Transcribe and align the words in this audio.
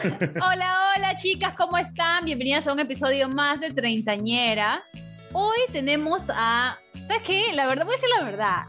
Hola, 0.00 0.94
hola 0.96 1.14
chicas, 1.16 1.54
¿cómo 1.56 1.76
están? 1.76 2.24
Bienvenidas 2.24 2.66
a 2.66 2.72
un 2.72 2.80
episodio 2.80 3.28
más 3.28 3.60
de 3.60 3.70
Treintañera. 3.70 4.82
Hoy 5.34 5.58
tenemos 5.72 6.30
a... 6.34 6.78
¿Sabes 7.02 7.22
qué? 7.22 7.52
La 7.54 7.66
verdad, 7.66 7.84
voy 7.84 7.94
a 7.94 7.96
decir 7.96 8.08
la 8.18 8.24
verdad. 8.24 8.62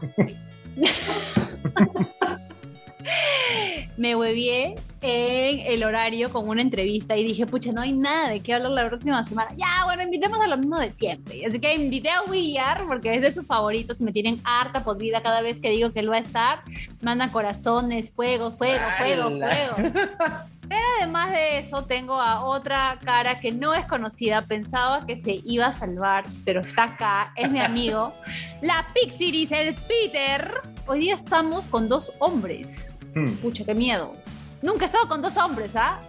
Me 3.96 4.14
huevié 4.14 4.74
en 5.00 5.60
el 5.60 5.84
horario 5.84 6.30
con 6.30 6.46
una 6.48 6.60
entrevista 6.60 7.16
y 7.16 7.24
dije, 7.24 7.46
pucha, 7.46 7.72
no 7.72 7.80
hay 7.80 7.92
nada 7.92 8.28
de 8.28 8.40
qué 8.40 8.52
hablar 8.52 8.72
la 8.72 8.88
próxima 8.88 9.24
semana. 9.24 9.52
Ya, 9.56 9.84
bueno, 9.86 10.02
invitemos 10.02 10.38
a 10.38 10.46
lo 10.48 10.58
mismo 10.58 10.78
de 10.78 10.92
siempre. 10.92 11.46
Así 11.46 11.58
que 11.58 11.74
invité 11.74 12.10
a 12.10 12.24
William 12.24 12.86
porque 12.86 13.14
es 13.14 13.22
de 13.22 13.30
sus 13.30 13.46
favoritos 13.46 14.02
y 14.02 14.04
me 14.04 14.12
tienen 14.12 14.42
harta 14.44 14.84
podrida 14.84 15.22
cada 15.22 15.40
vez 15.40 15.60
que 15.60 15.70
digo 15.70 15.94
que 15.94 16.00
él 16.00 16.10
va 16.10 16.16
a 16.16 16.20
estar. 16.20 16.62
Manda 17.00 17.28
corazones, 17.28 18.10
fuego, 18.10 18.50
fuego, 18.52 18.84
fuego, 18.98 19.30
fuego. 19.30 20.51
Pero 20.68 20.80
además 20.98 21.32
de 21.32 21.58
eso, 21.58 21.84
tengo 21.84 22.20
a 22.20 22.44
otra 22.44 22.98
cara 23.04 23.40
que 23.40 23.52
no 23.52 23.74
es 23.74 23.84
conocida. 23.86 24.46
Pensaba 24.46 25.06
que 25.06 25.16
se 25.16 25.40
iba 25.44 25.66
a 25.66 25.72
salvar, 25.72 26.24
pero 26.44 26.60
está 26.60 26.84
acá. 26.84 27.32
Es 27.36 27.50
mi 27.50 27.60
amigo, 27.60 28.14
la 28.62 28.86
Pixie 28.94 29.48
el 29.50 29.74
Peter. 29.74 30.62
Hoy 30.86 31.00
día 31.00 31.14
estamos 31.14 31.66
con 31.66 31.88
dos 31.88 32.12
hombres. 32.18 32.96
Hmm. 33.14 33.34
Pucha, 33.36 33.64
qué 33.64 33.74
miedo. 33.74 34.14
Nunca 34.62 34.84
he 34.84 34.86
estado 34.86 35.08
con 35.08 35.20
dos 35.20 35.36
hombres, 35.36 35.74
¿ah? 35.74 36.00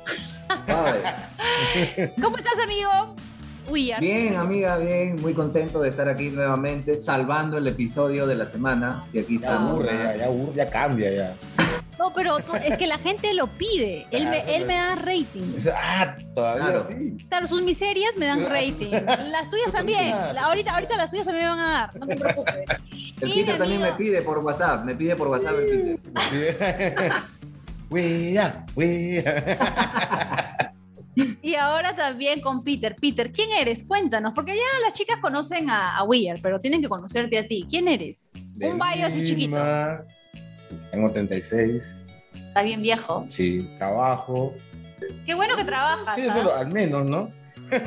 ¿Cómo 2.21 2.37
estás, 2.37 2.53
amigo? 2.63 3.15
Bien, 3.71 4.35
amiga, 4.35 4.77
bien, 4.77 5.21
muy 5.21 5.33
contento 5.33 5.81
de 5.81 5.89
estar 5.89 6.07
aquí 6.09 6.29
nuevamente, 6.29 6.97
salvando 6.97 7.57
el 7.57 7.65
episodio 7.65 8.27
de 8.27 8.35
la 8.35 8.45
semana. 8.45 9.05
Y 9.13 9.19
aquí 9.19 9.39
ya 9.39 9.55
aburre, 9.55 9.93
ya, 9.93 10.15
ya, 10.17 10.25
aburre, 10.25 10.53
ya 10.55 10.69
cambia, 10.69 11.11
ya. 11.11 11.35
No, 12.03 12.13
pero 12.13 12.37
es 12.37 12.77
que 12.77 12.85
la 12.85 12.97
gente 12.97 13.33
lo 13.33 13.47
pide. 13.47 14.05
Él, 14.11 14.27
me, 14.27 14.39
él 14.53 14.65
me 14.65 14.75
da 14.75 14.95
rating. 14.95 15.55
Ah, 15.73 16.17
todavía 16.35 16.81
sí. 16.81 17.15
Claro, 17.29 17.47
sus 17.47 17.61
miserias 17.61 18.11
me 18.17 18.25
dan 18.25 18.45
rating. 18.49 18.91
Las 18.91 19.49
tuyas 19.49 19.71
también. 19.71 20.13
ahorita, 20.13 20.73
ahorita 20.73 20.97
las 20.97 21.09
tuyas 21.09 21.25
también 21.25 21.45
me 21.45 21.51
van 21.51 21.59
a 21.61 21.71
dar. 21.71 21.95
No 21.97 22.05
te 22.05 22.17
preocupes. 22.17 22.55
El 23.21 23.31
Peter 23.31 23.57
también 23.57 23.79
me 23.79 23.93
pide 23.93 24.21
por 24.21 24.39
WhatsApp. 24.39 24.83
Me 24.83 24.95
pide 24.95 25.15
por 25.15 25.29
WhatsApp 25.29 25.55
el 25.59 25.65
Peter. 25.65 27.13
Y 31.43 31.53
ahora 31.55 31.95
también 31.95 32.41
con 32.41 32.63
Peter. 32.63 32.95
Peter, 32.99 33.31
¿quién 33.31 33.51
eres? 33.51 33.83
Cuéntanos, 33.83 34.33
porque 34.33 34.55
ya 34.55 34.61
las 34.83 34.93
chicas 34.93 35.19
conocen 35.21 35.69
a, 35.69 35.95
a 35.95 36.03
Weir, 36.03 36.39
pero 36.41 36.59
tienen 36.59 36.81
que 36.81 36.89
conocerte 36.89 37.37
a 37.37 37.47
ti. 37.47 37.67
¿Quién 37.69 37.87
eres? 37.87 38.33
Un 38.59 38.79
bayo 38.79 39.05
así 39.05 39.21
chiquito. 39.21 39.55
Tengo 40.91 41.11
36. 41.11 42.05
Estás 42.33 42.63
bien 42.63 42.81
viejo. 42.81 43.25
Sí, 43.27 43.69
trabajo. 43.77 44.53
Qué 45.25 45.33
bueno 45.33 45.55
que 45.55 45.63
trabajas. 45.63 46.15
Sí, 46.15 46.27
¿ah? 46.29 46.45
al 46.57 46.71
menos, 46.71 47.05
¿no? 47.05 47.31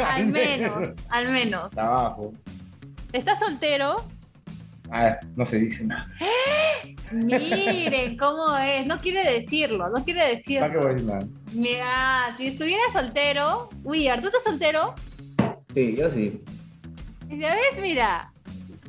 Al, 0.05 0.27
menos, 0.29 0.95
al 1.09 1.31
menos. 1.31 1.71
Trabajo. 1.71 2.33
¿Estás 3.13 3.39
soltero? 3.39 4.05
Ah, 4.91 5.19
no 5.35 5.45
se 5.45 5.59
dice 5.59 5.85
nada. 5.85 6.09
Miren 7.13 8.17
cómo 8.17 8.57
es, 8.59 8.87
no 8.87 8.99
quiere 8.99 9.33
decirlo, 9.33 9.89
no 9.89 10.05
quiere 10.05 10.29
decirlo. 10.29 10.69
¿Para 10.69 10.73
qué 10.73 10.79
voy 10.79 10.87
a 10.87 10.95
decir 10.95 11.07
nada? 11.07 11.27
Mira, 11.53 12.35
si 12.37 12.47
estuviera 12.49 12.83
soltero, 12.93 13.69
uy, 13.85 14.09
¿tú 14.21 14.27
estás 14.27 14.45
soltero? 14.45 14.95
Sí, 15.75 15.97
yo 15.97 16.11
sí. 16.11 16.43
¿Ya 17.29 17.55
ves? 17.55 17.81
Mira, 17.81 18.33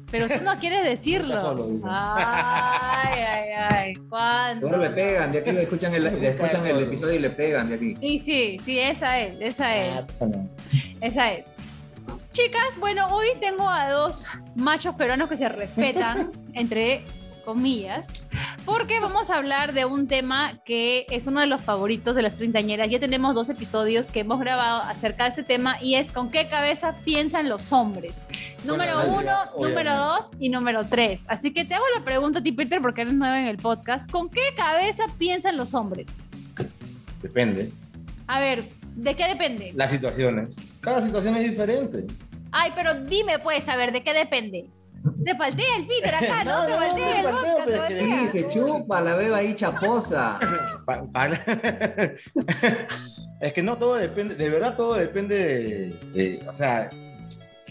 pero 0.10 0.28
tú 0.28 0.44
no 0.44 0.58
quieres 0.58 0.84
decirlo. 0.90 1.82
ay, 1.86 3.20
ay, 3.20 3.50
ay. 3.70 3.96
¿Cuándo? 4.10 4.78
le 4.78 4.90
pegan, 4.92 5.32
de 5.32 5.40
aquí 5.40 5.52
le 5.52 5.64
escuchan 5.64 5.94
el, 5.94 6.04
le 6.04 6.30
escuchan 6.30 6.66
el 6.66 6.84
episodio 6.84 7.16
y 7.16 7.20
le 7.20 7.30
pegan 7.30 7.70
de 7.70 7.76
aquí. 7.76 7.98
Sí, 8.00 8.20
sí, 8.20 8.58
sí, 8.64 8.80
esa 8.80 9.20
es, 9.20 9.38
esa 9.40 9.66
ah, 9.68 10.00
es. 10.00 10.22
Esa 11.02 11.32
es. 11.32 11.48
Chicas, 12.32 12.78
bueno, 12.80 13.08
hoy 13.08 13.28
tengo 13.42 13.68
a 13.68 13.90
dos 13.90 14.26
machos 14.56 14.96
peruanos 14.96 15.30
que 15.30 15.38
se 15.38 15.50
respetan 15.50 16.32
entre 16.54 17.04
comillas, 17.48 18.26
porque 18.66 19.00
vamos 19.00 19.30
a 19.30 19.38
hablar 19.38 19.72
de 19.72 19.86
un 19.86 20.10
tema 20.10 20.60
que 20.66 21.06
es 21.10 21.28
uno 21.28 21.40
de 21.40 21.48
los 21.48 21.62
favoritos 21.62 22.14
de 22.14 22.22
las 22.22 22.36
treintañeras. 22.36 22.90
Ya 22.90 23.00
tenemos 23.00 23.34
dos 23.34 23.48
episodios 23.48 24.10
que 24.10 24.20
hemos 24.20 24.42
grabado 24.42 24.82
acerca 24.82 25.24
de 25.24 25.30
este 25.30 25.44
tema 25.44 25.82
y 25.82 25.96
es 25.96 26.12
con 26.12 26.30
qué 26.30 26.50
cabeza 26.50 26.98
piensan 27.06 27.48
los 27.48 27.72
hombres. 27.72 28.28
Número 28.66 29.00
uno, 29.14 29.32
número 29.58 29.96
dos 29.96 30.26
y 30.40 30.50
número 30.50 30.84
tres. 30.84 31.22
Así 31.30 31.54
que 31.54 31.64
te 31.64 31.74
hago 31.74 31.86
la 31.98 32.04
pregunta 32.04 32.40
a 32.40 32.44
ti, 32.44 32.52
Peter, 32.52 32.82
porque 32.82 33.04
eres 33.04 33.14
nuevo 33.14 33.34
en 33.34 33.46
el 33.46 33.56
podcast. 33.56 34.12
¿Con 34.12 34.30
qué 34.30 34.44
cabeza 34.58 35.06
piensan 35.18 35.56
los 35.56 35.74
hombres? 35.74 36.26
Depende. 37.22 37.72
A 38.28 38.42
ver, 38.42 38.66
¿de 38.94 39.16
qué 39.16 39.26
depende? 39.26 39.72
Las 39.74 39.92
situaciones. 39.92 40.58
Cada 40.82 41.02
situación 41.02 41.38
es 41.38 41.50
diferente. 41.50 42.08
Ay, 42.52 42.74
pero 42.76 43.06
dime 43.06 43.40
pues, 43.40 43.70
a 43.70 43.78
ver, 43.78 43.94
¿de 43.94 44.04
qué 44.04 44.14
depende? 44.14 44.66
Se 45.24 45.36
faltea 45.36 45.78
el 45.78 45.88
Peter 45.88 46.16
acá, 46.16 46.44
¿no? 46.44 46.66
se 46.66 46.74
faltea 46.74 47.20
el 47.20 47.28
vodka, 47.28 47.88
Sí, 47.88 48.28
se 48.32 48.50
chupa, 48.50 49.02
la 49.02 49.16
veo 49.16 49.36
ahí 49.36 49.56
chaposa. 49.56 50.40
es 53.42 53.54
que 53.54 53.64
no 53.64 53.78
todo 53.78 53.96
depende, 53.96 54.36
de 54.36 54.50
verdad 54.50 54.76
todo 54.76 54.96
depende 54.96 56.00
de, 56.14 56.46
o 56.48 56.54
sea, 56.54 56.90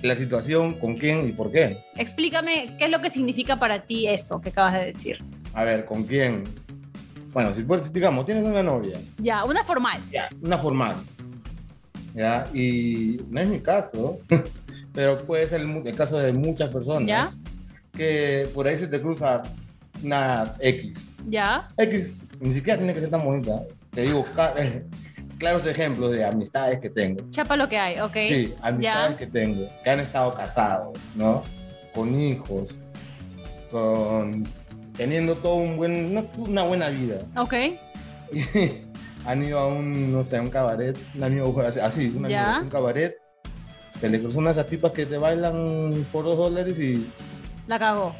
la 0.02 0.14
situación, 0.14 0.74
con 0.78 0.94
quién 0.96 1.28
y 1.28 1.32
por 1.32 1.50
qué. 1.50 1.84
Explícame 1.96 2.76
qué 2.78 2.84
es 2.86 2.90
lo 2.90 3.00
que 3.00 3.10
significa 3.10 3.58
para 3.58 3.82
ti 3.82 4.06
eso 4.06 4.40
que 4.40 4.50
acabas 4.50 4.74
de 4.74 4.86
decir. 4.86 5.18
A 5.54 5.64
ver, 5.64 5.84
¿con 5.84 6.04
quién? 6.04 6.44
Bueno, 7.32 7.52
si 7.54 7.64
digamos, 7.92 8.24
tienes 8.24 8.44
una 8.44 8.62
novia. 8.62 8.98
Ya, 9.18 9.44
una 9.44 9.62
formal. 9.64 10.00
Ya, 10.10 10.28
una 10.42 10.58
formal. 10.58 10.96
Ya, 12.14 12.46
y 12.54 13.20
no 13.28 13.40
es 13.40 13.48
mi 13.48 13.60
caso 13.60 14.18
pero 14.96 15.18
puede 15.26 15.46
ser 15.46 15.60
el, 15.60 15.94
caso 15.94 16.18
de 16.18 16.32
muchas 16.32 16.70
personas 16.70 17.38
que 17.92 18.48
por 18.54 18.66
ahí 18.66 18.78
se 18.78 18.88
te 18.88 19.00
cruza 19.00 19.42
una 20.02 20.56
X. 20.58 21.10
¿Ya? 21.28 21.68
X 21.76 22.28
ni 22.40 22.52
siquiera 22.52 22.78
tiene 22.78 22.94
que 22.94 23.00
ser 23.00 23.10
tan 23.10 23.22
bonita. 23.22 23.62
Te 23.90 24.02
digo, 24.02 24.24
claros 25.38 25.66
ejemplos 25.66 26.12
de 26.12 26.24
amistades 26.24 26.80
que 26.80 26.88
tengo. 26.88 27.28
Chapa 27.30 27.58
lo 27.58 27.68
que 27.68 27.76
hay, 27.76 28.00
ok. 28.00 28.16
Sí, 28.26 28.54
amistades 28.62 29.16
que 29.16 29.26
tengo, 29.26 29.68
que 29.84 29.90
han 29.90 30.00
estado 30.00 30.34
casados, 30.34 30.98
¿no? 31.14 31.42
Con 31.94 32.18
hijos, 32.18 32.82
con 33.70 34.46
teniendo 34.96 35.34
todo 35.36 35.56
un 35.56 35.76
buen, 35.76 36.26
una, 36.38 36.62
buena 36.62 36.88
vida. 36.88 37.18
Ok. 37.36 37.52
han 39.26 39.44
ido 39.44 39.58
a 39.58 39.66
un, 39.66 40.10
no 40.10 40.24
sé, 40.24 40.38
a 40.38 40.40
un 40.40 40.48
cabaret, 40.48 40.96
un 41.14 41.22
amigo 41.22 41.60
así, 41.60 42.06
un, 42.16 42.24
amigo, 42.24 42.62
un 42.62 42.70
cabaret 42.70 43.25
se 44.00 44.08
le 44.08 44.20
cruzó 44.20 44.38
una 44.38 44.48
de 44.48 44.60
esas 44.60 44.68
tipas 44.68 44.92
que 44.92 45.06
te 45.06 45.18
bailan 45.18 46.06
por 46.12 46.24
dos 46.24 46.36
dólares 46.36 46.78
y. 46.78 47.06
La 47.66 47.78
cagó. 47.78 48.14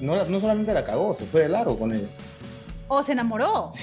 No, 0.00 0.24
no 0.24 0.40
solamente 0.40 0.74
la 0.74 0.84
cagó, 0.84 1.14
se 1.14 1.26
fue 1.26 1.42
de 1.42 1.48
largo 1.48 1.78
con 1.78 1.92
ella. 1.92 2.08
¿O 2.88 3.02
se 3.02 3.12
enamoró? 3.12 3.70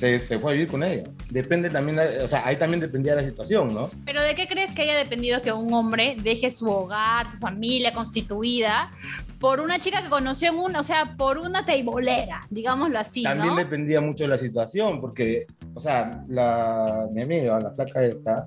Se, 0.00 0.18
se, 0.18 0.38
fue 0.38 0.52
a 0.52 0.54
vivir 0.54 0.68
con 0.68 0.82
ella. 0.82 1.10
Depende 1.28 1.68
también, 1.68 1.98
o 1.98 2.26
sea, 2.26 2.46
ahí 2.46 2.56
también 2.56 2.80
dependía 2.80 3.14
de 3.14 3.20
la 3.20 3.28
situación, 3.28 3.74
¿no? 3.74 3.90
Pero 4.06 4.22
¿de 4.22 4.34
qué 4.34 4.48
crees 4.48 4.72
que 4.72 4.80
haya 4.80 4.96
dependido 4.96 5.42
que 5.42 5.52
un 5.52 5.70
hombre 5.74 6.16
deje 6.22 6.50
su 6.50 6.70
hogar, 6.70 7.30
su 7.30 7.36
familia 7.36 7.92
constituida 7.92 8.90
por 9.38 9.60
una 9.60 9.78
chica 9.78 10.02
que 10.02 10.08
conoció 10.08 10.52
en 10.52 10.58
un, 10.58 10.74
o 10.74 10.82
sea, 10.82 11.16
por 11.18 11.36
una 11.36 11.66
teibolera, 11.66 12.46
digámoslo 12.48 12.98
así, 12.98 13.24
También 13.24 13.56
dependía 13.56 14.00
mucho 14.00 14.24
de 14.24 14.28
la 14.30 14.38
situación, 14.38 15.00
porque, 15.00 15.46
o 15.74 15.80
sea, 15.80 16.22
la, 16.28 17.06
mi 17.12 17.20
amiga, 17.20 17.60
la 17.60 17.72
flaca 17.72 18.02
esta, 18.02 18.46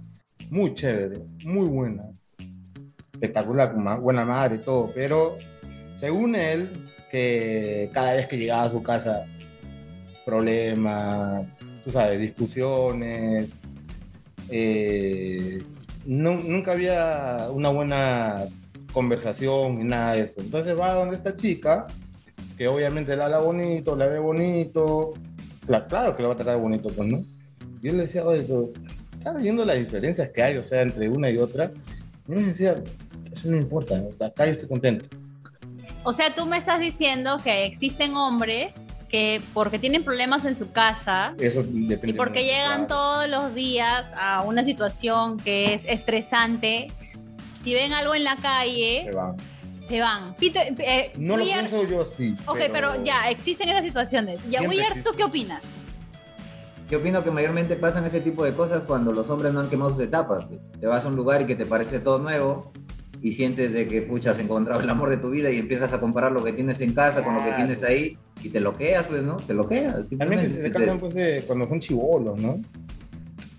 muy 0.54 0.74
chévere, 0.76 1.20
muy 1.46 1.66
buena, 1.68 2.04
espectacular, 3.14 3.74
buena 4.00 4.24
madre 4.24 4.58
y 4.58 4.60
todo, 4.60 4.92
pero 4.94 5.38
según 5.98 6.36
él, 6.36 6.70
que 7.10 7.90
cada 7.92 8.14
vez 8.14 8.28
que 8.28 8.38
llegaba 8.38 8.64
a 8.64 8.70
su 8.70 8.84
casa, 8.84 9.26
problemas, 10.26 11.46
tú 11.84 11.90
sabes, 11.92 12.20
discusiones. 12.20 13.64
eh, 14.50 15.64
nu- 16.06 16.44
nunca 16.44 16.74
había 16.74 17.48
una 17.52 17.70
buena 17.70 18.44
conversación 18.92 19.80
ni 19.80 19.86
nada 19.86 20.14
de 20.14 20.22
eso. 20.22 20.42
Entonces 20.42 20.78
va 20.78 20.94
donde 20.94 21.16
esta 21.16 21.36
chica, 21.36 21.88
que 22.58 22.68
obviamente 22.68 23.16
la 23.16 23.26
habla 23.26 23.40
bonito, 23.40 23.96
la 23.96 24.06
ve 24.08 24.20
bonito. 24.20 25.12
Cla- 25.66 25.88
Claro 25.88 26.16
que 26.16 26.22
la 26.22 26.28
va 26.28 26.34
a 26.36 26.38
tratar 26.38 26.60
bonito, 26.60 26.90
pues, 26.90 27.10
¿no? 27.10 27.24
Yo 27.82 27.94
le 27.94 28.04
decía, 28.04 28.24
oye, 28.26 28.46
pero 29.24 29.30
¿estás 29.30 29.42
viendo 29.42 29.66
las 29.66 29.78
diferencias 29.78 30.30
que 30.30 30.44
hay, 30.44 30.58
o 30.58 30.64
sea, 30.64 30.82
entre 30.82 31.10
una 31.10 31.30
y 31.30 31.38
otra? 31.38 31.72
Yo 32.28 32.36
me 32.36 32.44
decía, 32.44 32.82
eso 33.32 33.50
no 33.50 33.58
importa, 33.58 34.04
acá 34.20 34.46
yo 34.46 34.54
estoy 34.54 34.68
contento. 34.68 35.06
O 36.04 36.12
sea, 36.14 36.34
tú 36.34 36.46
me 36.46 36.58
estás 36.58 36.80
diciendo 36.80 37.40
que 37.44 37.66
existen 37.66 38.16
hombres 38.16 38.88
que 39.08 39.42
porque 39.54 39.80
tienen 39.80 40.04
problemas 40.04 40.44
en 40.44 40.56
su 40.56 40.72
casa 40.72 41.36
Eso 41.38 41.64
y 41.72 42.14
porque 42.14 42.40
mucho, 42.40 42.52
llegan 42.52 42.88
todos 42.88 43.30
los 43.30 43.54
días 43.54 44.10
a 44.16 44.42
una 44.42 44.64
situación 44.64 45.38
que 45.38 45.76
es 45.76 45.86
estresante, 45.86 46.88
si 47.62 47.74
ven 47.74 47.94
algo 47.94 48.16
en 48.16 48.24
la 48.24 48.36
Se 48.36 48.42
calle, 48.42 49.12
van. 49.14 49.36
se 49.80 50.02
van. 50.02 50.36
Peter, 50.36 50.74
eh, 50.80 51.12
No 51.16 51.38
lo 51.38 51.46
pienso 51.46 51.88
yo 51.88 52.02
así. 52.02 52.36
Ok, 52.48 52.60
pero... 52.72 53.04
ya, 53.04 53.30
existen 53.30 53.70
esas 53.70 53.84
situaciones. 53.84 54.42
Ya, 54.50 54.64
Weir, 54.64 55.04
¿tú 55.04 55.12
qué 55.16 55.24
opinas? 55.24 55.62
Yo 56.94 57.00
opino 57.00 57.24
que 57.24 57.32
mayormente 57.32 57.76
pasan 57.76 58.06
ese 58.06 58.22
tipo 58.22 58.46
de 58.46 58.54
cosas 58.54 58.84
cuando 58.84 59.12
los 59.12 59.28
hombres 59.32 59.52
no 59.52 59.62
han 59.62 59.68
quemado 59.68 59.90
sus 59.90 60.02
etapas. 60.02 60.46
Pues. 60.46 60.72
Te 60.80 60.86
vas 60.86 61.04
a 61.04 61.08
un 61.08 61.16
lugar 61.16 61.42
y 61.42 61.48
que 61.48 61.56
te 61.56 61.66
parece 61.66 62.00
todo 62.00 62.20
nuevo 62.20 62.72
y 63.20 63.32
sientes 63.34 63.74
de 63.74 63.88
que, 63.88 64.04
pucha, 64.04 64.30
has 64.30 64.38
encontrado 64.38 64.80
el 64.80 64.88
amor 64.88 65.10
de 65.10 65.18
tu 65.18 65.32
vida 65.32 65.50
y 65.50 65.58
empiezas 65.58 65.92
a 65.92 66.00
comparar 66.00 66.32
lo 66.32 66.44
que 66.44 66.54
tienes 66.54 66.80
en 66.82 66.94
casa 66.94 67.24
con 67.24 67.34
lo 67.34 67.44
que 67.44 67.52
tienes 67.54 67.82
ahí 67.82 68.20
y 68.44 68.50
te 68.50 68.60
loqueas, 68.60 69.08
pues, 69.08 69.24
¿no? 69.24 69.38
Te 69.38 69.56
loqueas. 69.56 70.08
Realmente 70.12 70.50
simplemente. 70.50 70.62
se 70.62 70.72
casan 70.72 71.00
pues, 71.00 71.16
de- 71.16 71.44
cuando 71.48 71.68
son 71.68 71.80
chivolos, 71.80 72.38
¿no? 72.38 72.62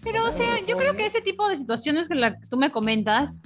Pero, 0.04 0.28
o 0.28 0.30
sea, 0.30 0.64
yo 0.64 0.76
creo 0.76 0.94
que 0.94 1.04
ese 1.04 1.20
tipo 1.20 1.48
de 1.48 1.56
situaciones 1.56 2.06
que, 2.06 2.14
la 2.14 2.38
que 2.38 2.46
tú 2.46 2.56
me 2.56 2.70
comentas 2.70 3.40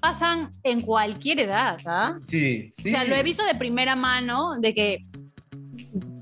pasan 0.00 0.50
en 0.64 0.80
cualquier 0.80 1.38
edad, 1.38 1.78
¿ah? 1.86 2.18
Sí, 2.24 2.68
sí. 2.72 2.88
O 2.88 2.90
sea, 2.90 3.04
lo 3.04 3.14
he 3.14 3.22
visto 3.22 3.44
de 3.44 3.54
primera 3.54 3.94
mano, 3.94 4.58
de 4.58 4.74
que 4.74 5.04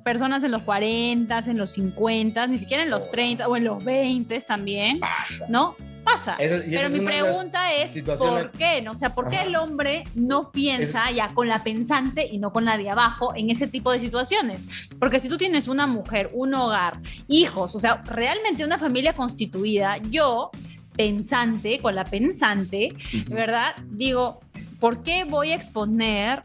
personas 0.08 0.42
en 0.42 0.50
los 0.52 0.62
40, 0.62 1.38
en 1.40 1.58
los 1.58 1.70
50, 1.72 2.46
ni 2.46 2.58
siquiera 2.58 2.82
en 2.82 2.88
los 2.88 3.10
30 3.10 3.46
o 3.46 3.56
en 3.58 3.64
los 3.64 3.84
20 3.84 4.40
también, 4.40 5.00
Pasa. 5.00 5.44
¿no? 5.50 5.76
Pasa. 6.02 6.36
Eso- 6.38 6.62
Pero 6.66 6.88
mi 6.88 7.00
pregunta 7.00 7.74
es, 7.74 7.94
¿por 8.16 8.50
qué? 8.52 8.80
¿no? 8.80 8.92
O 8.92 8.94
sea, 8.94 9.14
¿por 9.14 9.28
qué 9.28 9.36
Ajá. 9.36 9.44
el 9.46 9.56
hombre 9.56 10.04
no 10.14 10.50
piensa 10.50 11.10
ya 11.10 11.34
con 11.34 11.46
la 11.48 11.62
pensante 11.62 12.26
y 12.26 12.38
no 12.38 12.50
con 12.54 12.64
la 12.64 12.78
de 12.78 12.88
abajo 12.88 13.34
en 13.36 13.50
ese 13.50 13.66
tipo 13.66 13.92
de 13.92 14.00
situaciones? 14.00 14.62
Porque 14.98 15.20
si 15.20 15.28
tú 15.28 15.36
tienes 15.36 15.68
una 15.68 15.86
mujer, 15.86 16.30
un 16.32 16.54
hogar, 16.54 17.00
hijos, 17.28 17.74
o 17.74 17.80
sea, 17.80 18.02
realmente 18.06 18.64
una 18.64 18.78
familia 18.78 19.12
constituida, 19.12 19.98
yo, 19.98 20.50
pensante, 20.96 21.78
con 21.80 21.94
la 21.94 22.04
pensante, 22.04 22.94
¿verdad? 23.28 23.74
Digo, 23.90 24.40
¿por 24.80 25.02
qué 25.02 25.24
voy 25.24 25.50
a 25.52 25.56
exponer 25.56 26.44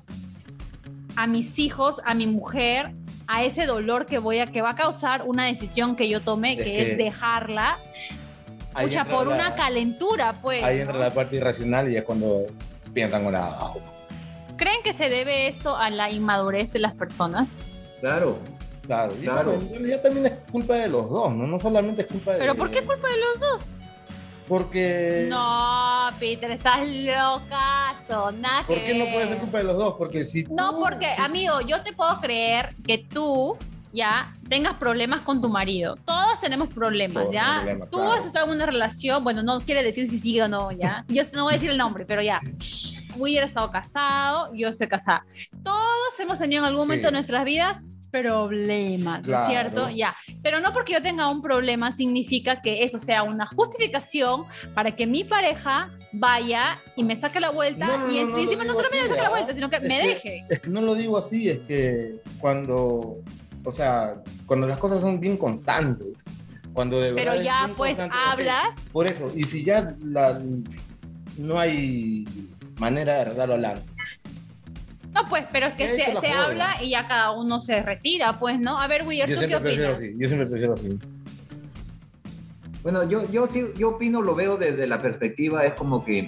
a 1.15 1.25
mis 1.27 1.57
hijos, 1.57 2.01
a 2.05 2.13
mi 2.15 2.27
mujer, 2.27 2.91
a 3.27 3.43
ese 3.43 3.65
dolor 3.65 4.05
que 4.05 4.17
voy 4.19 4.39
a 4.39 4.47
que 4.51 4.61
va 4.61 4.71
a 4.71 4.75
causar 4.75 5.23
una 5.23 5.45
decisión 5.45 5.95
que 5.95 6.09
yo 6.09 6.21
tome, 6.21 6.51
Es 6.53 6.57
que, 6.57 6.63
que 6.63 6.81
es 6.91 6.97
dejarla, 6.97 7.77
pucha, 8.79 9.05
por 9.05 9.27
la- 9.27 9.35
una 9.35 9.55
calentura, 9.55 10.39
pues. 10.41 10.63
Ahí 10.63 10.77
¿no? 10.77 10.81
entra 10.83 10.97
la 10.97 11.11
parte 11.11 11.35
irracional 11.37 11.91
y 11.91 11.97
es 11.97 12.03
cuando 12.03 12.45
piensan 12.93 13.23
con 13.23 13.33
la 13.33 13.45
abajo. 13.47 13.81
¿Creen 14.57 14.83
que 14.83 14.93
se 14.93 15.09
debe 15.09 15.47
esto 15.47 15.75
a 15.75 15.89
la 15.89 16.11
inmadurez 16.11 16.71
de 16.71 16.79
las 16.79 16.93
personas? 16.93 17.65
Claro. 18.01 18.37
Claro, 18.85 19.13
Claro. 19.21 19.59
realidad 19.71 20.01
también 20.01 20.25
es 20.25 20.33
culpa 20.51 20.75
de 20.75 20.89
los 20.89 21.09
dos, 21.09 21.33
¿no? 21.33 21.47
No 21.47 21.57
solamente 21.57 22.01
es 22.01 22.07
culpa 22.09 22.33
de... 22.33 22.39
¿Pero 22.39 22.55
por 22.55 22.69
qué 22.69 22.83
culpa 22.83 23.07
de 23.07 23.15
los 23.17 23.39
dos? 23.39 23.82
Porque... 24.47 25.25
No, 25.29 26.07
Peter, 26.19 26.51
estás 26.51 26.81
locazo, 26.87 28.31
nada 28.31 28.63
¿Por 28.67 28.83
qué 28.83 28.93
no 28.93 29.05
puede 29.11 29.27
ser 29.29 29.37
culpa 29.37 29.57
de 29.59 29.63
los 29.63 29.77
dos? 29.77 29.95
Porque 29.97 30.25
si 30.25 30.43
No, 30.45 30.71
tú- 30.75 30.79
porque, 30.81 31.13
si- 31.15 31.21
amigo, 31.21 31.61
yo 31.61 31.81
te 31.83 31.93
puedo 31.93 32.19
creer 32.19 32.75
que 32.85 32.97
tú 32.97 33.57
ya 33.93 34.33
tengas 34.49 34.73
problemas 34.75 35.21
con 35.21 35.41
tu 35.41 35.49
marido. 35.49 35.95
Todos 36.05 36.39
tenemos 36.41 36.67
problemas, 36.69 37.23
Todos 37.23 37.33
¿ya? 37.35 37.57
problemas, 37.61 37.89
tú 37.89 37.97
claro. 37.97 38.13
has 38.13 38.25
estado 38.25 38.45
en 38.47 38.51
una 38.53 38.65
relación, 38.65 39.23
bueno, 39.23 39.43
no 39.43 39.61
quiere 39.61 39.83
decir 39.83 40.07
si 40.07 40.17
sigue 40.19 40.41
o 40.43 40.47
no, 40.47 40.71
¿ya? 40.71 41.05
Yo 41.07 41.21
no 41.33 41.43
voy 41.43 41.53
a 41.53 41.55
decir 41.55 41.69
el 41.69 41.77
nombre, 41.77 42.05
pero 42.05 42.21
ya. 42.21 42.41
Ha 42.41 43.43
estado 43.45 43.69
casado, 43.71 44.51
yo 44.55 44.69
estoy 44.69 44.87
casada. 44.87 45.23
Todos 45.63 46.19
hemos 46.19 46.39
tenido 46.39 46.63
en 46.63 46.67
algún 46.69 46.81
Sí. 46.83 46.87
momento 46.87 47.07
de 47.07 47.11
nuestras 47.11 47.45
vidas 47.45 47.83
problemas, 48.21 49.19
¿no 49.19 49.21
es 49.21 49.25
Claro. 49.27 49.49
cierto? 49.49 49.89
Ya. 49.89 50.15
Pero 50.43 50.59
no 50.59 50.71
porque 50.71 50.93
yo 50.93 51.01
tenga 51.01 51.27
un 51.29 51.41
problema 51.41 51.91
significa 51.91 52.61
que 52.61 52.83
eso 52.83 52.99
sea 52.99 53.23
una 53.23 53.47
justificación 53.47 54.43
para 54.75 54.91
que 54.95 55.07
mi 55.07 55.23
pareja 55.23 55.91
vaya 56.13 56.79
y 56.95 57.03
me 57.03 57.15
saque 57.15 57.39
la 57.39 57.49
vuelta 57.49 57.87
No, 57.87 57.97
no, 58.07 58.13
y, 58.13 58.23
no, 58.23 58.37
encima 58.37 58.63
no 58.65 58.73
solamente 58.75 59.01
me 59.03 59.09
saque 59.09 59.21
la 59.21 59.27
¿ah? 59.27 59.31
vuelta, 59.31 59.53
sino 59.55 59.69
que 59.69 59.77
Es 59.77 59.81
me 59.81 59.99
que- 60.01 60.07
deje. 60.07 60.45
Es 60.49 60.59
que 60.59 60.69
no 60.69 60.81
lo 60.81 60.93
digo 60.95 61.17
así, 61.17 61.49
es 61.49 61.59
que 61.67 62.21
cuando, 62.39 63.17
o 63.63 63.71
sea, 63.71 64.15
cuando 64.45 64.67
las 64.67 64.77
cosas 64.77 65.01
son 65.01 65.19
bien 65.19 65.35
constantes, 65.37 66.23
cuando 66.71 66.99
de 66.99 67.13
Pero 67.13 67.31
verdad 67.31 67.43
ya 67.43 67.71
pues 67.75 67.97
hablas, 67.99 68.79
Por 68.91 69.07
eso, 69.07 69.31
y 69.35 69.43
si 69.43 69.63
ya 69.63 69.95
la, 70.05 70.39
no 71.37 71.59
hay 71.59 72.25
manera 72.79 73.15
de 73.15 73.21
arreglarlo 73.21 73.55
hablar, 73.55 73.81
no 75.13 75.27
pues, 75.29 75.45
pero 75.51 75.67
es 75.67 75.73
que 75.73 75.87
se, 75.95 76.15
se 76.19 76.31
habla 76.31 76.69
y 76.81 76.89
ya 76.91 77.07
cada 77.07 77.31
uno 77.31 77.59
se 77.59 77.81
retira, 77.83 78.39
pues, 78.39 78.59
¿no? 78.59 78.79
A 78.79 78.87
ver, 78.87 79.03
yo 79.03 79.25
¿tú 79.25 79.47
qué 79.47 79.55
opinas? 79.55 79.97
así, 79.97 80.15
yo 80.19 80.27
siempre 80.27 80.47
prefiero 80.47 80.73
así. 80.73 80.97
Bueno, 82.81 83.07
yo, 83.07 83.29
yo 83.31 83.47
sí, 83.49 83.65
yo 83.77 83.89
opino, 83.89 84.21
lo 84.21 84.35
veo 84.35 84.57
desde 84.57 84.87
la 84.87 85.01
perspectiva, 85.01 85.63
es 85.65 85.73
como 85.73 86.03
que, 86.03 86.27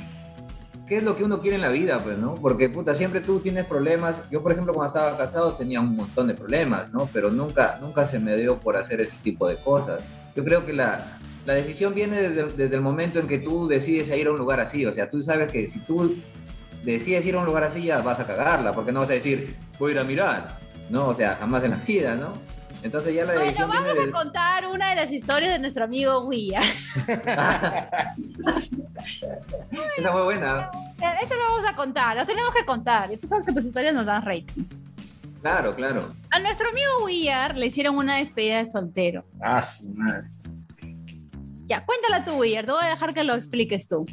¿qué 0.87 0.97
es 0.97 1.03
lo 1.03 1.15
que 1.15 1.23
uno 1.23 1.41
quiere 1.41 1.55
en 1.55 1.63
la 1.63 1.69
vida, 1.69 1.99
pues, 1.99 2.17
no? 2.17 2.35
Porque, 2.35 2.69
puta, 2.69 2.93
siempre 2.93 3.21
tú 3.21 3.39
tienes 3.39 3.65
problemas. 3.65 4.23
Yo, 4.29 4.41
por 4.41 4.51
ejemplo, 4.51 4.73
cuando 4.73 4.87
estaba 4.87 5.17
casado 5.17 5.55
tenía 5.55 5.81
un 5.81 5.95
montón 5.95 6.27
de 6.27 6.35
problemas, 6.35 6.93
¿no? 6.93 7.09
Pero 7.11 7.31
nunca, 7.31 7.79
nunca 7.81 8.05
se 8.05 8.19
me 8.19 8.37
dio 8.37 8.59
por 8.59 8.77
hacer 8.77 9.01
ese 9.01 9.17
tipo 9.23 9.47
de 9.47 9.57
cosas. 9.57 10.03
Yo 10.35 10.45
creo 10.45 10.63
que 10.65 10.73
la, 10.73 11.19
la 11.45 11.55
decisión 11.55 11.93
viene 11.95 12.21
desde, 12.21 12.43
desde 12.45 12.75
el 12.75 12.81
momento 12.81 13.19
en 13.19 13.27
que 13.27 13.39
tú 13.39 13.67
decides 13.67 14.09
ir 14.15 14.27
a 14.27 14.31
un 14.31 14.37
lugar 14.37 14.59
así. 14.59 14.85
O 14.85 14.93
sea, 14.93 15.09
tú 15.09 15.23
sabes 15.23 15.51
que 15.51 15.67
si 15.67 15.79
tú 15.79 16.15
decides 16.93 17.25
ir 17.25 17.35
a 17.35 17.39
un 17.39 17.45
lugar 17.45 17.63
así, 17.63 17.83
ya 17.83 18.01
vas 18.01 18.19
a 18.19 18.27
cagarla, 18.27 18.73
porque 18.73 18.91
no 18.91 18.99
vas 19.01 19.09
a 19.09 19.13
decir, 19.13 19.55
voy 19.79 19.91
a 19.91 19.93
ir 19.95 19.99
a 19.99 20.03
mirar. 20.03 20.57
No, 20.89 21.07
o 21.07 21.13
sea, 21.13 21.35
jamás 21.35 21.63
en 21.63 21.71
la 21.71 21.77
vida, 21.77 22.15
¿no? 22.15 22.37
Entonces 22.83 23.15
ya 23.15 23.21
la 23.25 23.33
Bueno, 23.33 23.41
decisión 23.41 23.69
vamos 23.69 23.93
viene 23.93 24.09
a 24.09 24.11
contar 24.11 24.67
una 24.67 24.89
de 24.89 24.95
las 24.95 25.11
historias 25.11 25.51
de 25.53 25.59
nuestro 25.59 25.85
amigo 25.85 26.27
Weir. 26.27 26.53
Esa 29.97 30.11
fue 30.11 30.23
buena. 30.23 30.69
Eso 31.21 31.33
lo 31.35 31.43
vamos 31.49 31.65
a 31.67 31.75
contar, 31.75 32.17
lo 32.17 32.25
tenemos 32.27 32.53
que 32.53 32.63
contar. 32.63 33.11
Y 33.11 33.17
tú 33.17 33.25
sabes 33.27 33.45
que 33.45 33.53
tus 33.53 33.65
historias 33.65 33.95
nos 33.95 34.05
dan 34.05 34.23
rating. 34.23 34.65
Claro, 35.41 35.75
claro. 35.75 36.13
A 36.29 36.39
nuestro 36.39 36.69
amigo 36.69 37.05
Weir 37.05 37.55
le 37.55 37.65
hicieron 37.67 37.97
una 37.97 38.17
despedida 38.17 38.57
de 38.59 38.67
soltero. 38.67 39.25
Ah, 39.41 39.61
su 39.61 39.91
madre. 39.93 40.27
Ya, 41.65 41.83
cuéntala 41.83 42.23
tú, 42.23 42.35
Weir. 42.35 42.65
Te 42.65 42.71
voy 42.71 42.83
a 42.83 42.89
dejar 42.89 43.15
que 43.15 43.23
lo 43.23 43.33
expliques 43.33 43.87
tú. 43.87 44.05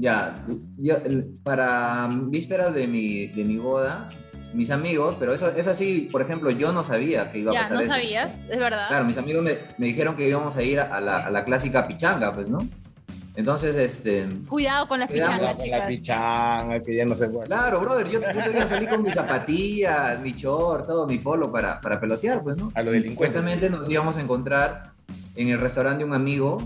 Ya, 0.00 0.44
yo, 0.76 0.94
para 1.42 2.08
vísperas 2.10 2.72
de 2.72 2.86
mi, 2.86 3.26
de 3.26 3.42
mi 3.44 3.58
boda, 3.58 4.08
mis 4.54 4.70
amigos, 4.70 5.16
pero 5.18 5.32
eso, 5.32 5.48
eso 5.50 5.74
sí, 5.74 6.08
por 6.12 6.22
ejemplo, 6.22 6.50
yo 6.52 6.72
no 6.72 6.84
sabía 6.84 7.32
que 7.32 7.40
iba 7.40 7.50
a 7.50 7.54
Ya, 7.54 7.60
pasar 7.62 7.74
no 7.74 7.80
eso. 7.80 7.90
sabías, 7.90 8.44
es 8.48 8.58
verdad. 8.58 8.86
Claro, 8.88 9.04
mis 9.04 9.18
amigos 9.18 9.42
me, 9.42 9.58
me 9.76 9.86
dijeron 9.86 10.14
que 10.14 10.28
íbamos 10.28 10.56
a 10.56 10.62
ir 10.62 10.78
a 10.78 11.00
la, 11.00 11.26
a 11.26 11.30
la 11.30 11.44
clásica 11.44 11.88
pichanga, 11.88 12.32
pues, 12.32 12.48
¿no? 12.48 12.60
Entonces, 13.34 13.74
este... 13.76 14.26
Cuidado 14.48 14.86
con 14.88 15.00
las 15.00 15.10
pichangas, 15.10 15.56
Con 15.56 15.68
la 15.70 15.86
pichanga, 15.86 16.80
que 16.80 16.96
ya 16.96 17.04
no 17.04 17.14
se 17.14 17.28
puede. 17.28 17.46
Claro, 17.46 17.80
brother, 17.80 18.08
yo, 18.08 18.20
yo 18.20 18.42
quería 18.44 18.66
salir 18.66 18.88
con 18.88 19.02
mis 19.02 19.14
zapatillas, 19.14 20.20
mi 20.20 20.32
short, 20.32 20.86
todo, 20.86 21.06
mi 21.06 21.18
polo 21.18 21.50
para, 21.50 21.80
para 21.80 22.00
pelotear, 22.00 22.42
pues, 22.42 22.56
¿no? 22.56 22.70
A 22.74 22.82
lo 22.82 22.90
Y 22.92 22.94
delincuente. 23.00 23.36
Supuestamente 23.36 23.70
nos 23.70 23.88
íbamos 23.90 24.16
a 24.16 24.20
encontrar 24.20 24.92
en 25.36 25.48
el 25.48 25.60
restaurante 25.60 25.98
de 25.98 26.04
un 26.04 26.14
amigo 26.14 26.58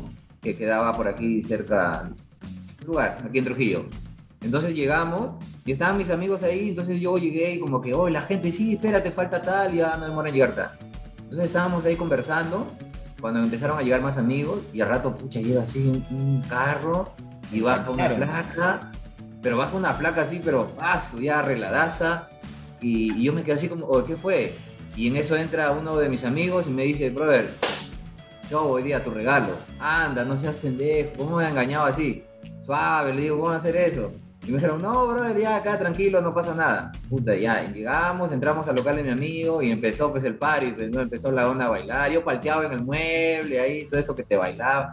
que 0.42 0.56
quedaba 0.56 0.92
por 0.94 1.08
aquí 1.08 1.42
cerca, 1.42 2.10
lugar, 2.84 3.22
aquí 3.26 3.38
en 3.38 3.44
Trujillo. 3.44 3.84
Entonces 4.40 4.74
llegamos 4.74 5.36
y 5.64 5.72
estaban 5.72 5.96
mis 5.96 6.10
amigos 6.10 6.42
ahí, 6.42 6.68
entonces 6.68 7.00
yo 7.00 7.16
llegué 7.16 7.54
y 7.54 7.60
como 7.60 7.80
que, 7.80 7.94
oh, 7.94 8.08
la 8.08 8.22
gente, 8.22 8.50
sí, 8.50 8.74
espérate, 8.74 9.10
falta 9.10 9.40
tal, 9.40 9.74
ya 9.74 9.96
no 9.96 10.06
demora 10.06 10.28
en 10.28 10.34
llegar 10.34 10.54
tal. 10.54 10.70
Entonces 11.18 11.44
estábamos 11.44 11.84
ahí 11.84 11.96
conversando, 11.96 12.66
cuando 13.20 13.40
empezaron 13.40 13.78
a 13.78 13.82
llegar 13.82 14.00
más 14.00 14.18
amigos, 14.18 14.60
y 14.72 14.80
al 14.80 14.88
rato, 14.88 15.14
pucha, 15.14 15.40
llega 15.40 15.62
así 15.62 15.78
un, 15.78 16.04
un 16.10 16.42
carro 16.42 17.12
y 17.52 17.60
baja 17.60 17.90
una 17.90 18.10
flaca, 18.10 18.92
pero 19.40 19.56
baja 19.56 19.76
una 19.76 19.94
flaca 19.94 20.22
así, 20.22 20.40
pero 20.44 20.68
paso, 20.74 21.20
ya 21.20 21.38
arregladaza, 21.38 22.28
y, 22.80 23.12
y 23.14 23.24
yo 23.24 23.32
me 23.32 23.44
quedé 23.44 23.54
así 23.54 23.68
como, 23.68 23.86
oh, 23.86 24.04
¿qué 24.04 24.16
fue? 24.16 24.56
Y 24.96 25.06
en 25.06 25.16
eso 25.16 25.36
entra 25.36 25.70
uno 25.70 25.96
de 25.96 26.08
mis 26.08 26.24
amigos 26.24 26.66
y 26.66 26.70
me 26.70 26.82
dice, 26.82 27.10
brother, 27.10 27.54
yo 28.50 28.62
hoy 28.62 28.82
día 28.82 29.02
tu 29.02 29.10
regalo. 29.10 29.56
Anda, 29.78 30.24
no 30.24 30.36
seas 30.36 30.56
pendejo, 30.56 31.12
¿cómo 31.16 31.36
me 31.36 31.46
ha 31.46 31.48
engañado 31.48 31.86
así? 31.86 32.24
Suave, 32.64 33.12
le 33.12 33.22
digo, 33.22 33.36
¿cómo 33.36 33.48
va 33.48 33.54
a 33.54 33.58
hacer 33.58 33.76
eso? 33.76 34.12
Y 34.44 34.50
me 34.50 34.58
dijeron, 34.58 34.82
no, 34.82 35.06
brother, 35.06 35.38
ya 35.38 35.56
acá 35.56 35.78
tranquilo, 35.78 36.20
no 36.20 36.34
pasa 36.34 36.54
nada. 36.54 36.90
Puta, 37.08 37.34
ya, 37.36 37.62
llegamos, 37.70 38.32
entramos 38.32 38.66
al 38.68 38.76
local 38.76 38.96
de 38.96 39.04
mi 39.04 39.10
amigo 39.10 39.62
y 39.62 39.70
empezó 39.70 40.10
pues 40.10 40.24
el 40.24 40.34
party, 40.34 40.72
pues, 40.72 40.90
¿no? 40.90 41.00
empezó 41.00 41.30
la 41.30 41.48
onda 41.48 41.66
a 41.66 41.68
bailar. 41.68 42.10
Yo 42.10 42.24
palteaba 42.24 42.66
en 42.66 42.72
el 42.72 42.82
mueble, 42.82 43.60
ahí, 43.60 43.86
todo 43.86 44.00
eso 44.00 44.16
que 44.16 44.24
te 44.24 44.36
bailaba. 44.36 44.92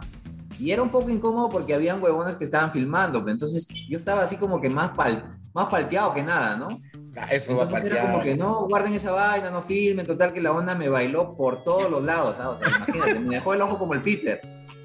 Y 0.58 0.70
era 0.70 0.82
un 0.82 0.90
poco 0.90 1.10
incómodo 1.10 1.48
porque 1.48 1.74
habían 1.74 2.02
huevones 2.02 2.36
que 2.36 2.44
estaban 2.44 2.70
filmando, 2.70 3.22
pues, 3.22 3.32
entonces 3.32 3.66
yo 3.88 3.96
estaba 3.96 4.22
así 4.22 4.36
como 4.36 4.60
que 4.60 4.68
más, 4.68 4.90
pal, 4.90 5.36
más 5.52 5.66
palteado 5.66 6.12
que 6.12 6.22
nada, 6.22 6.56
¿no? 6.56 6.80
Ah, 7.16 7.26
Eso 7.30 7.56
va 7.56 7.62
a 7.62 7.66
Entonces 7.66 7.90
era 7.90 8.02
como 8.02 8.22
que 8.22 8.36
no, 8.36 8.66
guarden 8.68 8.92
esa 8.92 9.10
vaina, 9.10 9.50
no 9.50 9.62
filmen, 9.62 10.06
total 10.06 10.32
que 10.32 10.40
la 10.40 10.52
onda 10.52 10.74
me 10.76 10.88
bailó 10.88 11.34
por 11.36 11.64
todos 11.64 11.90
los 11.90 12.04
lados, 12.04 12.36
¿sabes? 12.36 12.60
O 12.60 12.64
sea, 12.64 12.76
imagínate, 12.76 13.18
me 13.18 13.34
dejó 13.36 13.54
el 13.54 13.62
ojo 13.62 13.78
como 13.78 13.94
el 13.94 14.02
Peter. 14.02 14.40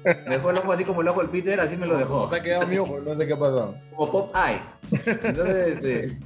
Me 0.06 0.12
dejó 0.36 0.50
el 0.50 0.58
ojo 0.58 0.72
así 0.72 0.84
como 0.84 1.02
el 1.02 1.08
ojo 1.08 1.20
del 1.20 1.30
Peter, 1.30 1.58
así 1.58 1.76
me 1.76 1.86
lo 1.86 1.98
dejó. 1.98 2.30
Se 2.30 2.36
ha 2.36 2.42
quedado 2.42 2.66
mi 2.66 2.78
ojo, 2.78 3.00
no 3.00 3.16
sé 3.16 3.26
qué 3.26 3.36
pasó. 3.36 3.74
Como 3.94 4.12
Pop 4.12 4.34
Eye. 4.36 4.62
Entonces, 5.24 5.76
este, 5.76 6.18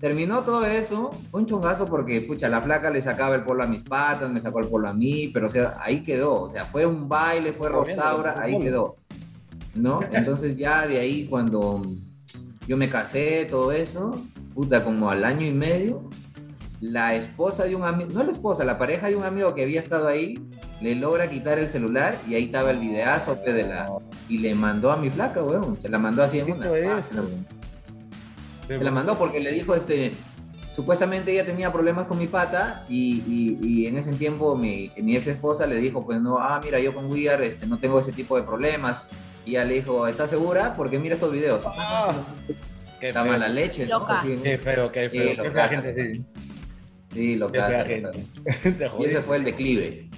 terminó 0.00 0.42
todo 0.42 0.66
eso. 0.66 1.12
Fue 1.30 1.40
un 1.40 1.46
chongazo 1.46 1.86
porque, 1.86 2.20
pucha, 2.22 2.48
la 2.48 2.60
flaca 2.60 2.90
le 2.90 3.00
sacaba 3.00 3.36
el 3.36 3.44
polo 3.44 3.62
a 3.62 3.68
mis 3.68 3.84
patas, 3.84 4.30
me 4.30 4.40
sacó 4.40 4.58
el 4.58 4.66
polo 4.66 4.88
a 4.88 4.92
mí, 4.92 5.28
pero 5.28 5.46
o 5.46 5.48
sea, 5.48 5.78
ahí 5.80 6.02
quedó. 6.02 6.42
O 6.42 6.50
sea, 6.50 6.64
fue 6.64 6.84
un 6.84 7.08
baile, 7.08 7.52
fue 7.52 7.68
Rosaura, 7.68 8.40
ahí 8.40 8.58
quedó. 8.58 8.96
¿No? 9.76 10.00
Entonces 10.12 10.56
ya 10.56 10.88
de 10.88 10.98
ahí 10.98 11.26
cuando 11.26 11.82
yo 12.66 12.76
me 12.76 12.88
casé, 12.88 13.46
todo 13.48 13.70
eso, 13.70 14.20
puta, 14.54 14.82
como 14.82 15.08
al 15.08 15.24
año 15.24 15.46
y 15.46 15.52
medio, 15.52 16.10
la 16.80 17.14
esposa 17.14 17.64
de 17.64 17.74
un 17.74 17.82
amigo, 17.84 18.10
no 18.12 18.22
la 18.24 18.32
esposa, 18.32 18.64
la 18.64 18.78
pareja 18.78 19.08
de 19.08 19.16
un 19.16 19.24
amigo 19.24 19.54
que 19.54 19.62
había 19.62 19.80
estado 19.80 20.08
ahí, 20.08 20.38
le 20.80 20.94
logra 20.94 21.30
quitar 21.30 21.58
el 21.58 21.68
celular 21.68 22.18
y 22.28 22.34
ahí 22.34 22.44
estaba 22.44 22.70
el 22.70 22.78
videazo 22.78 23.40
pe, 23.42 23.52
de 23.52 23.62
la... 23.68 23.88
Y 24.28 24.38
le 24.38 24.54
mandó 24.54 24.90
a 24.92 24.96
mi 24.96 25.08
flaca, 25.10 25.42
weón. 25.42 25.78
Se 25.80 25.88
la 25.88 25.98
mandó 25.98 26.22
así 26.22 26.38
en 26.40 26.52
una. 26.52 26.66
Ah, 26.66 27.00
se 27.02 27.14
la- 27.14 27.22
se 28.66 28.82
la 28.84 28.90
mandó 28.90 29.16
porque 29.18 29.40
le 29.40 29.52
dijo, 29.52 29.74
este, 29.74 30.12
supuestamente 30.74 31.32
ella 31.32 31.44
tenía 31.46 31.72
problemas 31.72 32.06
con 32.06 32.18
mi 32.18 32.26
pata 32.26 32.84
y, 32.88 33.22
y- 33.26 33.58
y 33.62 33.86
en 33.86 33.98
ese 33.98 34.12
tiempo 34.14 34.56
mi, 34.56 34.90
mi 34.96 35.16
ex 35.16 35.26
esposa 35.26 35.66
le 35.66 35.76
dijo, 35.76 36.04
pues 36.04 36.20
no, 36.20 36.38
ah, 36.38 36.60
mira, 36.62 36.78
yo 36.80 36.94
con 36.94 37.10
Weir 37.10 37.32
este, 37.42 37.66
no 37.66 37.78
tengo 37.78 37.98
ese 37.98 38.12
tipo 38.12 38.36
de 38.36 38.42
problemas. 38.42 39.08
Y 39.46 39.50
ella 39.50 39.64
le 39.64 39.74
dijo, 39.74 40.06
¿estás 40.06 40.30
segura? 40.30 40.74
Porque 40.76 40.98
mira 40.98 41.14
estos 41.14 41.30
videos. 41.30 41.64
Ah, 41.66 42.14
qué 43.00 43.08
Está 43.10 43.22
feo. 43.22 43.32
mala 43.32 43.48
leche. 43.48 43.84
¿no? 43.86 43.98
Loca. 44.00 44.20
Así, 44.20 44.36
Qué 44.42 44.56
feo, 44.58 44.90
qué 44.90 45.10
Sí, 45.10 45.18
feo. 45.18 45.52
Qué 45.52 45.60
hace, 45.60 45.74
gente, 45.76 46.12
sí. 46.14 46.24
Sí, 47.14 47.36
lo. 47.36 47.50
Te 47.52 47.60
Y 48.98 49.04
ese 49.04 49.22
fue 49.22 49.36
el 49.38 49.44
declive. 49.44 50.08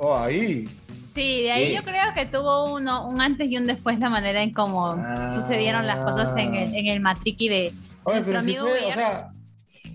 Oh, 0.00 0.16
ahí. 0.16 0.64
Sí, 0.96 1.42
de 1.42 1.52
ahí 1.52 1.66
Sí. 1.68 1.74
yo 1.76 1.82
creo 1.82 2.14
que 2.14 2.26
tuvo 2.26 2.72
uno, 2.74 3.06
un 3.08 3.20
antes 3.20 3.48
y 3.50 3.56
un 3.56 3.66
después 3.66 3.98
la 3.98 4.08
manera 4.08 4.42
en 4.42 4.52
cómo 4.52 4.86
Ah. 4.98 5.30
sucedieron 5.32 5.86
las 5.86 5.98
cosas 5.98 6.36
en 6.36 6.54
el, 6.54 6.74
en 6.74 6.86
el 6.86 7.00
matriqui 7.00 7.48
de 7.48 7.72
Oye, 8.04 8.16
nuestro 8.16 8.38
amigo 8.38 8.66
fue, 8.66 8.86
o 8.86 8.92
sea, 8.94 9.28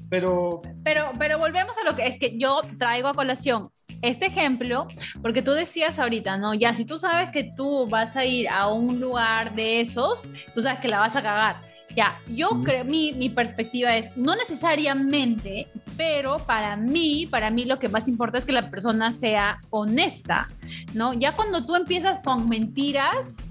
pero 0.09 0.61
Pero, 0.83 1.11
pero 1.17 1.39
volvemos 1.39 1.75
a 1.77 1.83
lo 1.83 1.95
que 1.95 2.07
es 2.07 2.17
que 2.19 2.37
yo 2.37 2.61
traigo 2.77 3.07
a 3.09 3.13
colación 3.15 3.69
este 4.01 4.25
ejemplo, 4.27 4.87
porque 5.21 5.41
tú 5.41 5.51
decías 5.53 5.97
ahorita, 5.97 6.37
¿no? 6.37 6.53
Ya, 6.53 6.73
si 6.73 6.83
tú 6.85 6.99
sabes 6.99 7.31
que 7.31 7.45
tú 7.55 7.87
vas 7.87 8.15
a 8.17 8.25
ir 8.25 8.49
a 8.49 8.67
un 8.67 8.99
lugar 8.99 9.55
de 9.55 9.79
esos, 9.81 10.27
tú 10.53 10.61
sabes 10.61 10.79
que 10.79 10.89
la 10.89 10.99
vas 10.99 11.15
a 11.15 11.21
cagar. 11.23 11.61
Ya, 11.95 12.19
yo 12.27 12.49
creo, 12.63 12.83
mi, 12.85 13.11
mi 13.13 13.29
perspectiva 13.29 13.95
es, 13.95 14.09
no 14.17 14.35
necesariamente, 14.35 15.67
pero 15.95 16.37
para 16.39 16.75
mí, 16.75 17.27
para 17.29 17.51
mí 17.51 17.65
lo 17.65 17.77
que 17.77 17.87
más 17.89 18.07
importa 18.07 18.37
es 18.39 18.45
que 18.45 18.51
la 18.51 18.69
persona 18.71 19.11
sea 19.11 19.59
honesta, 19.69 20.49
¿no? 20.93 21.13
Ya 21.13 21.35
cuando 21.35 21.65
tú 21.65 21.75
empiezas 21.75 22.19
con 22.23 22.49
mentiras, 22.49 23.47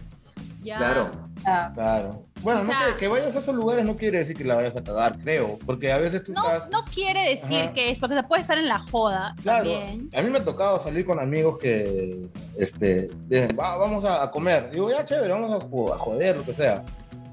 ya... 0.60 0.78
Claro. 0.78 1.10
ah, 1.44 1.70
Claro. 1.74 2.26
Bueno, 2.42 2.62
O 2.62 2.64
no 2.64 2.70
sea- 2.72 2.86
que, 2.94 2.96
que 2.98 3.06
vayas 3.08 3.36
a 3.36 3.38
esos 3.38 3.54
lugares 3.54 3.84
no 3.84 3.96
quiere 3.96 4.18
decir 4.18 4.36
que 4.36 4.42
la 4.42 4.56
vayas 4.56 4.76
a 4.76 4.82
cagar, 4.82 5.16
creo. 5.20 5.60
Porque 5.64 5.92
a 5.92 5.98
veces 5.98 6.24
tú 6.24 6.32
no, 6.32 6.42
estás. 6.44 6.68
no 6.70 6.84
quiere 6.86 7.28
decir 7.30 7.60
Ajá. 7.60 7.72
que 7.72 7.90
es, 7.92 7.98
porque 8.00 8.16
se 8.16 8.24
puede 8.24 8.40
estar 8.42 8.58
en 8.58 8.66
la 8.66 8.80
joda 8.80 9.36
Claro, 9.42 9.70
también. 9.70 10.08
a 10.12 10.22
mí 10.22 10.30
me 10.30 10.38
ha 10.38 10.44
tocado 10.44 10.80
salir 10.80 11.06
con 11.06 11.20
amigos 11.20 11.58
que 11.58 12.26
este, 12.58 13.08
dicen, 13.28 13.56
"Va, 13.58 13.76
vamos 13.76 14.04
a, 14.04 14.28
comer. 14.32 14.70
Digo, 14.72 14.90
ya 14.90 15.04
chévere, 15.04 15.32
vamos 15.32 15.52
a, 15.52 15.94
a 15.94 15.98
joder, 15.98 16.38
lo 16.38 16.42
que 16.44 16.52
sea. 16.52 16.82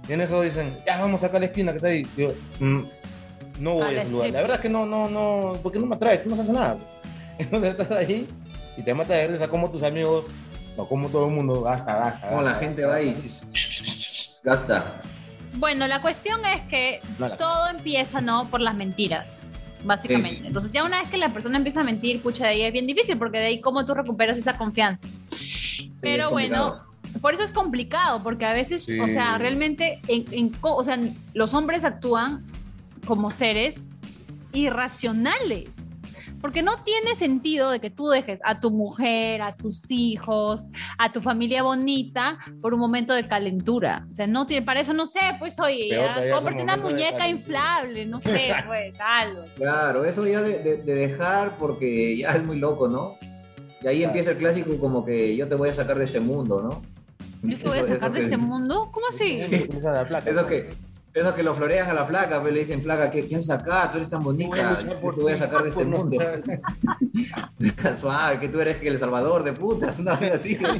Y 0.10 0.14
en 0.14 0.22
eso 0.22 0.42
dicen, 0.42 0.76
ya 0.86 1.00
vamos 1.00 1.24
acá 1.24 1.38
a 1.38 1.40
la 1.40 1.46
esquina 1.46 1.72
que 1.72 1.78
está 1.78 1.88
ahí. 1.90 2.06
Digo, 2.18 2.34
"Mm, 2.60 2.82
no 3.60 3.74
voy 3.76 3.84
A 3.84 3.88
a, 3.88 3.92
la 3.92 4.02
ese 4.02 4.12
lugar. 4.12 4.26
strip. 4.28 4.34
La 4.36 4.42
verdad 4.42 4.56
es 4.58 4.62
que 4.62 4.70
no, 4.70 4.86
no, 4.86 5.08
no, 5.08 5.60
porque 5.62 5.78
no 5.80 5.86
me 5.86 5.96
atrae, 5.96 6.18
tú 6.20 6.30
no 6.30 6.34
haces 6.36 6.50
nada. 6.50 6.78
pues. 6.78 6.90
Entonces 7.40 7.72
estás 7.72 7.92
ahí 7.92 8.28
y 8.76 8.82
te 8.82 8.94
mata 8.94 9.14
de 9.14 9.28
risa 9.28 9.48
como 9.48 9.70
tus 9.70 9.84
amigos, 9.84 10.26
o 10.78 10.88
como 10.88 11.10
todo 11.10 11.28
el 11.28 11.32
mundo 11.34 11.62
gasta, 11.62 11.94
gasta. 11.96 12.30
Como 12.30 12.42
la 12.42 12.56
gente 12.56 12.82
gasta, 12.82 12.94
va 12.96 13.02
y 13.04 13.16
gasta. 14.44 15.02
Bueno, 15.56 15.88
la 15.88 16.02
cuestión 16.02 16.44
es 16.46 16.62
que 16.64 17.02
No, 17.18 17.28
la- 17.30 17.38
todo 17.38 17.70
empieza, 17.70 18.22
¿no? 18.22 18.50
Por 18.50 18.62
las 18.62 18.76
mentiras, 18.76 19.46
básicamente. 19.84 20.42
Sí. 20.42 20.48
Entonces, 20.48 20.72
ya 20.72 20.84
una 20.84 21.02
vez 21.02 21.10
que 21.10 21.18
la 21.18 21.34
persona 21.34 21.58
empieza 21.58 21.82
a 21.82 21.84
mentir, 21.84 22.22
pucha, 22.22 22.46
de 22.46 22.50
ahí 22.52 22.62
es 22.64 22.74
bien 22.74 22.88
difícil, 22.88 23.18
porque 23.18 23.40
de 23.40 23.46
ahí 23.48 23.62
cómo 23.62 23.86
tú 23.86 23.94
recuperas 23.94 24.38
esa 24.38 24.58
confianza. 24.58 25.08
Sí, 25.32 25.92
Pero 26.02 26.26
es 26.26 26.30
bueno. 26.32 26.78
Por 27.22 27.34
eso 27.34 27.44
es 27.44 27.52
complicado, 27.52 28.22
porque 28.24 28.46
a 28.46 28.54
veces, 28.54 28.84
Sí. 28.86 29.00
o 29.00 29.08
sea, 29.08 29.38
realmente, 29.38 30.00
en, 30.08 30.26
en 30.32 30.52
o 30.62 30.84
sea, 30.84 30.98
los 31.34 31.54
hombres 31.54 31.84
actúan 31.84 32.46
como 33.06 33.32
seres 33.32 34.00
irracionales. 34.54 35.96
Porque 36.42 36.62
no 36.62 36.82
tiene 36.86 37.16
sentido 37.16 37.70
de 37.70 37.82
que 37.82 37.90
tú 37.90 38.08
dejes 38.08 38.40
a 38.46 38.62
tu 38.62 38.72
mujer, 38.72 39.42
a 39.42 39.54
tus 39.54 39.92
hijos, 39.92 40.70
a 40.98 41.12
tu 41.12 41.20
familia 41.20 41.64
bonita 41.64 42.38
por 42.62 42.74
un 42.74 42.80
momento 42.80 43.14
de 43.14 43.28
calentura. 43.28 44.08
O 44.10 44.16
sea, 44.16 44.26
no 44.26 44.48
tiene, 44.48 44.66
para 44.66 44.80
eso 44.80 44.94
no 44.94 45.06
sé, 45.06 45.20
pues 45.38 45.60
oye, 45.60 45.90
cómprate 46.34 46.64
una 46.64 46.78
muñeca 46.78 47.28
inflable, 47.28 48.06
no 48.06 48.22
sé, 48.22 48.54
pues 48.68 48.98
algo. 49.06 49.44
Claro, 49.58 50.06
eso 50.06 50.26
ya 50.26 50.42
de, 50.42 50.60
de- 50.60 50.78
de 50.78 50.96
dejar 50.96 51.58
porque 51.58 52.18
ya 52.20 52.30
es 52.32 52.44
muy 52.46 52.58
loco, 52.58 52.88
¿no? 52.88 53.18
Y 53.82 53.88
ahí 53.88 53.98
Claro. 53.98 54.12
empieza 54.12 54.32
el 54.32 54.38
clásico 54.38 54.78
como 54.80 55.04
que 55.04 55.36
yo 55.36 55.46
te 55.50 55.56
voy 55.56 55.68
a 55.70 55.74
sacar 55.74 55.98
de 55.98 56.06
este 56.06 56.22
mundo, 56.22 56.62
¿no? 56.62 56.82
Yo 57.42 57.58
te 57.58 57.68
voy 57.68 57.80
a 57.80 57.88
sacar 57.88 58.12
de 58.12 58.20
que- 58.20 58.26
este 58.26 58.38
mundo. 58.38 58.90
¿Cómo 58.92 59.08
así? 59.08 59.40
Sí, 59.42 59.68
Eso 59.72 60.34
¿no? 60.34 60.48
que, 60.48 60.70
eso 61.14 61.34
que 61.36 61.44
lo 61.44 61.56
florean 61.56 61.90
a 61.90 61.94
la 61.94 62.06
flaca, 62.06 62.42
pero 62.42 62.54
le 62.54 62.60
dicen, 62.62 62.82
flaca, 62.82 63.10
¿qué, 63.10 63.28
qué 63.28 63.36
haces 63.38 63.50
acá? 63.50 63.90
Tú 63.92 63.98
eres 63.98 64.10
tan 64.10 64.24
bonita, 64.24 64.56
luchar 64.72 64.86
yo 64.88 65.00
por 65.00 65.16
te 65.16 65.22
voy 65.22 65.34
a 65.34 65.38
sacar 65.38 65.64
de 65.64 65.70
este 65.70 65.86
mundo. 65.86 66.18
Suave, 68.00 68.40
que 68.40 68.50
tú 68.50 68.60
eres 68.62 68.78
que 68.78 68.88
el 68.90 68.98
salvador 68.98 69.44
de 69.44 69.54
putas, 69.54 70.00
una 70.00 70.16
vez 70.16 70.34
así. 70.36 70.56
¿no? 70.60 70.70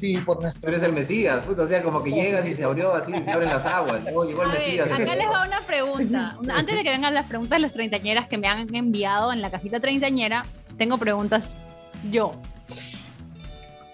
Ti, 0.00 0.18
por 0.18 0.36
Tú 0.36 0.42
nuestro. 0.42 0.68
eres 0.68 0.82
el 0.82 0.92
Mesías, 0.92 1.44
puta, 1.44 1.62
o 1.62 1.66
sea, 1.66 1.82
como 1.82 2.02
que 2.02 2.10
llegas 2.10 2.46
y 2.46 2.54
se 2.54 2.64
abrió 2.64 2.94
así, 2.94 3.12
se 3.22 3.30
abren 3.30 3.48
las 3.50 3.64
aguas. 3.66 4.00
Oh, 4.14 4.24
llegó 4.24 4.42
el 4.42 4.50
A 4.50 4.52
ver, 4.54 4.60
Mesías. 4.62 4.90
acá 4.90 5.14
les 5.14 5.26
va 5.28 5.46
una 5.46 5.60
pregunta. 5.66 6.36
Antes 6.54 6.76
de 6.76 6.82
que 6.82 6.90
vengan 6.90 7.14
las 7.14 7.26
preguntas 7.26 7.56
de 7.56 7.60
las 7.62 7.72
treintañeras 7.72 8.28
que 8.28 8.38
me 8.38 8.48
han 8.48 8.74
enviado 8.74 9.32
en 9.32 9.40
la 9.42 9.50
cajita 9.50 9.80
treintañera, 9.80 10.44
tengo 10.78 10.98
preguntas 10.98 11.50
yo. 12.10 12.40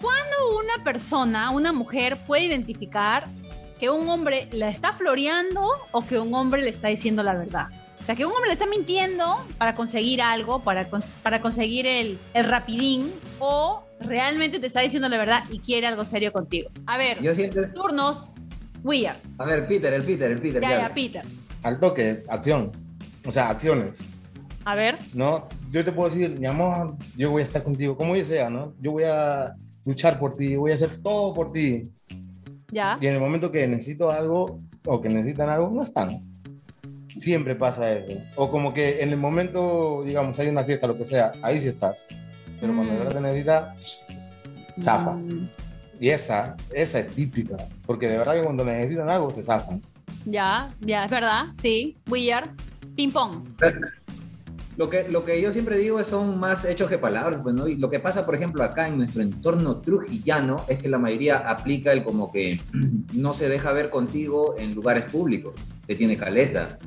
¿Cuándo 0.01 0.57
una 0.57 0.83
persona, 0.83 1.49
una 1.51 1.73
mujer, 1.73 2.19
puede 2.25 2.45
identificar 2.45 3.27
que 3.79 3.89
un 3.89 4.07
hombre 4.09 4.47
la 4.51 4.69
está 4.69 4.93
floreando 4.93 5.67
o 5.91 6.05
que 6.05 6.19
un 6.19 6.33
hombre 6.33 6.61
le 6.61 6.69
está 6.69 6.87
diciendo 6.87 7.21
la 7.23 7.33
verdad? 7.33 7.67
O 8.01 8.05
sea, 8.05 8.15
que 8.15 8.25
un 8.25 8.31
hombre 8.31 8.47
le 8.47 8.53
está 8.53 8.65
mintiendo 8.65 9.45
para 9.57 9.75
conseguir 9.75 10.21
algo, 10.21 10.61
para, 10.63 10.89
cons- 10.89 11.11
para 11.21 11.41
conseguir 11.41 11.85
el, 11.85 12.17
el 12.33 12.45
rapidín, 12.45 13.11
o 13.39 13.83
realmente 13.99 14.59
te 14.59 14.67
está 14.67 14.79
diciendo 14.79 15.09
la 15.09 15.17
verdad 15.17 15.43
y 15.51 15.59
quiere 15.59 15.85
algo 15.85 16.05
serio 16.05 16.31
contigo. 16.31 16.71
A 16.87 16.97
ver, 16.97 17.21
Yo 17.21 17.33
siempre... 17.33 17.67
turnos, 17.67 18.25
Weird. 18.83 19.17
A 19.37 19.43
ver, 19.45 19.67
Peter, 19.67 19.93
el 19.93 20.03
Peter, 20.03 20.31
el 20.31 20.39
Peter. 20.41 20.61
Ya, 20.61 20.69
que 20.69 20.73
ya, 20.75 20.85
hable. 20.85 20.95
Peter. 20.95 21.25
Al 21.63 21.79
toque, 21.81 22.23
acción. 22.29 22.71
O 23.25 23.31
sea, 23.31 23.49
acciones. 23.49 24.09
A 24.63 24.75
ver. 24.75 24.97
¿no? 25.13 25.49
Yo 25.71 25.85
te 25.85 25.91
puedo 25.91 26.09
decir, 26.09 26.39
mi 26.39 26.45
amor, 26.45 26.95
yo 27.15 27.31
voy 27.31 27.41
a 27.41 27.45
estar 27.45 27.63
contigo, 27.63 27.95
como 27.95 28.15
yo 28.15 28.25
sea, 28.25 28.49
¿no? 28.49 28.73
Yo 28.81 28.91
voy 28.91 29.03
a 29.03 29.53
luchar 29.85 30.19
por 30.19 30.35
ti, 30.35 30.55
voy 30.55 30.71
a 30.71 30.75
hacer 30.75 30.97
todo 30.97 31.33
por 31.33 31.51
ti. 31.51 31.91
Ya. 32.71 32.97
Y 33.01 33.07
en 33.07 33.13
el 33.15 33.19
momento 33.19 33.51
que 33.51 33.67
necesito 33.67 34.11
algo 34.11 34.59
o 34.85 35.01
que 35.01 35.09
necesitan 35.09 35.49
algo, 35.49 35.69
no 35.69 35.83
están. 35.83 36.21
Siempre 37.15 37.55
pasa 37.55 37.91
eso. 37.91 38.13
O 38.35 38.49
como 38.49 38.73
que 38.73 39.01
en 39.01 39.09
el 39.09 39.17
momento, 39.17 40.03
digamos, 40.05 40.37
hay 40.39 40.47
una 40.47 40.63
fiesta, 40.63 40.87
lo 40.87 40.97
que 40.97 41.05
sea, 41.05 41.33
ahí 41.41 41.59
sí 41.59 41.67
estás. 41.67 42.07
Pero 42.59 42.73
cuando 42.73 42.93
Mm. 42.93 42.97
de 42.97 43.03
verdad 43.03 43.13
te 43.15 43.21
necesita, 43.21 43.75
zafa. 44.81 45.11
Mm, 45.13 45.49
y 45.99 46.09
esa, 46.09 46.55
esa 46.73 46.99
es 46.99 47.07
típica. 47.13 47.57
Porque 47.85 48.07
de 48.07 48.17
verdad 48.17 48.35
que 48.35 48.43
cuando 48.43 48.63
necesitan 48.63 49.09
algo, 49.09 49.31
se 49.31 49.43
zafan. 49.43 49.81
Ya, 50.25 50.69
ya, 50.81 51.05
es 51.05 51.11
verdad. 51.11 51.45
Sí. 51.59 51.97
Weird. 52.09 52.49
Ping 52.95 53.11
pong. 53.11 53.47
Lo 54.79 54.87
que, 54.87 55.09
lo 55.09 55.25
que 55.25 55.41
yo 55.41 55.51
siempre 55.51 55.75
digo 55.75 55.99
es 55.99 56.07
son 56.07 56.39
más 56.39 56.63
hechos 56.63 56.89
que 56.89 56.97
palabras, 56.97 57.41
pues, 57.43 57.53
¿no? 57.53 57.67
Y 57.67 57.75
lo 57.75 57.89
que 57.89 57.99
pasa, 57.99 58.25
por 58.25 58.33
ejemplo, 58.33 58.63
acá 58.63 58.87
en 58.87 58.95
nuestro 58.95 59.21
entorno 59.21 59.81
trujillano 59.81 60.63
es 60.69 60.79
que 60.79 60.87
la 60.87 60.97
mayoría 60.97 61.39
aplica 61.39 61.91
el 61.91 62.01
como 62.01 62.31
que 62.31 62.61
no 63.13 63.33
se 63.33 63.49
deja 63.49 63.73
ver 63.73 63.89
contigo 63.89 64.55
en 64.57 64.73
lugares 64.73 65.03
públicos, 65.03 65.53
que 65.85 65.95
tiene 65.95 66.17
caleta. 66.17 66.77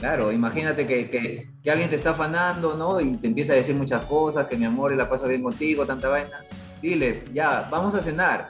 Claro, 0.00 0.32
imagínate 0.32 0.84
que, 0.84 1.08
que, 1.08 1.48
que 1.62 1.70
alguien 1.70 1.88
te 1.88 1.94
está 1.94 2.10
afanando, 2.10 2.74
¿no? 2.74 3.00
Y 3.00 3.16
te 3.18 3.28
empieza 3.28 3.52
a 3.52 3.56
decir 3.56 3.76
muchas 3.76 4.04
cosas, 4.06 4.48
que 4.48 4.56
mi 4.56 4.64
amor, 4.64 4.92
la 4.96 5.08
pasa 5.08 5.28
bien 5.28 5.44
contigo, 5.44 5.86
tanta 5.86 6.08
vaina. 6.08 6.40
dile, 6.82 7.22
ya, 7.32 7.68
vamos 7.70 7.94
a 7.94 8.00
cenar. 8.00 8.48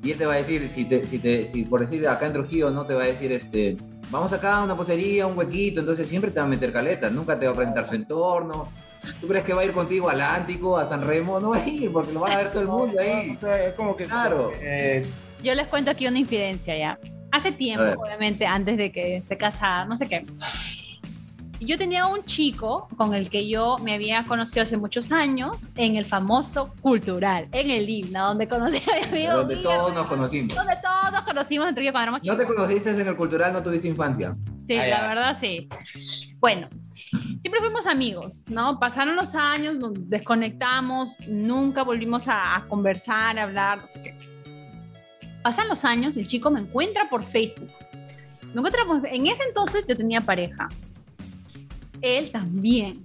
Y 0.00 0.12
él 0.12 0.16
te 0.16 0.26
va 0.26 0.34
a 0.34 0.36
decir, 0.36 0.68
si, 0.68 0.84
te, 0.84 1.06
si, 1.06 1.18
te, 1.18 1.44
si 1.44 1.64
por 1.64 1.80
decir 1.80 2.06
acá 2.06 2.26
en 2.26 2.34
Trujillo 2.34 2.70
no 2.70 2.86
te 2.86 2.94
va 2.94 3.02
a 3.02 3.06
decir, 3.06 3.32
este, 3.32 3.78
vamos 4.10 4.32
acá 4.32 4.56
a 4.58 4.64
una 4.64 4.76
posería, 4.76 5.26
un 5.26 5.36
huequito, 5.36 5.80
entonces 5.80 6.06
siempre 6.08 6.30
te 6.30 6.40
va 6.40 6.46
a 6.46 6.48
meter 6.48 6.72
caleta, 6.72 7.10
nunca 7.10 7.38
te 7.38 7.46
va 7.46 7.52
a 7.52 7.56
presentar 7.56 7.84
su 7.84 7.94
entorno. 7.94 8.68
¿Tú 9.20 9.28
crees 9.28 9.44
que 9.44 9.52
va 9.52 9.60
a 9.60 9.64
ir 9.64 9.72
contigo 9.72 10.08
al 10.08 10.20
Ántico, 10.20 10.78
a 10.78 10.84
San 10.84 11.02
Remo? 11.06 11.38
No 11.38 11.50
va 11.50 11.58
a 11.58 11.68
ir, 11.68 11.92
porque 11.92 12.12
lo 12.12 12.20
va 12.20 12.32
a 12.32 12.36
ver 12.38 12.50
todo 12.50 12.62
el 12.62 12.68
mundo 12.68 12.98
ahí. 13.00 13.38
Es 13.42 13.74
como 13.74 13.94
que. 13.96 14.06
Claro. 14.06 14.50
eh, 14.60 15.04
Yo 15.42 15.54
les 15.54 15.66
cuento 15.66 15.90
aquí 15.90 16.06
una 16.06 16.18
infidencia 16.18 16.76
ya. 16.76 16.98
Hace 17.30 17.52
tiempo, 17.52 18.00
obviamente, 18.00 18.46
antes 18.46 18.76
de 18.78 18.90
que 18.92 19.16
esté 19.16 19.36
casada, 19.36 19.84
no 19.84 19.96
sé 19.96 20.08
qué. 20.08 20.24
Yo 21.60 21.78
tenía 21.78 22.06
un 22.06 22.24
chico 22.24 22.88
con 22.96 23.14
el 23.14 23.30
que 23.30 23.48
yo 23.48 23.78
me 23.78 23.94
había 23.94 24.24
conocido 24.26 24.64
hace 24.64 24.76
muchos 24.76 25.12
años 25.12 25.70
en 25.76 25.96
el 25.96 26.04
famoso 26.04 26.74
cultural, 26.82 27.48
en 27.52 27.70
el 27.70 27.88
himno, 27.88 28.28
donde 28.28 28.48
conocí 28.48 28.82
a 28.90 29.06
mi 29.06 29.24
amigo. 29.24 29.32
Donde 29.38 29.56
todos 29.56 29.94
nos 29.94 30.06
conocimos. 30.06 30.54
donde 30.54 30.74
todos 30.82 31.12
nos 31.12 31.22
conocimos 31.22 31.68
en 31.68 31.74
Trujillo 31.74 31.92
cuando 31.92 32.02
éramos 32.16 32.26
¿No 32.26 32.36
te 32.36 32.44
conociste 32.46 32.90
en 33.00 33.06
el 33.08 33.16
cultural, 33.16 33.52
no 33.52 33.62
tuviste 33.62 33.88
infancia? 33.88 34.36
Sí, 34.66 34.76
Ah, 34.76 34.86
la 34.86 35.08
verdad 35.08 35.36
sí. 35.38 35.68
Bueno, 36.38 36.68
siempre 37.40 37.60
fuimos 37.60 37.86
amigos, 37.86 38.44
¿no? 38.48 38.78
Pasaron 38.78 39.16
los 39.16 39.34
años, 39.34 39.76
nos 39.78 39.92
desconectamos, 40.10 41.16
nunca 41.28 41.82
volvimos 41.82 42.28
a, 42.28 42.56
a 42.56 42.64
conversar, 42.68 43.38
a 43.38 43.44
hablar, 43.44 43.78
no 43.82 43.88
sé 43.88 44.02
qué. 44.02 44.18
Pasan 45.42 45.68
los 45.68 45.84
años, 45.84 46.16
el 46.16 46.26
chico 46.26 46.50
me 46.50 46.60
encuentra 46.60 47.08
por 47.08 47.24
Facebook. 47.24 47.70
Me 48.42 48.60
encuentra 48.60 48.84
por- 48.86 49.06
En 49.06 49.26
ese 49.26 49.42
entonces 49.44 49.84
yo 49.88 49.96
tenía 49.96 50.20
pareja. 50.20 50.68
Él 52.04 52.30
también. 52.30 53.02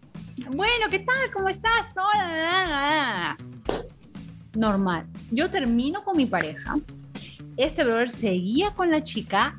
Bueno, 0.51 0.89
¿qué 0.91 0.99
tal? 0.99 1.31
¿Cómo 1.33 1.47
estás? 1.47 1.95
Hola. 1.95 3.37
Normal. 4.53 5.05
Yo 5.31 5.49
termino 5.49 6.03
con 6.03 6.17
mi 6.17 6.25
pareja. 6.25 6.75
Este 7.55 7.85
brother 7.85 8.09
seguía 8.09 8.71
con 8.71 8.91
la 8.91 9.01
chica. 9.01 9.57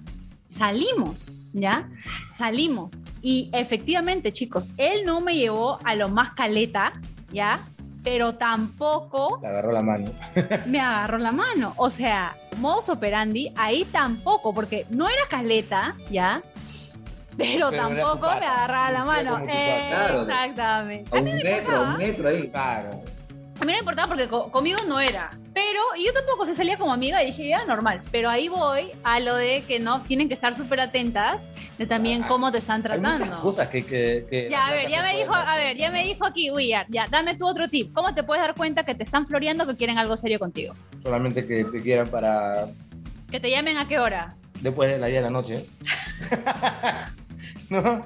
Salimos, 0.48 1.34
¿ya? 1.54 1.88
Salimos. 2.36 2.98
Y 3.22 3.48
efectivamente, 3.54 4.30
chicos, 4.30 4.66
él 4.76 5.06
no 5.06 5.22
me 5.22 5.34
llevó 5.34 5.78
a 5.84 5.94
lo 5.94 6.10
más 6.10 6.32
caleta, 6.32 6.92
¿ya? 7.32 7.66
Pero 8.04 8.34
tampoco 8.34 9.38
le 9.40 9.48
agarró 9.48 9.72
la 9.72 9.82
mano. 9.82 10.12
me 10.66 10.80
agarró 10.80 11.16
la 11.16 11.32
mano. 11.32 11.72
O 11.78 11.88
sea, 11.88 12.36
modus 12.58 12.90
operandi, 12.90 13.50
ahí 13.56 13.86
tampoco, 13.86 14.52
porque 14.52 14.86
no 14.90 15.08
era 15.08 15.22
caleta, 15.30 15.96
¿ya? 16.10 16.42
Pero, 17.36 17.70
tampoco 17.70 18.28
me 18.38 18.46
agarraba 18.46 18.90
la 18.90 19.04
mano. 19.04 19.44
Claro. 19.46 20.22
Exactamente. 20.22 21.16
A 21.16 21.20
un 21.20 21.24
metro, 21.24 21.76
a 21.76 21.80
un 21.92 21.96
metro 21.98 22.28
ahí. 22.28 22.48
Claro. 22.48 23.02
A 23.60 23.64
mí 23.64 23.66
no 23.66 23.72
me 23.72 23.78
importaba 23.80 24.08
porque 24.08 24.26
co- 24.26 24.50
conmigo 24.50 24.78
no 24.88 25.00
era. 25.00 25.30
Pero, 25.52 25.80
y 25.98 26.06
yo 26.06 26.14
tampoco 26.14 26.46
se 26.46 26.54
salía 26.54 26.78
como 26.78 26.94
amiga 26.94 27.22
y 27.22 27.26
dije, 27.26 27.48
ya, 27.48 27.64
normal. 27.66 28.00
Pero 28.10 28.30
ahí 28.30 28.48
voy 28.48 28.90
a 29.04 29.20
lo 29.20 29.36
de 29.36 29.62
que 29.68 29.78
no 29.80 30.00
tienen 30.02 30.28
que 30.28 30.34
estar 30.34 30.54
súper 30.54 30.80
atentas 30.80 31.46
de 31.76 31.84
también 31.84 32.22
Ah, 32.24 32.28
cómo 32.28 32.50
te 32.50 32.56
están 32.58 32.76
Hay 32.76 32.82
tratando. 32.84 33.24
muchas 33.26 33.40
cosas 33.40 33.68
que. 33.68 33.84
que, 33.84 34.26
que 34.30 34.48
Ya, 34.50 34.66
a 34.68 34.70
ver, 34.70 34.88
ya 34.88 35.02
me 35.02 35.14
dijo, 35.18 35.34
a 35.34 35.56
ver, 35.56 35.76
ya 35.76 35.90
me 35.90 36.04
dijo 36.04 36.24
aquí, 36.24 36.50
Willard, 36.50 36.86
ya, 36.88 37.04
dame 37.10 37.34
tú 37.34 37.46
otro 37.46 37.68
tip. 37.68 37.92
¿Cómo 37.92 38.14
te 38.14 38.22
puedes 38.22 38.42
dar 38.42 38.54
cuenta 38.54 38.84
que 38.84 38.94
te 38.94 39.02
están 39.02 39.26
floreando 39.26 39.66
que 39.66 39.76
quieren 39.76 39.98
algo 39.98 40.16
serio 40.16 40.38
contigo? 40.38 40.72
Solamente 41.02 41.46
que 41.46 41.64
te 41.64 41.80
quieran 41.80 42.08
para 42.08 42.68
Que 43.30 43.40
te 43.40 43.50
llamen 43.50 43.76
a 43.76 43.86
qué 43.86 43.98
hora. 43.98 44.36
Después 44.60 44.90
de 44.90 44.98
las 44.98 45.08
10 45.10 45.22
de 45.22 45.28
la 45.28 45.30
noche. 45.30 45.66
¿No? 47.70 48.02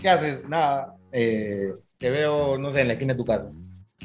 ¿Qué 0.00 0.08
haces? 0.08 0.48
Nada. 0.48 0.94
eh, 1.12 1.72
te 1.98 2.10
veo, 2.10 2.58
no 2.58 2.70
sé, 2.70 2.80
en 2.80 2.88
la 2.88 2.94
esquina 2.94 3.12
de 3.14 3.18
tu 3.18 3.24
casa. 3.24 3.50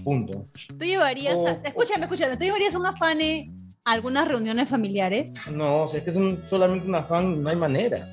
Punto. 0.04 0.48
Tú 0.78 0.86
llevarías, 0.86 1.34
a- 1.36 1.38
O- 1.38 1.62
escúchame, 1.64 2.04
escúchame, 2.06 2.38
tú 2.38 2.44
llevarías 2.44 2.76
un 2.76 2.86
afane 2.86 3.52
a 3.84 3.94
algunas 3.94 4.28
reuniones 4.28 4.70
familiares. 4.70 5.34
No, 5.52 5.84
o 5.84 5.88
sea, 5.88 6.00
es 6.00 6.04
que 6.04 6.12
es 6.12 6.18
un- 6.18 6.44
solamente 6.50 6.88
un 6.88 6.96
afán, 6.96 7.42
no 7.42 7.50
hay 7.50 7.56
manera. 7.56 8.08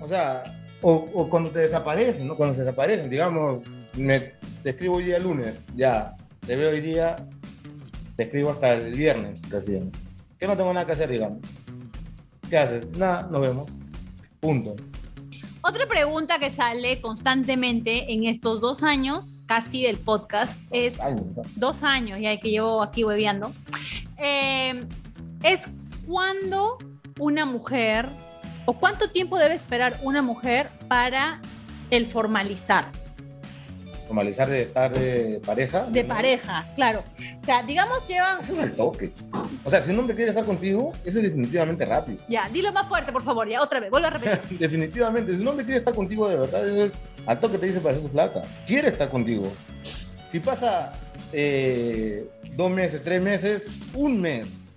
O 0.00 0.06
sea, 0.06 0.44
o, 0.82 0.92
o 1.14 1.28
cuando 1.28 1.50
te 1.50 1.58
desaparecen, 1.60 2.28
¿no? 2.28 2.36
Cuando 2.36 2.54
se 2.54 2.60
desaparecen, 2.60 3.10
digamos, 3.10 3.66
me, 3.94 4.20
te 4.62 4.70
escribo 4.70 4.96
hoy 4.96 5.04
día 5.04 5.18
lunes, 5.18 5.64
ya, 5.74 6.14
te 6.46 6.54
veo 6.54 6.70
hoy 6.70 6.80
día, 6.80 7.16
te 8.14 8.24
escribo 8.24 8.50
hasta 8.50 8.74
el 8.74 8.92
viernes, 8.94 9.42
casi. 9.50 9.80
Que 10.38 10.46
no 10.46 10.56
tengo 10.56 10.72
nada 10.72 10.86
que 10.86 10.92
hacer, 10.92 11.08
digamos. 11.10 11.40
¿Qué 12.48 12.56
haces? 12.58 12.88
Nada, 12.96 13.28
nos 13.30 13.40
vemos. 13.40 13.70
Punto. 14.40 14.76
Otra 15.62 15.86
pregunta 15.88 16.38
que 16.38 16.50
sale 16.50 17.00
constantemente 17.00 18.12
en 18.12 18.24
estos 18.24 18.60
dos 18.60 18.84
años, 18.84 19.40
casi 19.46 19.82
del 19.82 19.98
podcast, 19.98 20.60
es 20.70 20.98
no. 21.00 21.42
dos 21.56 21.82
años 21.82 22.20
ya 22.20 22.38
que 22.38 22.50
llevo 22.50 22.82
aquí 22.82 23.02
hueveando, 23.04 23.52
eh, 24.16 24.86
es 25.42 25.68
cuando 26.06 26.78
una 27.18 27.44
mujer 27.46 28.08
o 28.64 28.74
cuánto 28.74 29.10
tiempo 29.10 29.38
debe 29.38 29.54
esperar 29.54 29.98
una 30.02 30.22
mujer 30.22 30.70
para 30.88 31.40
el 31.90 32.06
formalizar 32.06 32.92
Normalizar 34.06 34.48
de 34.48 34.62
estar 34.62 34.92
de 34.92 35.40
pareja. 35.44 35.86
de 35.86 36.02
¿no? 36.02 36.08
pareja, 36.08 36.66
claro. 36.76 37.02
O 37.42 37.44
sea, 37.44 37.62
digamos 37.62 38.02
que 38.04 38.20
van, 38.20 38.40
Eso 38.40 38.52
es 38.52 38.58
el 38.60 38.76
toque. 38.76 39.12
O 39.64 39.70
sea, 39.70 39.82
si 39.82 39.90
un 39.90 39.98
hombre 39.98 40.14
quiere 40.14 40.30
estar 40.30 40.44
contigo, 40.44 40.92
eso 41.04 41.18
es 41.18 41.24
definitivamente 41.24 41.84
rápido. 41.84 42.18
ya, 42.28 42.48
dilo 42.48 42.72
más 42.72 42.88
fuerte, 42.88 43.12
por 43.12 43.24
favor, 43.24 43.48
ya 43.48 43.60
otra 43.60 43.80
vez, 43.80 43.90
vuelvo 43.90 44.06
a 44.06 44.10
repetir. 44.10 44.58
Definitivamente, 44.58 45.34
si 45.34 45.40
un 45.40 45.48
hombre 45.48 45.64
quiere 45.64 45.78
estar 45.78 45.94
contigo 45.94 46.28
de 46.28 46.36
verdad, 46.36 46.68
es 46.68 46.92
al 47.26 47.40
toque 47.40 47.58
te 47.58 47.66
dice 47.66 47.80
para 47.80 47.96
su 47.96 48.08
flaca. 48.08 48.42
Quiere 48.66 48.88
estar 48.88 49.08
contigo. 49.08 49.52
Si 50.28 50.38
pasa 50.38 50.92
eh, 51.32 52.28
dos 52.54 52.70
meses, 52.70 53.02
tres 53.02 53.20
meses, 53.20 53.66
un 53.94 54.20
mes, 54.20 54.74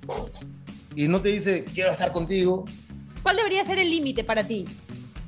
y 0.95 1.07
no 1.07 1.21
te 1.21 1.29
dice 1.29 1.65
quiero 1.65 1.91
estar 1.91 2.11
contigo, 2.11 2.65
¿Cuál 3.21 3.35
debería 3.35 3.63
ser 3.63 3.77
el 3.77 3.89
límite 3.89 4.23
para 4.23 4.43
ti? 4.43 4.65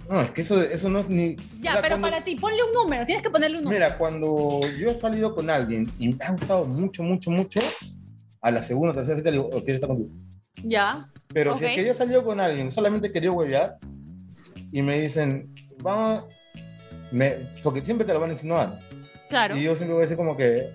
No, 0.10 0.22
es 0.22 0.32
que 0.32 0.42
eso, 0.42 0.62
eso 0.62 0.90
no 0.90 1.00
es 1.00 1.10
ni. 1.10 1.36
Ya, 1.62 1.72
o 1.72 1.74
sea, 1.74 1.82
pero 1.82 1.96
cuando- 1.96 2.10
para 2.10 2.24
ti, 2.24 2.36
ponle 2.36 2.58
un 2.64 2.74
número, 2.74 3.06
tienes 3.06 3.24
que 3.24 3.30
ponerle 3.30 3.58
un 3.58 3.64
número. 3.64 3.86
Mira, 3.86 3.98
cuando 3.98 4.60
yo 4.80 4.92
he 4.92 5.00
salido 5.00 5.34
con 5.36 5.50
alguien 5.50 5.90
y 6.00 6.10
me 6.10 6.26
ha 6.26 6.32
gustado 6.32 6.66
mucho, 6.66 7.04
mucho, 7.04 7.32
mucho, 7.32 7.60
a 8.42 8.52
la 8.52 8.64
segunda 8.64 8.92
o 8.92 8.96
tercera 8.96 9.18
cita 9.18 9.30
le 9.32 9.38
digo, 9.38 9.50
"Oh, 9.54 9.60
quiero 9.60 9.74
estar 9.76 9.88
contigo. 9.90 10.10
Ya, 10.64 11.08
Pero 11.34 11.56
si 11.58 11.64
Ok. 11.64 11.70
es 11.72 11.76
que 11.78 11.86
yo 11.86 11.92
he 11.92 11.96
salido 11.96 12.24
con 12.26 12.40
alguien, 12.42 12.72
solamente 12.72 13.10
quería 13.12 13.32
huevear 13.32 13.78
y 14.72 14.82
me 14.82 15.00
dicen, 15.00 15.54
vamos, 15.82 16.26
me, 17.12 17.32
porque 17.64 17.80
siempre 17.86 18.06
te 18.06 18.14
lo 18.14 18.20
van 18.20 18.32
a 18.32 18.34
insinuar. 18.34 18.80
claro. 19.30 19.56
Y 19.56 19.64
yo 19.64 19.76
siempre 19.78 19.94
voy 19.94 20.02
a 20.02 20.06
decir 20.08 20.18
como 20.18 20.36
que, 20.36 20.72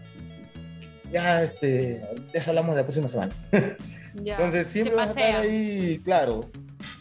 ya, 1.12 1.42
este, 1.42 1.68
de 1.68 2.18
eso 2.32 2.50
hablamos 2.50 2.74
de 2.74 2.80
la 2.80 2.86
próxima 2.86 3.06
semana. 3.08 3.32
ya. 4.14 4.34
Entonces 4.36 4.66
siempre 4.66 4.94
vas 4.94 5.08
a 5.08 5.20
estar 5.20 5.40
ahí, 5.42 6.00
claro, 6.04 6.50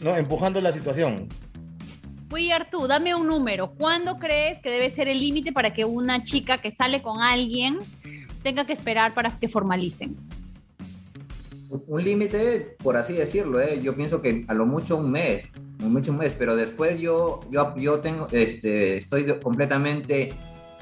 ¿no? 0.00 0.14
empujando 0.16 0.60
la 0.60 0.70
situación. 0.72 1.28
Willard, 2.30 2.66
tú, 2.70 2.86
dame 2.86 3.14
un 3.14 3.26
número. 3.26 3.72
¿Cuándo 3.72 4.18
crees 4.18 4.58
que 4.58 4.70
debe 4.70 4.90
ser 4.90 5.08
el 5.08 5.20
límite 5.20 5.52
para 5.52 5.72
que 5.72 5.84
una 5.84 6.24
chica 6.24 6.58
que 6.58 6.70
sale 6.70 7.00
con 7.02 7.20
alguien 7.20 7.78
tenga 8.42 8.66
que 8.66 8.72
esperar 8.72 9.14
para 9.14 9.30
que 9.38 9.48
formalicen? 9.48 10.16
Un 11.68 12.04
límite, 12.04 12.76
por 12.82 12.96
así 12.96 13.12
decirlo, 13.12 13.60
¿eh? 13.60 13.80
yo 13.82 13.94
pienso 13.94 14.22
que 14.22 14.44
a 14.48 14.54
lo 14.54 14.66
mucho 14.66 14.96
un 14.96 15.10
mes, 15.10 15.48
mucho 15.78 16.12
un 16.12 16.18
mes, 16.18 16.32
pero 16.38 16.56
después 16.56 16.98
yo, 16.98 17.40
yo, 17.50 17.74
yo 17.76 17.98
tengo, 17.98 18.28
este, 18.30 18.96
estoy 18.96 19.24
completamente 19.40 20.30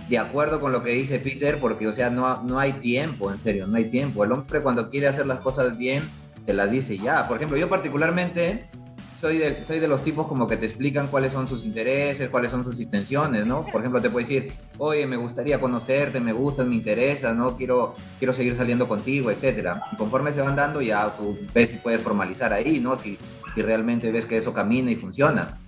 de 0.09 0.19
acuerdo 0.19 0.61
con 0.61 0.73
lo 0.73 0.83
que 0.83 0.91
dice 0.91 1.19
Peter, 1.19 1.59
porque, 1.59 1.89
o 1.89 1.93
sea, 1.93 2.11
no, 2.11 2.43
no 2.43 2.59
hay 2.59 2.75
tiempo, 2.75 3.31
en 3.33 3.39
serio, 3.39 3.67
no 3.67 3.77
hay 3.77 3.91
tiempo. 3.91 4.25
El 4.25 4.33
hombre 4.33 4.61
cuando 4.61 4.91
quiere 4.91 5.09
hacer 5.09 5.27
las 5.27 5.41
cosas 5.41 5.77
bien, 5.79 6.09
te 6.45 6.53
las 6.53 6.71
dice 6.71 6.99
ya. 6.99 7.27
Por 7.27 7.39
ejemplo, 7.39 7.57
yo 7.57 7.69
particularmente 7.69 8.67
soy 9.15 9.39
de, 9.39 9.65
soy 9.65 9.79
de 9.79 9.89
los 9.89 10.03
tipos 10.03 10.27
como 10.27 10.47
que 10.47 10.57
te 10.57 10.67
explican 10.67 11.09
cuáles 11.09 11.33
son 11.33 11.47
sus 11.47 11.65
intereses, 11.65 12.29
cuáles 12.29 12.51
son 12.51 12.65
sus 12.65 12.81
intenciones, 12.81 13.47
¿no? 13.47 13.65
Por 13.67 13.81
ejemplo, 13.81 14.01
te 14.01 14.11
puedo 14.11 14.27
decir, 14.27 14.53
oye, 14.79 15.07
me 15.07 15.17
gustaría 15.17 15.61
conocerte, 15.61 16.21
me 16.21 16.33
gustas, 16.33 16.67
me 16.67 16.75
interesa, 16.75 17.33
¿no? 17.33 17.57
Quiero, 17.57 17.95
quiero 18.19 18.33
seguir 18.33 18.55
saliendo 18.57 18.89
contigo, 18.89 19.31
etcétera. 19.31 19.83
Y 19.93 19.97
conforme 19.97 20.33
se 20.33 20.41
van 20.41 20.57
dando, 20.57 20.83
ya 20.83 21.17
tú 21.17 21.39
ves 21.55 21.71
si 21.71 21.77
puedes 21.77 22.01
formalizar 22.01 22.53
ahí, 22.53 22.81
¿no? 22.81 22.97
Si, 22.97 23.19
si 23.55 23.63
realmente 23.63 24.11
ves 24.11 24.27
que 24.27 24.37
eso 24.37 24.53
camina 24.53 24.91
y 24.91 24.97
funciona. 24.97 25.59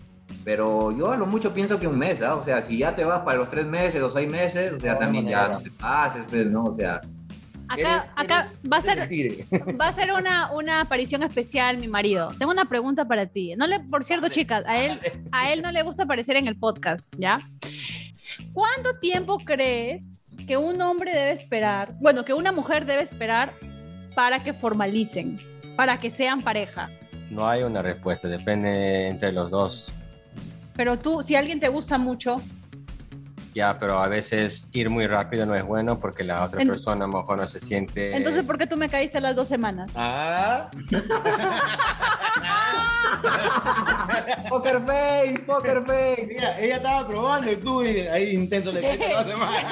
Pero 0.44 0.90
yo 0.96 1.12
a 1.12 1.16
lo 1.16 1.26
mucho 1.26 1.54
pienso 1.54 1.78
que 1.78 1.86
un 1.86 1.98
mes, 1.98 2.22
¿ah? 2.22 2.34
O 2.36 2.44
sea, 2.44 2.62
si 2.62 2.78
ya 2.78 2.94
te 2.94 3.04
vas 3.04 3.20
para 3.20 3.38
los 3.38 3.48
tres 3.48 3.66
meses 3.66 4.02
o 4.02 4.10
seis 4.10 4.28
meses, 4.28 4.72
o 4.72 4.80
sea, 4.80 4.94
No, 4.94 4.98
también 4.98 5.24
no, 5.24 5.30
ya 5.30 5.58
te 5.58 5.70
pases, 5.70 6.24
pues, 6.28 6.46
¿no? 6.46 6.64
O 6.64 6.72
sea, 6.72 7.00
Acá, 7.68 7.80
Eres- 7.80 8.10
acá 8.16 8.40
eres- 8.48 8.72
va 8.72 8.76
a 8.76 8.80
ser. 8.80 9.78
Va 9.80 9.88
a 9.88 9.92
ser 9.92 10.12
una, 10.12 10.52
una 10.52 10.80
aparición 10.80 11.22
especial, 11.22 11.78
mi 11.78 11.88
marido. 11.88 12.28
Tengo 12.38 12.52
una 12.52 12.66
pregunta 12.66 13.06
para 13.06 13.26
ti. 13.26 13.54
No 13.56 13.66
le, 13.66 13.80
por 13.80 14.04
cierto, 14.04 14.28
chicas, 14.28 14.64
a 14.66 14.78
él, 14.82 15.00
a 15.32 15.52
él 15.52 15.62
no 15.62 15.72
le 15.72 15.82
gusta 15.82 16.04
aparecer 16.04 16.36
en 16.36 16.46
el 16.46 16.56
podcast, 16.56 17.12
¿ya? 17.18 17.38
¿Cuánto 18.52 18.98
tiempo 18.98 19.38
crees 19.38 20.22
que 20.46 20.56
un 20.56 20.80
hombre 20.82 21.12
debe 21.12 21.32
esperar, 21.32 21.94
bueno, 22.00 22.24
que 22.24 22.34
una 22.34 22.52
mujer 22.52 22.86
debe 22.86 23.02
esperar 23.02 23.54
para 24.14 24.42
que 24.42 24.52
formalicen, 24.52 25.38
para 25.76 25.96
que 25.98 26.10
sean 26.10 26.42
pareja? 26.42 26.88
No 27.30 27.46
hay 27.48 27.62
una 27.62 27.82
respuesta, 27.82 28.28
depende 28.28 29.08
entre 29.08 29.32
los 29.32 29.50
dos. 29.50 29.90
Pero 30.74 30.98
tú, 30.98 31.22
si 31.22 31.34
alguien 31.34 31.58
te 31.58 31.68
gusta 31.68 31.98
mucho, 31.98 32.36
Ya, 33.56 33.78
pero 33.78 33.98
a 34.02 34.06
veces 34.06 34.68
ir 34.72 34.90
muy 34.90 35.06
rápido 35.06 35.46
no 35.46 35.54
es 35.54 35.64
bueno 35.64 35.98
porque 35.98 36.22
la 36.22 36.44
otra 36.44 36.60
En- 36.60 36.68
persona 36.68 37.06
a 37.06 37.08
lo 37.08 37.16
mejor 37.16 37.38
no 37.38 37.48
se 37.48 37.58
siente... 37.58 38.14
Entonces, 38.14 38.44
¿por 38.44 38.58
qué 38.58 38.66
tú 38.66 38.76
me 38.76 38.90
caíste 38.90 39.16
a 39.16 39.20
las 39.22 39.34
dos 39.34 39.48
semanas? 39.48 39.94
Ah, 39.96 40.68
Poker 44.50 44.82
face, 44.84 45.38
poker 45.46 45.86
face. 45.86 46.36
ella, 46.36 46.60
ella 46.60 46.76
estaba 46.76 47.08
probando 47.08 47.50
y 47.50 47.56
tú 47.56 47.82
y 47.82 48.00
ahí 48.00 48.34
intenso 48.34 48.70
le 48.72 48.82
caíste 48.82 49.06
a 49.06 49.22
las 49.22 49.24
dos 49.24 49.32
semanas. 49.32 49.64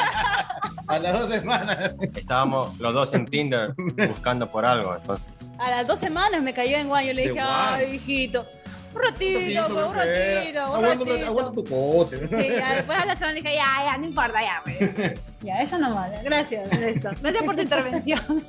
A 0.86 0.98
las 0.98 1.20
dos 1.20 1.28
semanas. 1.30 1.94
Estábamos 2.14 2.78
los 2.78 2.94
dos 2.94 3.12
en 3.12 3.26
Tinder 3.26 3.74
buscando 4.08 4.50
por 4.50 4.64
algo, 4.64 4.96
entonces... 4.96 5.30
A 5.58 5.68
las 5.70 5.86
dos 5.86 5.98
semanas 5.98 6.40
me 6.42 6.54
cayó 6.54 6.78
en 6.78 6.88
guay. 6.88 7.08
Yo 7.08 7.12
le 7.12 7.20
¿De 7.22 7.28
dije, 7.28 7.42
guay? 7.42 7.84
ay, 7.84 7.94
hijito, 7.96 8.46
un 8.94 9.02
ratito, 9.02 9.66
un 9.88 9.94
ratito, 9.94 10.58
un 10.70 10.84
Aguanta, 10.84 11.04
ratito. 11.04 11.26
aguanta 11.26 11.52
tu 11.52 11.64
coche. 11.64 12.28
Sí, 12.28 12.48
ya 12.48 12.74
después 12.74 12.98
a 12.98 13.06
la 13.06 13.16
semana 13.16 13.34
dije, 13.34 13.54
ya, 13.54 13.84
ya, 13.86 13.98
no 13.98 14.06
importa, 14.06 14.40
ya, 14.42 14.62
pues. 14.64 15.14
Ya, 15.42 15.60
eso 15.60 15.78
nomás. 15.78 16.10
Gracias, 16.22 16.72
Ernesto. 16.72 17.10
Gracias 17.20 17.42
por 17.44 17.54
su 17.56 17.62
intervención. 17.62 18.20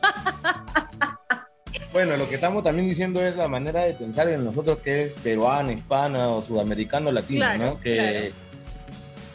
Bueno, 1.92 2.18
lo 2.18 2.28
que 2.28 2.36
estamos 2.36 2.62
también 2.64 2.90
diciendo 2.90 3.22
es 3.26 3.38
la 3.38 3.48
manera 3.48 3.84
de 3.86 3.94
pensar 3.94 4.28
en 4.28 4.44
nosotros 4.44 4.80
que 4.80 5.04
es 5.04 5.14
peruano, 5.14 5.72
hispana 5.72 6.28
o 6.30 6.42
sudamericano, 6.42 7.10
latino, 7.10 7.40
Claro, 7.46 7.66
¿no? 7.66 7.80
Que 7.80 8.34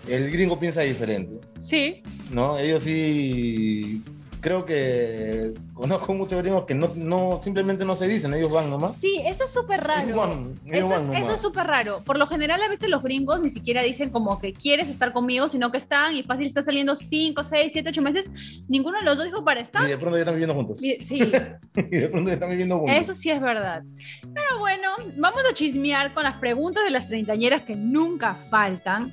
el 0.06 0.30
gringo 0.30 0.58
piensa 0.58 0.82
diferente, 0.82 1.40
Sí, 1.58 2.02
¿no? 2.30 2.58
Ellos 2.58 2.82
sí, 2.82 4.02
creo 4.40 4.64
que 4.64 5.52
conozco 5.74 6.14
muchos 6.14 6.40
gringos 6.42 6.64
que 6.64 6.74
no, 6.74 6.90
no 6.94 7.40
simplemente 7.42 7.84
no 7.84 7.94
se 7.96 8.06
dicen, 8.08 8.32
ellos 8.34 8.50
van 8.50 8.70
nomás. 8.70 8.96
sí, 8.96 9.20
eso 9.26 9.44
es 9.44 9.50
súper 9.50 9.82
raro. 9.82 10.16
Van, 10.16 10.54
Eso, 10.70 10.88
van 10.88 11.14
eso 11.14 11.34
es 11.34 11.40
súper 11.40 11.66
raro. 11.66 12.02
Por 12.04 12.18
lo 12.18 12.26
general, 12.26 12.60
a 12.62 12.68
veces 12.68 12.88
los 12.88 13.02
gringos 13.02 13.40
ni 13.42 13.50
siquiera 13.50 13.82
dicen 13.82 14.10
como 14.10 14.38
que 14.40 14.52
quieres 14.52 14.88
estar 14.88 15.12
conmigo, 15.12 15.48
sino 15.48 15.70
que 15.70 15.78
están 15.78 16.14
y 16.16 16.22
fácil 16.22 16.46
está 16.46 16.62
saliendo 16.62 16.96
5, 16.96 17.44
6, 17.44 17.72
7, 17.72 17.88
8 17.90 18.02
meses. 18.02 18.30
Ninguno 18.68 18.98
de 18.98 19.04
los 19.04 19.16
dos 19.16 19.26
dijo 19.26 19.44
para 19.44 19.60
estar. 19.60 19.84
Y 19.84 19.88
de 19.88 19.98
pronto 19.98 20.16
ya 20.16 20.20
están 20.22 20.34
viviendo 20.34 20.54
juntos. 20.54 20.82
Y- 20.82 21.02
Sí, 21.02 21.20
Y 21.76 21.96
de 21.96 22.08
pronto 22.08 22.28
ya 22.28 22.34
están 22.34 22.50
viviendo 22.50 22.78
juntos. 22.78 22.96
eso 22.96 23.14
sí 23.14 23.30
es 23.30 23.40
verdad. 23.40 23.82
Pero 24.22 24.58
bueno, 24.58 24.88
vamos 25.16 25.42
a 25.48 25.54
chismear 25.54 26.14
con 26.14 26.24
las 26.24 26.36
preguntas 26.36 26.84
de 26.84 26.90
las 26.90 27.06
treintañeras 27.08 27.62
que 27.62 27.76
nunca 27.76 28.34
faltan. 28.50 29.12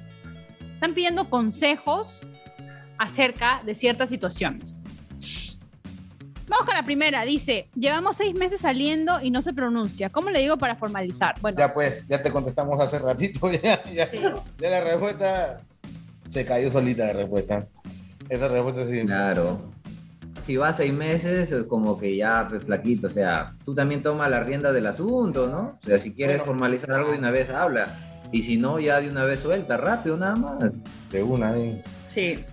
Están 0.76 0.94
pidiendo 0.94 1.30
consejos 1.30 2.26
acerca 2.98 3.62
de 3.66 3.76
ciertas 3.76 4.10
situaciones. 4.10 4.82
Vamos 6.48 6.66
con 6.66 6.76
la 6.76 6.84
primera. 6.84 7.24
Dice, 7.24 7.70
llevamos 7.76 8.16
seis 8.18 8.34
meses 8.34 8.62
saliendo 8.62 9.20
y 9.22 9.32
no 9.32 9.42
se 9.42 9.54
pronuncia. 9.54 10.10
¿Cómo 10.10 10.30
le 10.30 10.40
digo 10.40 10.58
para 10.58 10.76
formalizar? 10.76 11.36
Bueno, 11.42 11.58
Ya 11.58 11.74
pues, 11.74 12.08
ya 12.08 12.22
te 12.22 12.32
contestamos 12.32 12.80
hace 12.80 13.00
ratito, 13.00 13.52
ya, 13.64 13.84
ya, 13.92 14.06
Sí. 14.08 14.18
ya 14.58 14.70
la 14.70 14.82
respuesta 14.82 15.58
se 16.30 16.46
cayó 16.46 16.70
solita 16.70 17.06
la 17.08 17.14
respuesta. 17.14 17.68
Esa 18.30 18.48
respuesta 18.48 18.86
sí. 18.86 19.02
Claro. 19.06 19.72
Si 20.40 20.56
vas 20.56 20.78
seis 20.78 20.94
meses, 20.94 21.52
es 21.52 21.64
como 21.66 21.98
que 22.00 22.16
ya, 22.16 22.46
pues, 22.48 22.64
flaquito, 22.64 23.08
o 23.08 23.10
sea, 23.10 23.56
tú 23.66 23.74
también 23.74 24.04
tomas 24.04 24.30
la 24.30 24.42
rienda 24.44 24.72
del 24.72 24.86
asunto, 24.86 25.48
¿no? 25.48 25.78
O 25.84 25.86
sea, 25.86 25.98
si 25.98 26.14
quieres 26.14 26.38
Bueno. 26.40 26.52
formalizar 26.54 26.92
algo 26.92 27.12
de 27.12 27.18
una 27.18 27.32
vez, 27.32 27.50
habla. 27.50 28.20
Y 28.32 28.44
si 28.44 28.56
no, 28.58 28.80
ya 28.80 29.00
de 29.02 29.10
una 29.10 29.24
vez 29.24 29.40
suelta, 29.40 29.78
rápido, 29.78 30.16
nada 30.18 30.36
más. 30.36 30.76
De 31.12 31.24
una, 31.24 31.50
ahí. 31.54 31.82
Sí. 32.06 32.44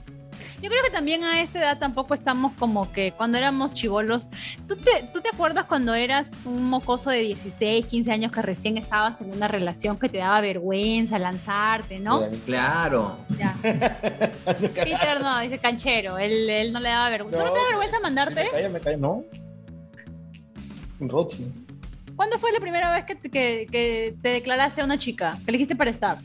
Yo 0.62 0.70
creo 0.70 0.82
que 0.82 0.90
también 0.90 1.24
a 1.24 1.40
esta 1.40 1.58
edad 1.58 1.78
tampoco 1.78 2.14
estamos 2.14 2.52
como 2.58 2.92
que 2.92 3.12
cuando 3.12 3.38
éramos 3.38 3.72
chivolos. 3.72 4.28
¿Tú 4.68 4.76
te, 4.76 5.04
¿Tú 5.12 5.20
te 5.20 5.28
acuerdas 5.28 5.64
cuando 5.66 5.94
eras 5.94 6.30
un 6.44 6.64
mocoso 6.70 7.10
de 7.10 7.20
16, 7.20 7.86
15 7.86 8.12
años 8.12 8.32
que 8.32 8.42
recién 8.42 8.78
estabas 8.78 9.20
en 9.20 9.32
una 9.32 9.48
relación 9.48 9.98
que 9.98 10.08
te 10.08 10.18
daba 10.18 10.40
vergüenza 10.40 11.18
lanzarte, 11.18 11.98
¿no? 11.98 12.28
Claro. 12.44 13.18
Ya. 13.38 13.56
Peter 13.62 15.20
no, 15.20 15.40
dice 15.40 15.58
canchero. 15.58 16.18
Él, 16.18 16.48
él 16.48 16.72
no 16.72 16.80
le 16.80 16.88
daba 16.88 17.10
vergüenza. 17.10 17.38
¿No, 17.38 17.46
No, 17.46 17.52
te 17.52 17.58
da 17.58 17.66
vergüenza 17.66 18.00
mandarte? 18.00 18.44
Me 18.44 18.50
cae, 18.50 18.68
me 18.68 18.80
cae, 18.80 18.96
no. 18.96 19.24
Un 21.00 21.08
Rochi. 21.08 21.46
¿Cuándo 22.16 22.38
fue 22.38 22.52
la 22.52 22.60
primera 22.60 22.92
vez 22.92 23.04
que 23.04 23.16
te, 23.16 23.28
que, 23.28 23.66
que 23.70 24.14
te 24.22 24.28
declaraste 24.28 24.80
a 24.80 24.84
una 24.84 24.98
chica? 24.98 25.38
Que 25.44 25.52
le 25.52 25.58
dijiste 25.58 25.74
para 25.74 25.90
estar. 25.90 26.18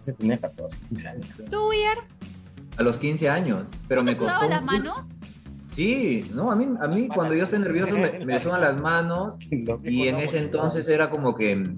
Ese 0.00 0.12
tenía 0.14 0.38
14, 0.38 0.78
15 0.88 1.08
años. 1.08 1.26
¿Tú, 1.50 1.72
Ier? 1.72 1.98
A 2.76 2.82
los 2.82 2.96
15 2.96 3.28
años. 3.28 3.64
Pero 3.88 4.02
me 4.02 4.12
¿Te 4.12 4.18
costó. 4.18 4.34
sudaban 4.34 4.50
las 4.50 4.64
manos? 4.64 5.20
Sí, 5.74 6.30
no, 6.32 6.52
a 6.52 6.56
mí, 6.56 6.68
a 6.80 6.86
mí 6.86 7.08
cuando 7.08 7.34
yo 7.34 7.44
estoy 7.44 7.58
nervioso 7.58 7.96
me, 7.96 8.24
me 8.24 8.40
suenan 8.40 8.60
las 8.60 8.76
manos 8.76 9.36
y 9.82 10.06
en 10.06 10.16
ese 10.16 10.38
entonces 10.38 10.88
era 10.88 11.10
como 11.10 11.34
que 11.34 11.74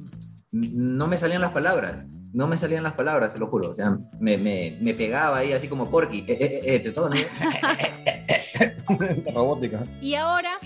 no 0.52 1.06
me 1.06 1.16
salían 1.16 1.40
las 1.40 1.52
palabras. 1.52 2.04
No 2.32 2.46
me 2.46 2.58
salían 2.58 2.82
las 2.82 2.92
palabras, 2.92 3.32
se 3.32 3.38
lo 3.38 3.46
juro. 3.46 3.70
O 3.70 3.74
sea, 3.74 3.96
me, 4.20 4.36
me, 4.36 4.76
me 4.82 4.92
pegaba 4.92 5.38
ahí 5.38 5.52
así 5.52 5.68
como 5.68 5.90
porky. 5.90 6.18
Eh, 6.28 6.36
eh, 6.38 6.60
eh, 6.64 6.78
te 6.80 6.90
todo. 6.90 7.08
Robótica. 9.34 9.86
Y 10.02 10.14
ahora, 10.14 10.58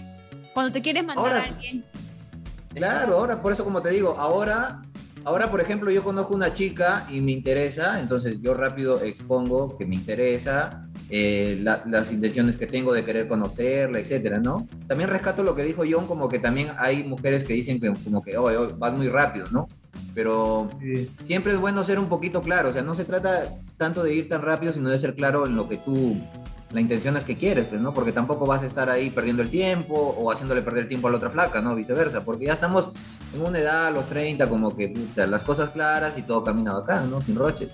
cuando 0.52 0.72
te 0.72 0.82
quieres 0.82 1.04
mandar 1.04 1.26
Ahora 1.26 1.38
a 1.38 1.44
alguien. 1.44 1.84
Claro, 2.74 3.18
ahora, 3.18 3.40
por 3.40 3.52
eso 3.52 3.62
como 3.64 3.80
te 3.82 3.90
digo, 3.90 4.16
ahora, 4.18 4.82
ahora 5.24 5.50
por 5.50 5.60
ejemplo, 5.60 5.90
yo 5.90 6.02
conozco 6.02 6.34
una 6.34 6.52
chica 6.52 7.06
y 7.10 7.20
me 7.20 7.32
interesa, 7.32 8.00
entonces 8.00 8.38
yo 8.40 8.54
rápido 8.54 9.00
expongo 9.02 9.76
que 9.76 9.86
me 9.86 9.94
interesa, 9.96 10.86
eh, 11.08 11.58
la- 11.60 11.82
las 11.86 12.12
intenciones 12.12 12.56
que 12.56 12.66
tengo 12.66 12.92
de 12.92 13.04
querer 13.04 13.28
conocerla, 13.28 13.98
etcétera, 13.98 14.38
¿no? 14.38 14.66
También 14.86 15.10
rescato 15.10 15.42
lo 15.42 15.54
que 15.54 15.64
dijo 15.64 15.82
John, 15.90 16.06
como 16.06 16.28
que 16.28 16.38
también 16.38 16.68
hay 16.78 17.02
mujeres 17.04 17.44
que 17.44 17.52
dicen 17.54 17.80
que 17.80 17.92
como 18.04 18.22
que, 18.22 18.36
oye, 18.38 18.56
oye, 18.56 18.74
vas 18.78 18.92
muy 18.92 19.08
rápido, 19.08 19.46
¿no? 19.50 19.66
Pero 20.14 20.68
siempre 21.22 21.52
es 21.52 21.60
bueno 21.60 21.82
ser 21.84 21.98
un 21.98 22.08
poquito 22.08 22.40
claro, 22.42 22.70
o 22.70 22.72
sea, 22.72 22.82
no 22.82 22.94
se 22.94 23.04
trata 23.04 23.54
tanto 23.76 24.02
de 24.02 24.14
ir 24.14 24.28
tan 24.28 24.42
rápido, 24.42 24.72
sino 24.72 24.88
de 24.90 24.98
ser 24.98 25.14
claro 25.14 25.46
en 25.46 25.56
lo 25.56 25.68
que 25.68 25.76
tú, 25.78 26.16
la 26.72 26.80
intención 26.80 27.16
es 27.16 27.24
que 27.24 27.36
quieres, 27.36 27.66
pues, 27.66 27.80
¿no? 27.80 27.92
Porque 27.92 28.12
tampoco 28.12 28.46
vas 28.46 28.62
a 28.62 28.66
estar 28.66 28.88
ahí 28.90 29.10
perdiendo 29.10 29.42
el 29.42 29.50
tiempo 29.50 29.94
o 30.18 30.30
haciéndole 30.30 30.62
perder 30.62 30.86
tiempo 30.88 31.08
a 31.08 31.10
la 31.10 31.16
otra 31.16 31.30
flaca, 31.30 31.60
¿no? 31.60 31.74
Viceversa, 31.74 32.22
porque 32.24 32.46
ya 32.46 32.52
estamos 32.52 32.90
en 33.34 33.42
una 33.42 33.58
edad, 33.58 33.86
a 33.88 33.90
los 33.90 34.06
30, 34.06 34.48
como 34.48 34.76
que, 34.76 34.88
puta, 34.88 35.26
las 35.26 35.42
cosas 35.44 35.70
claras 35.70 36.16
y 36.18 36.22
todo 36.22 36.44
camina 36.44 36.72
bacán, 36.74 37.10
¿no? 37.10 37.20
Sin 37.20 37.34
roches. 37.36 37.70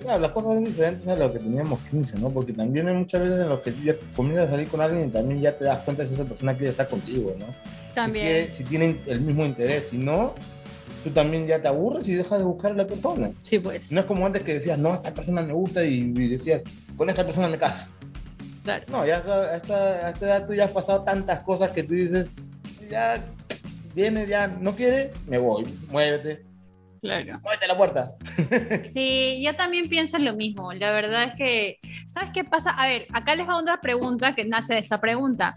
Claro, 0.00 0.20
las 0.22 0.30
cosas 0.30 0.54
son 0.54 0.64
diferentes 0.64 1.06
a 1.06 1.16
lo 1.16 1.30
que 1.30 1.38
teníamos 1.40 1.78
15, 1.90 2.18
¿no? 2.18 2.30
Porque 2.30 2.54
también 2.54 2.88
hay 2.88 2.94
muchas 2.94 3.20
veces 3.20 3.40
en 3.40 3.48
los 3.50 3.60
que 3.60 3.74
ya 3.84 3.94
comienzas 4.16 4.48
a 4.48 4.50
salir 4.52 4.68
con 4.68 4.80
alguien 4.80 5.08
y 5.08 5.10
también 5.10 5.40
ya 5.42 5.58
te 5.58 5.64
das 5.66 5.80
cuenta 5.80 6.06
si 6.06 6.14
esa 6.14 6.24
persona 6.24 6.54
quiere 6.54 6.70
estar 6.70 6.88
contigo, 6.88 7.34
¿no? 7.38 7.44
También. 7.94 8.24
Si, 8.24 8.30
quiere- 8.30 8.52
si 8.54 8.64
tienen 8.64 9.00
el 9.06 9.20
mismo 9.20 9.44
interés, 9.44 9.88
si 9.90 9.98
no, 9.98 10.32
tú 11.04 11.10
también 11.10 11.46
ya 11.46 11.60
te 11.60 11.68
aburres 11.68 12.08
y 12.08 12.14
dejas 12.14 12.38
de 12.38 12.44
buscar 12.46 12.72
a 12.72 12.76
la 12.76 12.86
persona. 12.86 13.30
Sí, 13.42 13.58
pues. 13.58 13.92
No 13.92 14.00
es 14.00 14.06
como 14.06 14.24
antes 14.24 14.42
que 14.42 14.54
decías, 14.54 14.78
no, 14.78 14.94
esta 14.94 15.12
persona 15.12 15.42
me 15.42 15.52
gusta 15.52 15.84
y, 15.84 15.98
y 16.16 16.28
decías, 16.28 16.62
con 16.96 17.10
esta 17.10 17.24
persona 17.26 17.48
me 17.48 17.58
caso. 17.58 17.86
Claro. 18.78 18.84
No, 18.88 19.06
ya 19.06 19.16
a 19.16 19.56
esta, 19.56 19.74
a 20.06 20.10
esta 20.10 20.26
edad 20.26 20.46
tú 20.46 20.54
ya 20.54 20.64
has 20.64 20.70
pasado 20.70 21.02
tantas 21.02 21.40
cosas 21.40 21.70
que 21.70 21.82
tú 21.82 21.94
dices, 21.94 22.36
ya 22.90 23.24
viene, 23.94 24.26
ya 24.26 24.46
no 24.46 24.74
quiere, 24.76 25.12
me 25.26 25.38
voy, 25.38 25.64
muévete, 25.88 26.44
Claro. 27.00 27.40
muévete 27.42 27.64
a 27.64 27.68
la 27.68 27.76
puerta. 27.76 28.12
Sí, 28.92 29.40
yo 29.42 29.56
también 29.56 29.88
pienso 29.88 30.16
en 30.18 30.24
lo 30.26 30.34
mismo. 30.34 30.72
La 30.72 30.92
verdad 30.92 31.24
es 31.24 31.34
que, 31.36 31.78
¿sabes 32.12 32.30
qué 32.32 32.44
pasa? 32.44 32.70
A 32.70 32.86
ver, 32.86 33.06
acá 33.12 33.34
les 33.34 33.48
hago 33.48 33.58
otra 33.60 33.80
pregunta 33.80 34.34
que 34.34 34.44
nace 34.44 34.74
de 34.74 34.80
esta 34.80 35.00
pregunta. 35.00 35.54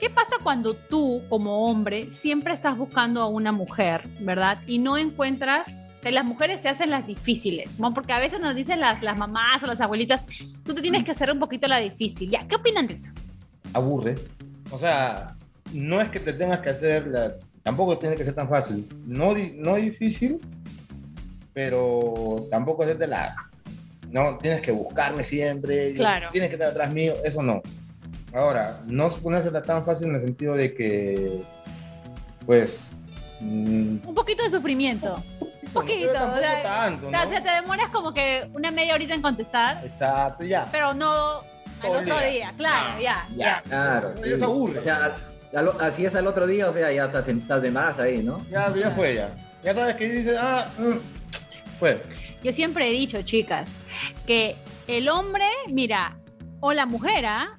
¿Qué 0.00 0.10
pasa 0.10 0.36
cuando 0.42 0.74
tú, 0.74 1.22
como 1.30 1.66
hombre, 1.70 2.10
siempre 2.10 2.52
estás 2.52 2.76
buscando 2.76 3.22
a 3.22 3.28
una 3.28 3.52
mujer, 3.52 4.08
¿verdad? 4.20 4.58
Y 4.66 4.78
no 4.78 4.98
encuentras, 4.98 5.82
las 6.12 6.24
mujeres 6.24 6.60
se 6.60 6.68
hacen 6.68 6.90
las 6.90 7.06
difíciles, 7.06 7.78
¿no? 7.78 7.92
Porque 7.94 8.12
a 8.12 8.18
veces 8.18 8.40
nos 8.40 8.54
dicen 8.54 8.80
las, 8.80 9.02
las 9.02 9.16
mamás 9.18 9.62
o 9.62 9.66
las 9.66 9.80
abuelitas, 9.80 10.24
tú 10.64 10.74
te 10.74 10.82
tienes 10.82 11.04
que 11.04 11.10
hacer 11.12 11.30
un 11.30 11.38
poquito 11.38 11.66
la 11.68 11.78
difícil. 11.78 12.30
¿Ya? 12.30 12.46
¿Qué 12.46 12.56
opinan 12.56 12.86
de 12.86 12.94
eso? 12.94 13.12
aburre. 13.72 14.14
O 14.70 14.78
sea, 14.78 15.34
no 15.72 16.00
es 16.00 16.08
que 16.08 16.20
te 16.20 16.32
tengas 16.32 16.60
que 16.60 16.70
hacer, 16.70 17.06
la- 17.08 17.34
tampoco 17.62 17.98
tiene 17.98 18.14
que 18.14 18.24
ser 18.24 18.34
tan 18.34 18.48
fácil. 18.48 18.86
No, 19.06 19.34
no 19.56 19.74
difícil, 19.76 20.38
pero 21.52 22.46
tampoco 22.50 22.82
hacerte 22.82 23.06
la... 23.06 23.34
No, 24.10 24.38
tienes 24.38 24.60
que 24.60 24.70
buscarme 24.70 25.24
siempre, 25.24 25.92
Claro. 25.94 26.28
tienes 26.30 26.48
que 26.50 26.54
estar 26.54 26.68
atrás 26.68 26.92
mío, 26.92 27.14
eso 27.24 27.42
no. 27.42 27.62
Ahora, 28.32 28.80
no 28.86 29.08
ponérsela 29.10 29.62
tan 29.62 29.84
fácil 29.84 30.08
en 30.08 30.16
el 30.16 30.20
sentido 30.20 30.54
de 30.54 30.74
que, 30.74 31.42
pues... 32.46 32.90
mm, 33.40 33.96
Un 34.06 34.14
poquito 34.14 34.42
de 34.44 34.50
sufrimiento. 34.50 35.22
Poquito. 35.74 36.12
tampoco 36.12 36.36
o 36.36 36.40
sea, 36.40 36.62
tanto, 36.62 37.06
o 37.06 37.10
sea, 37.10 37.24
¿no? 37.24 37.30
te 37.30 37.50
demoras 37.50 37.88
como 37.90 38.14
que 38.14 38.48
una 38.54 38.70
media 38.70 38.94
horita 38.94 39.14
en 39.14 39.22
contestar, 39.22 39.84
Exacto, 39.84 40.44
ya. 40.44 40.66
pero 40.72 40.94
no 40.94 41.40
al 41.82 41.90
otro 41.90 42.18
día. 42.18 42.28
día. 42.30 42.54
Claro, 42.56 42.94
No, 42.94 43.00
ya, 43.00 43.26
ya. 43.30 43.36
ya. 43.36 43.62
Claro. 43.62 44.10
Eso 44.24 44.38
se 44.38 44.44
aburre. 44.44 44.78
O 44.78 44.82
sea, 44.82 45.04
al- 45.52 45.68
al- 45.68 45.80
así 45.80 46.04
es 46.06 46.14
al 46.16 46.26
otro 46.26 46.46
día, 46.46 46.68
o 46.68 46.72
sea, 46.72 46.90
ya 46.92 47.04
estás, 47.04 47.28
estás 47.28 47.60
de 47.62 47.70
más 47.70 47.98
ahí, 47.98 48.22
¿no? 48.22 48.44
Ya, 48.50 48.72
ya 48.74 48.90
fue 48.92 49.14
ya. 49.14 49.34
Ya 49.62 49.74
sabes 49.74 49.96
que 49.96 50.08
dices, 50.08 50.36
ah, 50.40 50.68
mm, 50.78 51.78
fue. 51.78 52.02
Yo 52.42 52.52
siempre 52.52 52.88
he 52.88 52.92
dicho, 52.92 53.20
chicas, 53.22 53.70
que 54.26 54.56
el 54.86 55.08
hombre, 55.08 55.46
mira, 55.68 56.16
o 56.60 56.72
la 56.72 56.86
mujer, 56.86 57.24
¿ah? 57.26 57.58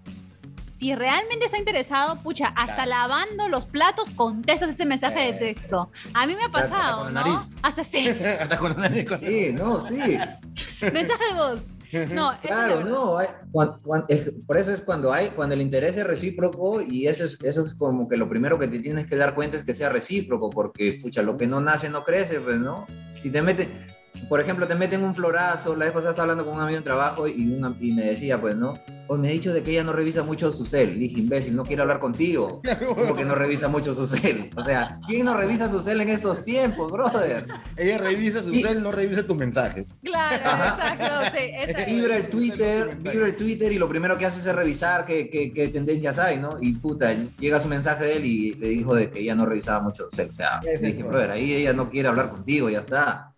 Si 0.85 0.93
realmente 0.93 1.45
está 1.45 1.57
interesado, 1.57 2.21
pucha, 2.21 2.49
hasta 2.49 2.83
Claro. 2.83 2.89
lavando 2.91 3.47
los 3.47 3.65
platos 3.65 4.07
contestas 4.11 4.69
ese 4.69 4.85
mensaje 4.85 5.31
de 5.31 5.39
texto. 5.39 5.89
A 6.13 6.27
mí 6.27 6.35
me 6.35 6.43
ha 6.43 6.49
pasado, 6.49 7.01
hasta 7.01 7.05
con 7.05 7.13
la 7.15 7.21
¿no? 7.23 7.27
nariz. 7.33 7.51
Hasta 7.63 7.83
sí, 7.83 8.07
Hasta 8.39 8.57
con 8.57 8.71
la 8.73 8.87
nariz 8.89 9.09
con- 9.09 9.19
Sí, 9.19 9.49
no, 9.51 9.87
sí. 9.87 9.95
mensaje 10.93 11.23
de 11.29 11.33
voz. 11.33 11.61
No, 12.13 12.33
es 12.33 12.39
Claro, 12.41 12.81
no, 12.83 13.17
hay- 13.17 13.27
cuan- 13.51 13.79
cuan- 13.81 14.05
es- 14.09 14.31
por 14.45 14.57
eso 14.59 14.71
es 14.71 14.81
cuando 14.81 15.11
hay, 15.11 15.29
cuando 15.29 15.55
el 15.55 15.61
interés 15.61 15.97
es 15.97 16.05
recíproco 16.05 16.81
y 16.81 17.07
eso 17.07 17.23
es, 17.25 17.41
eso 17.41 17.65
es 17.65 17.73
como 17.73 18.07
que 18.07 18.15
lo 18.17 18.29
primero 18.29 18.59
que 18.59 18.67
te 18.67 18.77
tienes 18.77 19.07
que 19.07 19.15
dar 19.15 19.33
cuenta 19.33 19.57
es 19.57 19.63
que 19.63 19.73
sea 19.73 19.89
recíproco, 19.89 20.51
porque, 20.51 20.99
pucha, 21.01 21.23
lo 21.23 21.35
que 21.35 21.47
no 21.47 21.61
nace 21.61 21.89
no 21.89 22.03
crece, 22.03 22.39
pues, 22.41 22.57
¿no? 22.59 22.85
Si 23.23 23.31
te 23.31 23.41
meten, 23.41 23.87
por 24.29 24.39
ejemplo, 24.41 24.67
te 24.67 24.75
meten 24.75 25.03
un 25.03 25.13
florazo, 25.15 25.75
la 25.75 25.85
vez 25.85 25.93
pasada 25.93 26.11
estaba 26.11 26.23
hablando 26.31 26.45
con 26.45 26.55
un 26.55 26.61
amigo 26.61 26.77
en 26.77 26.83
trabajo 26.83 27.27
y, 27.27 27.53
una- 27.55 27.75
y 27.79 27.91
me 27.91 28.05
decía, 28.05 28.39
pues, 28.39 28.55
¿no? 28.55 28.79
Pues 29.07 29.19
me 29.19 29.27
ha 29.27 29.31
dicho 29.31 29.53
de 29.53 29.61
que 29.61 29.69
ella 29.71 29.83
no 29.83 29.93
revisa 29.93 30.23
mucho 30.23 30.51
su 30.51 30.65
cel. 30.65 30.93
Le 30.93 30.99
dije, 31.01 31.19
imbécil, 31.19 31.55
no 31.55 31.63
quiere 31.63 31.83
hablar 31.83 31.99
contigo. 31.99 32.61
¿Cómo 32.95 33.15
que 33.15 33.23
no 33.23 33.35
revisa 33.35 33.67
mucho 33.67 33.93
su 33.93 34.07
cel? 34.07 34.49
O 34.55 34.61
sea, 34.63 34.99
¿quién 35.05 35.25
no 35.25 35.37
revisa 35.37 35.69
su 35.69 35.79
cel 35.79 36.01
en 36.01 36.09
estos 36.09 36.43
tiempos, 36.43 36.91
brother? 36.91 37.45
Ella 37.77 37.99
revisa 37.99 38.41
su 38.41 38.51
Y- 38.51 38.63
cel, 38.63 38.81
no 38.81 38.91
revisa 38.91 39.21
tus 39.23 39.35
mensajes. 39.37 39.95
Claro, 40.03 40.35
exacto, 40.37 41.37
sí, 41.37 41.43
es. 41.55 41.85
Vibra 41.85 42.17
el 42.17 42.27
Twitter, 42.29 42.97
vibra 42.99 43.27
el 43.27 43.35
Twitter 43.35 43.71
y 43.71 43.77
lo 43.77 43.87
primero 43.87 44.17
que 44.17 44.25
hace 44.25 44.39
es 44.39 44.55
revisar 44.55 45.05
qué, 45.05 45.29
qué, 45.29 45.53
qué 45.53 45.67
tendencias 45.67 46.17
hay, 46.17 46.39
¿no? 46.39 46.57
Y 46.59 46.73
puta, 46.73 47.13
llega 47.39 47.59
su 47.59 47.67
mensaje 47.67 48.05
de 48.05 48.15
él 48.17 48.25
y 48.25 48.53
le 48.55 48.69
dijo 48.69 48.95
de 48.95 49.11
que 49.11 49.19
ella 49.19 49.35
no 49.35 49.45
revisaba 49.45 49.81
mucho. 49.81 50.07
O 50.07 50.09
sea, 50.15 50.61
le 50.63 50.77
dije, 50.79 51.03
brother, 51.03 51.29
ahí 51.29 51.53
ella 51.53 51.73
no 51.73 51.89
quiere 51.91 52.07
hablar 52.07 52.31
contigo, 52.31 52.71
ya 52.71 52.79
está. 52.79 53.33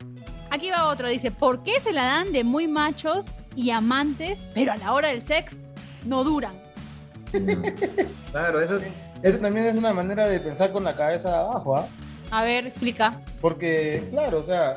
Aquí 0.49 0.69
va 0.69 0.87
otro, 0.87 1.09
dice, 1.09 1.31
¿por 1.31 1.63
qué 1.63 1.79
se 1.81 1.91
la 1.91 2.03
dan 2.05 2.31
de 2.31 2.43
muy 2.43 2.67
machos 2.67 3.43
y 3.55 3.71
amantes, 3.71 4.45
pero 4.53 4.71
a 4.71 4.77
la 4.77 4.93
hora 4.93 5.09
del 5.09 5.21
sex 5.21 5.67
no 6.05 6.23
duran? 6.23 6.53
Mm. 7.33 7.63
Claro, 8.31 8.61
eso 8.61 8.77
es... 8.77 8.83
Eso 9.23 9.39
también 9.39 9.65
es 9.65 9.75
una 9.75 9.93
manera 9.93 10.27
de 10.27 10.39
pensar 10.39 10.71
con 10.71 10.83
la 10.83 10.95
cabeza 10.95 11.39
abajo, 11.39 11.75
¿ah? 11.75 11.87
A 12.29 12.43
ver, 12.43 12.67
explica. 12.67 13.19
Porque, 13.41 14.07
claro, 14.11 14.39
o 14.39 14.43
sea, 14.43 14.75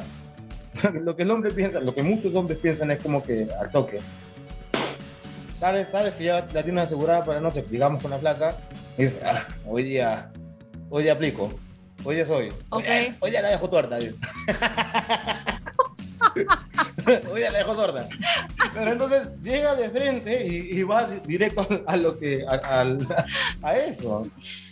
lo 0.94 1.14
que 1.14 1.24
el 1.24 1.30
hombre 1.30 1.50
piensa, 1.50 1.80
lo 1.80 1.94
que 1.94 2.02
muchos 2.02 2.34
hombres 2.34 2.58
piensan 2.58 2.90
es 2.90 3.02
como 3.02 3.22
que 3.22 3.48
al 3.60 3.70
toque. 3.70 3.98
Sabes, 5.58 5.88
sabes 5.92 6.14
que 6.14 6.24
ya 6.24 6.46
la 6.54 6.62
tienes 6.62 6.84
asegurada 6.84 7.22
para 7.24 7.38
la 7.38 7.48
noche, 7.48 7.64
digamos 7.68 8.00
con 8.00 8.10
la 8.12 8.18
placa, 8.18 8.56
y 8.96 9.04
dices, 9.04 9.20
"Ah, 9.22 9.46
hoy 9.66 9.82
día, 9.82 10.32
hoy 10.88 11.02
día 11.02 11.12
aplico, 11.12 11.52
hoy 12.02 12.14
día 12.16 12.24
soy. 12.26 12.48
Ok. 12.70 12.84
Hoy, 12.88 13.14
hoy 13.20 13.30
día 13.30 13.42
la 13.42 13.48
dejo 13.50 13.68
tuerta. 13.68 13.98
día 16.34 17.50
la 17.50 17.58
dejo 17.58 17.74
sorda. 17.74 18.08
Pero 18.74 18.92
entonces 18.92 19.28
llega 19.42 19.74
de 19.74 19.90
frente 19.90 20.46
y, 20.46 20.78
y 20.78 20.82
va 20.82 21.06
directo 21.26 21.66
a, 21.86 21.92
a 21.92 21.96
lo 21.96 22.18
que, 22.18 22.44
a, 22.48 23.76
eso. 23.76 24.26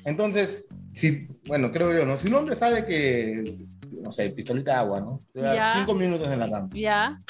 Entonces, 0.05 0.66
si, 0.92 1.27
bueno, 1.47 1.71
creo 1.73 1.92
yo, 1.92 2.05
¿no? 2.07 2.16
Si 2.18 2.29
un 2.29 2.35
hombre 2.35 2.57
sabe 2.57 2.85
que, 2.87 3.57
no 4.01 4.12
sé, 4.12 4.31
pistolita 4.31 4.73
de 4.73 4.77
agua, 4.79 5.01
¿no? 5.01 5.21
Te 5.33 5.40
va 5.40 5.47
a 5.51 5.55
dar 5.55 5.57
Ya. 5.57 5.75
cinco 5.81 5.94
minutos 5.94 6.31
en 6.33 6.38
la 6.40 6.51
cama, 6.51 6.68
Ya, 6.73 7.21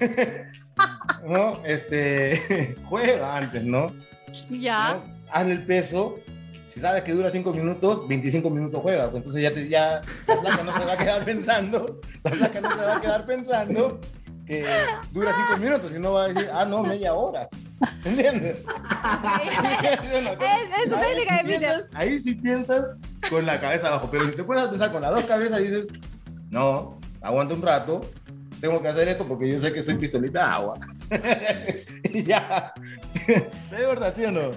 ¿no? 1.26 1.62
Este, 1.64 2.76
juega 2.84 3.36
antes, 3.36 3.64
¿no? 3.64 3.92
ya. 4.50 4.94
¿no? 4.94 5.16
Hazle 5.32 5.52
el 5.54 5.64
peso. 5.64 6.20
Si 6.66 6.80
sabes 6.80 7.02
que 7.04 7.12
dura 7.12 7.30
cinco 7.30 7.52
minutos, 7.52 8.06
25 8.08 8.50
minutos 8.50 8.80
juega. 8.82 9.04
Pues 9.10 9.18
entonces 9.22 9.42
ya, 9.42 9.52
te, 9.54 9.68
ya 9.68 10.02
la 10.28 10.40
placa 10.40 10.62
no 10.64 10.72
se 10.76 10.84
va 10.84 10.92
a 10.92 10.96
quedar 10.96 11.24
pensando, 11.24 12.00
la 12.24 12.30
placa 12.32 12.60
no 12.60 12.70
se 12.70 12.76
va 12.82 12.96
a 12.96 13.00
quedar 13.00 13.24
pensando 13.26 14.00
que 14.46 14.64
dura 15.12 15.32
cinco 15.46 15.60
minutos, 15.60 15.92
y 15.94 15.98
no 15.98 16.12
va 16.12 16.24
a 16.24 16.28
decir, 16.28 16.50
ah, 16.52 16.64
no, 16.64 16.82
media 16.82 17.14
hora. 17.14 17.48
¿Entiendes? 18.04 18.64
Es- 20.40 20.84
su 20.84 20.90
técnica 20.98 21.36
de 21.38 21.44
piensas- 21.44 21.88
Ahí 21.94 22.18
sí 22.20 22.34
piensas 22.34 22.92
con 23.30 23.44
la 23.46 23.60
cabeza 23.60 23.88
abajo, 23.88 24.08
pero 24.10 24.26
si 24.28 24.36
te 24.36 24.44
pones 24.44 24.64
a 24.64 24.70
pensar 24.70 24.92
con 24.92 25.02
las 25.02 25.10
dos 25.12 25.24
cabezas, 25.24 25.58
dices, 25.60 25.88
no, 26.50 26.98
aguanta 27.20 27.54
un 27.54 27.62
rato, 27.62 28.02
tengo 28.60 28.80
que 28.80 28.88
hacer 28.88 29.08
esto 29.08 29.26
porque 29.26 29.48
yo 29.48 29.60
sé 29.60 29.72
que 29.72 29.82
soy 29.82 29.96
pistolita 29.96 30.46
de 30.46 30.52
agua. 30.52 30.78
y 32.12 32.24
ya. 32.24 32.72
¿Es 33.26 33.70
verdad, 33.70 34.12
sí 34.16 34.24
o 34.24 34.32
no? 34.32 34.50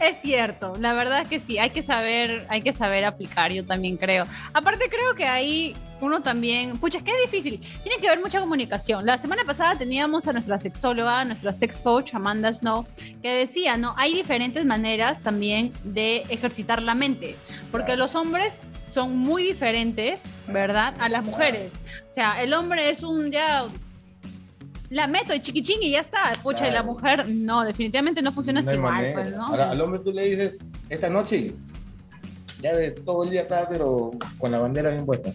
Es 0.00 0.20
cierto, 0.20 0.74
la 0.78 0.92
verdad 0.92 1.22
es 1.22 1.28
que 1.28 1.40
sí, 1.40 1.58
hay 1.58 1.70
que 1.70 1.82
saber, 1.82 2.46
hay 2.48 2.62
que 2.62 2.72
saber 2.72 3.04
aplicar, 3.04 3.52
yo 3.52 3.64
también 3.64 3.96
creo. 3.96 4.24
Aparte 4.52 4.88
creo 4.88 5.14
que 5.14 5.24
ahí 5.24 5.74
uno 6.00 6.22
también, 6.22 6.78
pucha, 6.78 6.98
es 6.98 7.04
que 7.04 7.10
es 7.10 7.30
difícil, 7.30 7.60
tiene 7.82 7.98
que 8.00 8.06
haber 8.06 8.20
mucha 8.20 8.40
comunicación. 8.40 9.04
La 9.04 9.18
semana 9.18 9.42
pasada 9.44 9.76
teníamos 9.76 10.28
a 10.28 10.32
nuestra 10.32 10.60
sexóloga, 10.60 11.24
nuestra 11.24 11.52
sex 11.52 11.80
coach, 11.80 12.14
Amanda 12.14 12.52
Snow, 12.54 12.86
que 13.22 13.32
decía, 13.32 13.76
¿no? 13.76 13.94
Hay 13.96 14.14
diferentes 14.14 14.64
maneras 14.64 15.20
también 15.20 15.72
de 15.82 16.18
ejercitar 16.28 16.82
la 16.82 16.94
mente, 16.94 17.36
porque 17.72 17.96
los 17.96 18.14
hombres 18.14 18.58
son 18.86 19.16
muy 19.16 19.42
diferentes, 19.42 20.34
¿verdad? 20.46 20.94
A 21.00 21.08
las 21.08 21.24
mujeres. 21.24 21.74
O 22.08 22.12
sea, 22.12 22.40
el 22.42 22.54
hombre 22.54 22.90
es 22.90 23.02
un 23.02 23.30
ya... 23.30 23.64
La 24.90 25.06
meto 25.06 25.34
y 25.34 25.40
chiquichín 25.40 25.82
y 25.82 25.90
ya 25.90 26.00
está. 26.00 26.32
Pucha, 26.42 26.64
y 26.66 26.70
la 26.70 26.82
Claro. 26.82 26.86
mujer, 26.92 27.28
no, 27.28 27.62
definitivamente 27.64 28.22
no 28.22 28.32
funciona 28.32 28.62
No 28.62 28.70
así 28.70 28.78
manera. 28.78 29.12
pues, 29.22 29.36
¿no? 29.36 29.46
Ahora, 29.48 29.70
al 29.70 29.80
hombre 29.80 30.00
tú 30.00 30.12
le 30.12 30.24
dices, 30.28 30.58
esta 30.88 31.10
noche, 31.10 31.52
ya 32.62 32.74
de 32.74 32.90
todo 32.92 33.24
el 33.24 33.30
día 33.30 33.42
está, 33.42 33.68
pero 33.68 34.10
con 34.38 34.50
la 34.50 34.58
bandera 34.58 34.90
bien 34.90 35.04
puesta. 35.06 35.32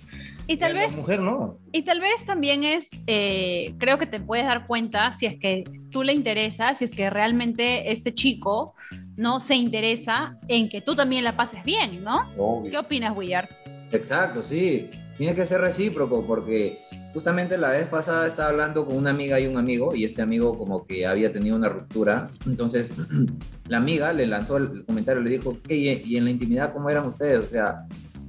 Y 0.48 0.58
tal 0.58 0.74
vez 0.74 0.92
La 0.92 0.98
mujer 0.98 1.20
no. 1.22 1.58
Y 1.72 1.84
tal 1.84 2.02
vez 2.02 2.26
también 2.26 2.64
es, 2.66 2.90
eh, 3.08 3.74
creo 3.78 3.98
que 3.98 4.06
te 4.08 4.20
puedes 4.20 4.46
dar 4.46 4.66
cuenta 4.68 5.14
si 5.14 5.26
es 5.28 5.40
que 5.40 5.64
tú 5.90 6.04
le 6.04 6.12
interesas, 6.14 6.80
si 6.80 6.86
es 6.86 6.92
que 6.92 7.10
realmente 7.10 7.92
este 7.94 8.14
chico 8.14 8.74
no 9.16 9.40
se 9.40 9.56
interesa 9.56 10.38
en 10.50 10.68
que 10.68 10.82
tú 10.82 10.96
también 10.96 11.24
la 11.24 11.38
pases 11.38 11.64
bien, 11.64 12.04
¿no? 12.04 12.28
¿Qué 12.34 12.40
Obvio. 12.42 12.80
opinas, 12.82 13.16
Willard? 13.16 13.48
Exacto, 13.92 14.42
sí. 14.42 14.90
Tiene 15.18 15.34
que 15.36 15.46
ser 15.46 15.62
recíproco 15.62 16.26
porque 16.26 16.80
justamente 17.14 17.58
la 17.58 17.70
vez 17.70 17.88
pasada 17.88 18.28
estaba 18.28 18.50
hablando 18.50 18.86
con 18.86 18.98
una 18.98 19.12
amiga 19.12 19.40
y 19.40 19.48
un 19.48 19.58
amigo 19.58 19.96
y 19.96 20.06
este 20.06 20.22
amigo 20.22 20.58
como 20.58 20.86
que 20.86 21.06
había 21.06 21.32
tenido 21.32 21.56
una 21.56 21.70
ruptura. 21.70 22.30
Entonces 22.46 22.90
la 23.68 23.78
amiga 23.78 24.12
le 24.14 24.28
lanzó 24.28 24.58
el 24.58 24.86
comentario, 24.86 25.22
le 25.22 25.30
dijo, 25.30 25.58
"¿Qué, 25.68 25.76
y, 25.76 25.90
y 26.04 26.18
en 26.18 26.26
la 26.26 26.32
intimidad 26.32 26.74
cómo 26.74 26.90
eran 26.90 27.08
ustedes? 27.08 27.46
O 27.46 27.50
sea, 27.50 27.86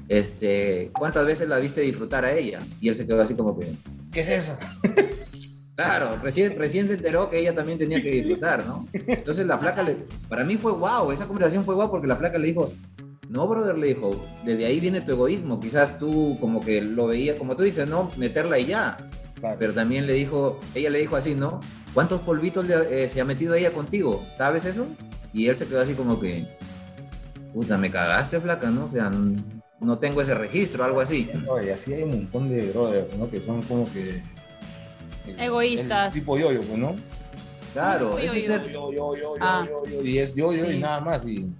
este, 0.09 0.91
¿cuántas 0.99 1.27
veces 1.27 1.49
la 1.49 1.59
viste 1.59 1.81
disfrutar 1.81 2.25
a 2.25 2.33
ella? 2.33 2.61
Y 2.81 2.89
él 2.89 2.95
se 2.95 3.07
quedó 3.07 3.23
así 3.23 3.35
como 3.35 3.59
que, 3.59 3.75
¿Qué 4.15 4.21
es 4.21 4.29
eso? 4.29 4.59
claro, 5.77 6.19
recién, 6.23 6.57
recién 6.57 6.87
se 6.87 6.95
enteró 6.95 7.29
que 7.29 7.41
ella 7.41 7.55
también 7.55 7.79
tenía 7.79 8.01
que 8.01 8.11
disfrutar, 8.11 8.65
¿no? 8.65 8.87
Entonces 8.93 9.45
la 9.47 9.59
flaca, 9.59 9.83
le, 9.83 10.07
para 10.29 10.45
mí 10.45 10.57
fue 10.57 10.73
wow, 10.73 11.11
esa 11.11 11.27
conversación 11.27 11.65
fue 11.65 11.75
wow 11.75 11.91
porque 11.91 12.07
la 12.07 12.17
flaca 12.17 12.39
le 12.39 12.47
dijo, 12.47 12.73
no, 13.35 13.49
brother, 13.49 13.77
le 13.77 13.89
dijo, 13.89 14.25
desde 14.45 14.65
ahí 14.65 14.79
viene 14.79 15.01
tu 15.01 15.11
egoísmo. 15.11 15.59
Quizás 15.59 15.99
tú 15.99 16.39
como 16.41 16.61
que 16.61 16.81
lo 16.81 17.09
veías, 17.09 17.35
como 17.35 17.57
tú 17.57 17.65
dices, 17.65 17.89
¿no? 17.89 18.11
Meterla 18.17 18.61
y 18.61 18.67
ya. 18.67 18.97
Claro. 19.41 19.57
Pero 19.59 19.75
también 19.75 20.07
le 20.07 20.13
dijo, 20.13 20.61
ella 20.73 20.89
le 20.91 21.01
dijo 21.01 21.17
así, 21.17 21.35
¿no? 21.35 21.61
¿Cuántos 21.93 22.21
polvitos 22.21 22.65
le- 22.65 23.05
eh, 23.05 23.09
se 23.09 23.21
ha 23.21 23.25
metido 23.25 23.55
ella 23.55 23.73
contigo? 23.73 24.25
¿Sabes 24.39 24.65
eso? 24.65 24.87
Y 25.33 25.49
él 25.49 25.57
se 25.57 25.67
quedó 25.67 25.81
así 25.81 25.95
como 25.95 26.21
que, 26.21 26.47
puta, 27.53 27.77
me 27.77 27.91
cagaste, 27.91 28.41
flaca, 28.41 28.71
¿no? 28.71 28.85
O 28.85 28.91
sea, 28.93 29.11
no 29.81 29.99
tengo 29.99 30.23
ese 30.23 30.35
registro, 30.35 30.85
algo 30.85 31.01
así. 31.01 31.29
Oye, 31.49 31.73
así 31.73 31.93
hay 31.93 32.05
un 32.05 32.11
montón 32.13 32.49
de 32.49 32.71
brothers, 32.71 33.17
¿no? 33.17 33.29
Que 33.29 33.41
son 33.41 33.63
como 33.63 33.93
que... 33.93 34.23
el- 35.27 35.41
Egoístas. 35.41 36.15
el 36.15 36.21
tipo 36.21 36.39
yo-yo, 36.39 36.61
pues, 36.61 36.79
¿no? 36.79 36.95
Claro, 37.73 38.13
Yo, 38.13 38.19
eso 38.19 38.35
es 38.35 38.45
yo, 38.47 38.57
Yo, 38.69 38.93
yo, 38.93 38.93
yo, 38.93 39.17
yo, 39.17 39.35
Ah. 39.41 39.67
yo, 39.69 39.85
yo, 39.91 40.05
y 40.07 40.19
es 40.19 40.33
yo-yo 40.37 40.65
Sí. 40.65 40.73
y 40.75 40.79
nada 40.81 41.01
más. 41.01 41.25
Y... 41.27 41.51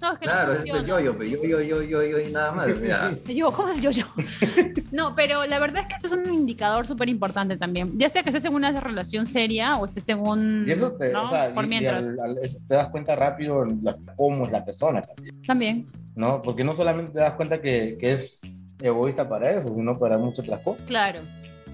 No, 0.00 0.12
es 0.12 0.18
que 0.20 0.26
no 0.26 0.32
Claro, 0.32 0.52
ese 0.52 0.62
es 0.62 0.66
el 0.66 0.76
funciona. 0.80 1.00
yo-yo, 1.02 1.18
pero 1.18 1.30
yo, 1.30 1.42
yo, 1.44 1.60
yo, 1.60 1.82
yo, 1.82 2.02
yo 2.04 2.20
y 2.20 2.30
nada 2.32 2.52
más. 2.52 2.66
Yo, 3.26 3.50
¿cómo 3.50 3.68
es 3.68 3.80
yo, 3.80 3.90
yo? 3.90 4.04
No, 4.92 5.14
pero 5.14 5.44
la 5.46 5.58
verdad 5.58 5.82
es 5.82 5.88
que 5.88 5.94
eso 5.96 6.06
es 6.06 6.12
un 6.26 6.32
indicador 6.32 6.86
súper 6.86 7.08
importante 7.08 7.56
también. 7.56 7.92
Ya 7.98 8.08
sea 8.08 8.22
que 8.22 8.30
estés 8.30 8.44
en 8.44 8.54
una 8.54 8.70
relación 8.80 9.26
seria 9.26 9.76
o 9.76 9.84
estés 9.86 10.08
en 10.08 10.18
un... 10.20 10.64
Y 10.66 10.72
eso 10.72 10.92
te, 10.92 11.12
¿no? 11.12 11.24
o 11.24 11.30
sea, 11.30 11.52
Por 11.52 11.64
y- 11.64 11.66
y 11.66 11.70
mientras. 11.70 11.96
al- 12.02 12.20
al- 12.20 12.38
eso 12.38 12.60
te 12.66 12.74
das 12.74 12.88
cuenta 12.88 13.14
rápido 13.16 13.64
la- 13.64 13.96
cómo 14.16 14.46
es 14.46 14.52
la 14.52 14.64
persona 14.64 15.02
también, 15.02 15.42
También. 15.42 15.86
¿no? 16.14 16.40
Porque 16.42 16.64
no 16.64 16.74
solamente 16.74 17.12
te 17.12 17.18
das 17.18 17.34
cuenta 17.34 17.60
que, 17.60 17.98
que 18.00 18.12
es 18.12 18.40
egoísta 18.80 19.28
para 19.28 19.50
eso, 19.50 19.74
sino 19.74 19.98
para 19.98 20.16
muchas 20.16 20.44
otras 20.44 20.62
cosas. 20.62 20.84
Claro, 20.86 21.20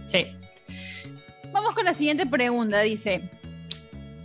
sí. 0.06 0.26
Vamos 1.52 1.74
con 1.74 1.84
la 1.84 1.94
siguiente 1.94 2.26
pregunta. 2.26 2.80
Dice, 2.80 3.22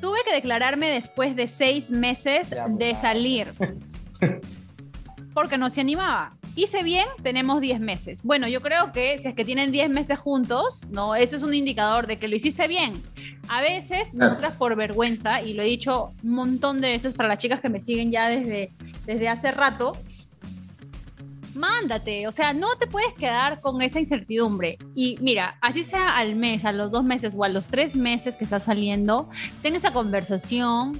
tuve 0.02 0.18
que 0.26 0.34
declararme 0.34 0.90
después 0.90 1.36
de 1.36 1.48
seis 1.48 1.90
meses 1.92 2.50
Ya, 2.50 2.68
de 2.68 2.96
salir 2.96 3.48
porque 5.34 5.58
no 5.58 5.70
se 5.70 5.82
animaba. 5.82 6.34
Hice 6.56 6.84
bien, 6.84 7.06
tenemos 7.24 7.62
10 7.62 7.80
meses. 7.80 8.24
Bueno, 8.24 8.48
yo 8.48 8.62
creo 8.62 8.92
que 8.92 9.18
si 9.20 9.28
es 9.30 9.36
que 9.36 9.46
tienen 9.46 9.72
10 9.72 9.90
meses 9.92 10.20
juntos, 10.20 10.88
no, 10.90 11.16
eso 11.16 11.36
es 11.38 11.44
un 11.44 11.54
indicador 11.54 12.08
de 12.08 12.20
que 12.20 12.28
lo 12.28 12.36
hiciste 12.36 12.68
bien. 12.68 13.02
A 13.48 13.62
veces, 13.62 14.10
Claro. 14.12 14.32
nosotras 14.32 14.54
por 14.58 14.76
vergüenza, 14.76 15.42
y 15.42 15.54
lo 15.54 15.62
he 15.64 15.68
dicho 15.68 16.12
un 16.24 16.32
montón 16.32 16.82
de 16.82 16.90
veces 16.90 17.14
para 17.14 17.30
las 17.30 17.38
chicas 17.38 17.62
que 17.62 17.70
me 17.70 17.80
siguen 17.80 18.12
ya 18.12 18.28
desde, 18.28 18.70
desde 19.06 19.30
hace 19.30 19.52
rato, 19.52 19.96
mándate, 21.56 22.28
o 22.28 22.32
sea, 22.32 22.54
no 22.54 22.76
te 22.78 22.88
puedes 22.88 23.14
quedar 23.14 23.62
con 23.62 23.82
esa 23.82 24.00
incertidumbre. 24.00 24.78
Y 24.96 25.18
mira, 25.22 25.58
así 25.62 25.84
sea 25.84 26.18
al 26.18 26.36
mes, 26.36 26.66
a 26.66 26.72
los 26.72 26.92
dos 26.92 27.04
meses 27.04 27.36
o 27.38 27.44
a 27.44 27.50
los 27.50 27.68
tres 27.68 27.96
meses 27.96 28.36
que 28.36 28.44
estás 28.44 28.64
saliendo, 28.66 29.30
ten 29.62 29.76
esa 29.76 29.92
conversación 29.94 31.00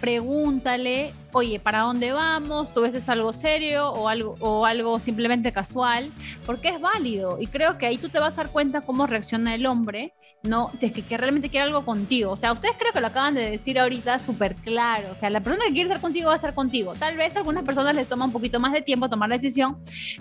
pregúntale, 0.00 1.12
oye, 1.32 1.60
¿para 1.60 1.80
dónde 1.80 2.12
vamos? 2.12 2.72
¿Tú 2.72 2.80
ves 2.80 2.94
es 2.94 3.08
algo 3.08 3.32
serio 3.32 3.90
o 3.90 4.08
algo, 4.08 4.36
o 4.40 4.64
algo 4.64 4.98
simplemente 4.98 5.52
casual? 5.52 6.10
Porque 6.46 6.68
es 6.68 6.80
válido 6.80 7.38
y 7.38 7.46
creo 7.46 7.78
que 7.78 7.86
ahí 7.86 7.98
tú 7.98 8.08
te 8.08 8.18
vas 8.18 8.34
a 8.34 8.44
dar 8.44 8.52
cuenta 8.52 8.80
cómo 8.80 9.06
reacciona 9.06 9.54
el 9.54 9.66
hombre, 9.66 10.14
¿no? 10.42 10.70
Si 10.76 10.86
es 10.86 10.92
que, 10.92 11.02
que 11.02 11.18
realmente 11.18 11.50
quiere 11.50 11.66
algo 11.66 11.84
contigo. 11.84 12.32
O 12.32 12.36
sea, 12.36 12.52
ustedes 12.52 12.74
creo 12.78 12.92
que 12.92 13.00
lo 13.00 13.08
acaban 13.08 13.34
de 13.34 13.50
decir 13.50 13.78
ahorita 13.78 14.18
súper 14.18 14.56
claro. 14.56 15.12
O 15.12 15.14
sea, 15.14 15.28
la 15.28 15.40
persona 15.40 15.66
que 15.66 15.72
quiere 15.72 15.88
estar 15.88 16.00
contigo 16.00 16.28
va 16.28 16.32
a 16.32 16.36
estar 16.36 16.54
contigo. 16.54 16.94
Tal 16.94 17.16
vez 17.16 17.36
a 17.36 17.40
algunas 17.40 17.64
personas 17.64 17.94
les 17.94 18.08
toma 18.08 18.24
un 18.24 18.32
poquito 18.32 18.58
más 18.58 18.72
de 18.72 18.80
tiempo 18.80 19.08
tomar 19.10 19.28
la 19.28 19.36
decisión, 19.36 19.78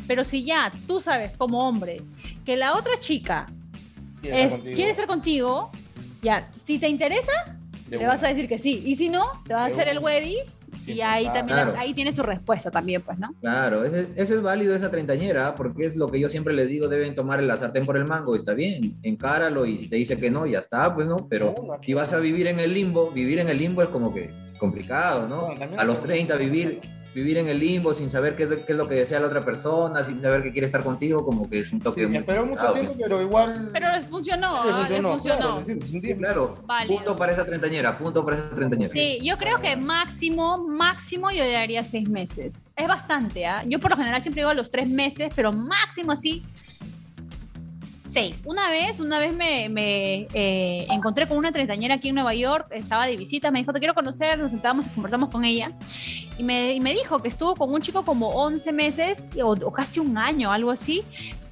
pero 0.08 0.24
si 0.24 0.44
ya 0.44 0.72
tú 0.88 1.00
sabes 1.00 1.36
como 1.38 1.68
hombre 1.68 2.02
que 2.46 2.58
la 2.58 2.76
otra 2.76 3.00
chica 3.00 3.48
es, 4.24 4.60
quiere 4.60 4.92
estar 4.92 5.08
contigo, 5.08 5.72
ya, 6.22 6.52
si 6.56 6.80
te 6.80 6.90
interesa, 6.90 7.59
Le 7.90 8.06
vas 8.06 8.24
a 8.24 8.28
decir 8.28 8.48
que 8.48 8.60
sí. 8.60 8.84
Y 8.86 8.96
si 8.96 9.10
no, 9.10 9.24
te 9.46 9.54
vas 9.54 9.72
a 9.72 9.74
hacer 9.74 9.88
el 9.88 10.00
webis 10.00 10.68
y 10.86 11.02
ahí 11.02 11.26
también 11.26 11.58
Claro. 11.60 11.74
ahí 11.78 11.94
tienes 11.94 12.16
tu 12.16 12.24
respuesta 12.24 12.70
también, 12.72 13.02
pues, 13.02 13.18
¿no? 13.20 13.34
Claro, 13.42 13.84
ese, 13.84 14.10
ese 14.16 14.36
es 14.36 14.42
válido 14.42 14.76
esa 14.76 14.90
treintañera, 14.92 15.56
porque 15.56 15.86
es 15.86 15.96
lo 15.96 16.10
que 16.10 16.20
yo 16.20 16.30
siempre 16.30 16.54
les 16.54 16.68
digo, 16.68 16.88
deben 16.88 17.16
tomar 17.16 17.40
el 17.40 17.50
sartén 17.58 17.86
por 17.86 17.98
el 17.98 18.06
mango, 18.06 18.36
está 18.36 18.54
bien, 18.54 18.96
encáralo 19.04 19.66
y 19.66 19.78
si 19.78 19.88
te 19.90 19.96
dice 19.98 20.18
que 20.18 20.30
no, 20.30 20.46
ya 20.46 20.60
está, 20.60 20.94
pues 20.94 21.08
no, 21.08 21.28
pero 21.28 21.54
No, 21.58 21.76
no, 21.76 21.84
si 21.84 21.94
vas 21.94 22.14
a 22.14 22.20
vivir 22.20 22.48
en 22.48 22.60
el 22.60 22.74
limbo, 22.74 23.12
vivir 23.12 23.40
en 23.40 23.50
el 23.50 23.58
limbo 23.58 23.82
es 23.82 23.90
como 23.90 24.14
que 24.14 24.32
es 24.46 24.56
complicado, 24.56 25.28
¿no? 25.28 25.50
A 25.78 25.84
los 25.84 26.00
30 26.02 26.36
vivir, 26.36 26.80
vivir 27.14 27.38
en 27.38 27.48
el 27.48 27.60
limbo 27.60 27.94
sin 27.94 28.10
saber 28.10 28.36
qué 28.36 28.44
es, 28.44 28.50
qué 28.50 28.72
es 28.74 28.78
lo 28.78 28.88
que 28.88 28.96
desea 28.96 29.20
la 29.20 29.28
otra 29.28 29.44
persona, 29.44 30.04
sin 30.04 30.22
saber 30.22 30.44
que 30.44 30.52
quiere 30.52 30.68
estar 30.68 30.84
contigo, 30.84 31.26
como 31.26 31.50
que 31.50 31.60
es 31.60 31.72
un 31.74 31.80
toque 31.80 32.02
Sí, 32.02 32.08
muy 32.08 32.18
esperó 32.18 32.46
mucho 32.46 32.72
tiempo, 32.74 32.96
pero 33.00 33.22
igual. 33.22 33.70
Pero 33.74 33.92
les 33.92 34.06
funcionó, 34.06 34.56
Sí, 34.56 34.70
ah, 34.72 34.88
les 34.90 35.02
funcionó. 35.02 35.38
claro, 35.38 35.60
decir, 35.60 36.18
claro, 36.18 36.64
punto 36.88 37.18
para 37.18 37.32
esa 37.32 37.46
treintañera, 37.46 37.98
punto 37.98 38.24
para 38.24 38.38
esa 38.38 38.56
treintañera. 38.56 38.94
Sí, 38.94 39.20
yo 39.24 39.38
creo 39.38 39.60
que 39.60 39.76
máximo, 39.76 40.58
máximo 40.68 41.32
yo 41.32 41.44
le 41.44 41.52
daría 41.54 41.84
seis 41.84 42.08
meses. 42.08 42.70
Es 42.76 42.88
bastante, 42.88 43.46
¿ah? 43.46 43.64
Yo 43.66 43.80
por 43.80 43.92
lo 43.92 43.98
general 43.98 44.22
siempre 44.22 44.42
digo 44.42 44.54
los 44.54 44.70
tres 44.70 44.88
meses, 44.88 45.32
pero 45.36 45.52
máximo 45.52 46.12
así, 46.12 46.44
seis. 48.12 48.42
Una 48.46 48.70
vez, 48.70 49.00
una 49.00 49.20
vez 49.20 49.36
me, 49.36 49.70
me, 49.70 50.28
eh, 50.34 50.88
encontré 50.90 51.28
con 51.28 51.38
una 51.38 51.52
treintañera 51.52 51.96
aquí 51.96 52.10
en 52.10 52.16
Nueva 52.16 52.34
York, 52.34 52.68
estaba 52.72 53.06
de 53.08 53.16
visita, 53.18 53.52
me 53.52 53.60
dijo, 53.60 53.72
te 53.74 53.80
quiero 53.80 53.94
conocer, 53.94 54.38
nos 54.40 54.52
sentamos 54.52 54.88
y 54.88 54.90
conversamos 54.90 55.30
con 55.30 55.46
ella, 55.46 55.72
y 56.38 56.44
me, 56.44 56.74
y 56.74 56.80
me 56.80 56.94
dijo 56.94 57.22
que 57.22 57.28
estuvo 57.28 57.56
con 57.56 57.72
un 57.74 57.82
chico 57.82 58.04
como 58.04 58.30
11 58.30 58.72
meses, 58.72 59.24
o, 59.44 59.52
o 59.54 59.72
casi 59.72 60.00
un 60.00 60.18
año, 60.18 60.52
algo 60.52 60.72
así, 60.72 61.04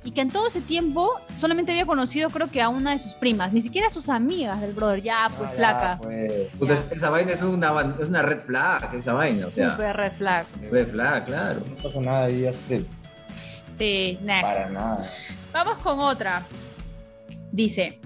y 0.04 0.12
que 0.12 0.22
en 0.22 0.32
todo 0.32 0.48
ese 0.48 0.62
tiempo 0.62 1.12
solamente 1.38 1.74
había 1.74 1.86
conocido 1.86 2.30
creo 2.30 2.50
que 2.50 2.62
a 2.62 2.70
una 2.70 2.91
de 2.91 3.00
sus 3.00 3.13
primas, 3.15 3.52
ni 3.52 3.62
siquiera 3.62 3.88
a 3.88 3.89
sus 3.89 4.08
amigas 4.10 4.62
del 4.62 4.74
brother, 4.74 5.02
ya, 5.02 5.30
pues 5.38 5.50
Ah, 5.50 5.52
ya, 5.52 5.58
flaca. 5.58 6.00
pues. 6.02 6.32
Puta, 6.58 6.74
Ya. 6.76 6.96
esa 6.96 7.10
vaina 7.10 7.32
es 7.34 7.41
una, 7.41 7.96
es 8.00 8.08
una 8.08 8.22
red 8.22 8.39
flag, 8.41 8.96
esa 8.96 9.13
vaina, 9.13 9.48
o 9.48 9.52
sea, 9.52 9.72
Super 9.72 9.98
red 9.98 10.12
flag. 10.13 10.46
red 10.72 10.88
flag, 10.91 11.26
claro. 11.26 11.60
No 11.70 11.76
pasa 11.84 12.00
nada 12.00 12.30
y 12.30 12.46
hace 12.48 12.86
Sí, 13.74 14.17
next. 14.24 14.43
para 14.43 14.70
nada. 14.72 15.12
Vamos 15.58 15.80
con 15.80 15.98
otra. 15.98 16.46
Dice, 17.52 18.00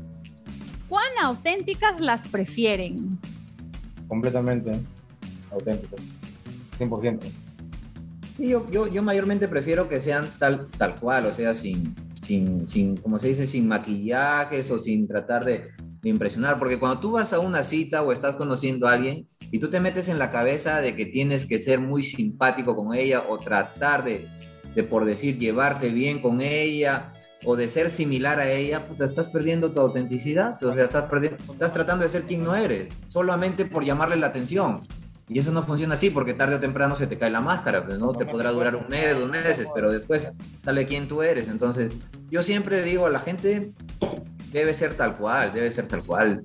¿cuán 0.88 1.10
auténticas 1.22 2.00
las 2.00 2.26
prefieren? 2.26 3.20
Completamente 4.08 4.80
auténticos. 5.52 6.00
100%. 6.80 7.20
Sí, 8.38 8.48
yo, 8.48 8.72
yo, 8.72 8.88
yo 8.88 9.04
mayormente 9.04 9.50
prefiero 9.50 9.90
que 9.90 10.00
sean 10.00 10.32
tal, 10.40 10.70
tal 10.78 10.96
cual, 10.96 11.26
o 11.26 11.34
sea, 11.34 11.54
sin, 11.54 11.94
sin, 12.16 12.66
sin, 12.66 12.96
como 12.96 13.20
se 13.20 13.28
dice, 13.28 13.46
sin 13.46 13.68
maquillajes 13.68 14.72
o 14.72 14.78
sin 14.78 15.06
tratar 15.06 15.44
de, 15.44 15.72
de 16.02 16.10
impresionar, 16.10 16.58
porque 16.58 16.80
cuando 16.80 17.02
tú 17.02 17.12
vas 17.12 17.34
a 17.34 17.40
una 17.40 17.64
cita 17.64 18.02
o 18.02 18.14
estás 18.14 18.38
conociendo 18.38 18.88
a 18.88 18.94
alguien 18.94 19.28
y 19.52 19.60
tú 19.60 19.70
te 19.70 19.82
metes 19.82 20.08
en 20.08 20.20
la 20.20 20.32
cabeza 20.32 20.80
de 20.80 20.96
que 20.96 21.06
tienes 21.06 21.46
que 21.46 21.60
ser 21.60 21.82
muy 21.82 22.06
simpático 22.06 22.78
con 22.78 22.96
ella 22.96 23.26
o 23.28 23.40
tratar 23.40 24.06
de, 24.06 24.30
de 24.74 24.84
por 24.84 25.04
decir, 25.04 25.38
llevarte 25.38 25.90
bien 25.90 26.22
con 26.22 26.40
ella 26.40 27.12
o 27.44 27.56
de 27.56 27.68
ser 27.68 27.90
similar 27.90 28.40
a 28.40 28.52
ella, 28.52 28.88
puta, 28.88 29.06
estás 29.06 29.30
perdiendo 29.30 29.72
tu 29.72 29.80
autenticidad, 29.80 30.62
o 30.64 30.74
sea, 30.74 30.84
estás, 30.84 31.10
perdiendo, 31.10 31.38
estás 31.52 31.74
tratando 31.74 32.04
de 32.04 32.10
ser 32.10 32.24
quien 32.24 32.44
no 32.44 32.56
eres, 32.56 32.90
solamente 33.08 33.66
por 33.66 33.84
llamarle 33.84 34.16
la 34.16 34.28
atención. 34.28 34.82
Y 35.28 35.40
eso 35.40 35.52
no 35.54 35.64
funciona 35.64 35.96
así 35.96 36.10
porque 36.10 36.34
tarde 36.34 36.56
o 36.56 36.60
temprano 36.60 36.94
se 36.96 37.08
te 37.08 37.18
cae 37.18 37.30
la 37.30 37.40
máscara, 37.40 37.86
pues 37.86 37.98
no 37.98 38.12
te 38.12 38.26
podrá 38.26 38.52
durar 38.52 38.76
un 38.76 38.88
mes, 38.90 39.18
dos 39.18 39.30
meses, 39.30 39.66
pero 39.74 39.90
después 39.90 40.38
sale 40.64 40.86
quién 40.86 41.08
tú 41.08 41.22
eres. 41.22 41.48
Entonces, 41.48 41.94
yo 42.30 42.44
siempre 42.44 42.84
digo 42.84 43.06
a 43.06 43.10
la 43.10 43.20
gente, 43.20 43.72
debe 44.52 44.74
ser 44.74 44.96
tal 44.96 45.16
cual, 45.16 45.54
debe 45.54 45.72
ser 45.72 45.88
tal 45.88 46.04
cual. 46.04 46.44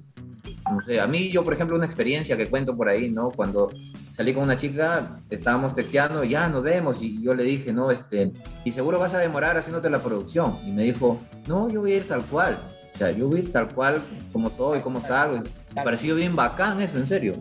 No 0.70 0.80
sé, 0.82 1.00
a 1.00 1.06
mí 1.06 1.30
yo, 1.30 1.44
por 1.44 1.54
ejemplo, 1.54 1.76
una 1.76 1.86
experiencia 1.86 2.36
que 2.36 2.48
cuento 2.48 2.76
por 2.76 2.88
ahí, 2.88 3.10
¿no? 3.10 3.30
Cuando 3.30 3.70
salí 4.12 4.32
con 4.34 4.42
una 4.44 4.56
chica, 4.56 5.20
estábamos 5.30 5.74
texteando, 5.74 6.24
ya 6.24 6.48
nos 6.48 6.62
vemos, 6.62 7.02
y 7.02 7.22
yo 7.22 7.34
le 7.34 7.44
dije, 7.44 7.72
no, 7.72 7.90
este, 7.90 8.32
y 8.64 8.72
seguro 8.72 8.98
vas 8.98 9.14
a 9.14 9.18
demorar 9.18 9.56
haciéndote 9.56 9.88
la 9.90 10.02
producción. 10.02 10.58
Y 10.66 10.72
me 10.72 10.82
dijo, 10.82 11.20
no, 11.46 11.68
yo 11.68 11.80
voy 11.80 11.92
a 11.92 11.96
ir 11.96 12.08
tal 12.08 12.22
cual. 12.24 12.58
O 12.94 12.98
sea, 12.98 13.10
yo 13.10 13.28
voy 13.28 13.40
a 13.40 13.42
ir 13.42 13.52
tal 13.52 13.68
cual 13.74 14.02
como 14.32 14.50
soy, 14.50 14.80
como 14.80 15.00
salgo. 15.00 15.36
Y 15.36 15.40
me 15.74 15.84
pareció 15.84 16.14
bien 16.14 16.34
bacán 16.34 16.80
eso, 16.80 16.98
en 16.98 17.06
serio. 17.06 17.40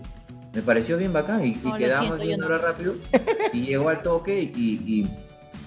Me 0.54 0.62
pareció 0.62 0.98
bien 0.98 1.12
bacán 1.12 1.44
y, 1.44 1.50
y 1.50 1.60
No, 1.64 1.72
lo 1.72 1.78
quedamos 1.78 2.22
siento, 2.22 2.48
no. 2.50 2.58
rápido 2.58 2.96
y 3.52 3.62
llegó 3.62 3.90
al 3.90 4.02
toque 4.02 4.40
y, 4.40 4.52
y, 4.56 5.10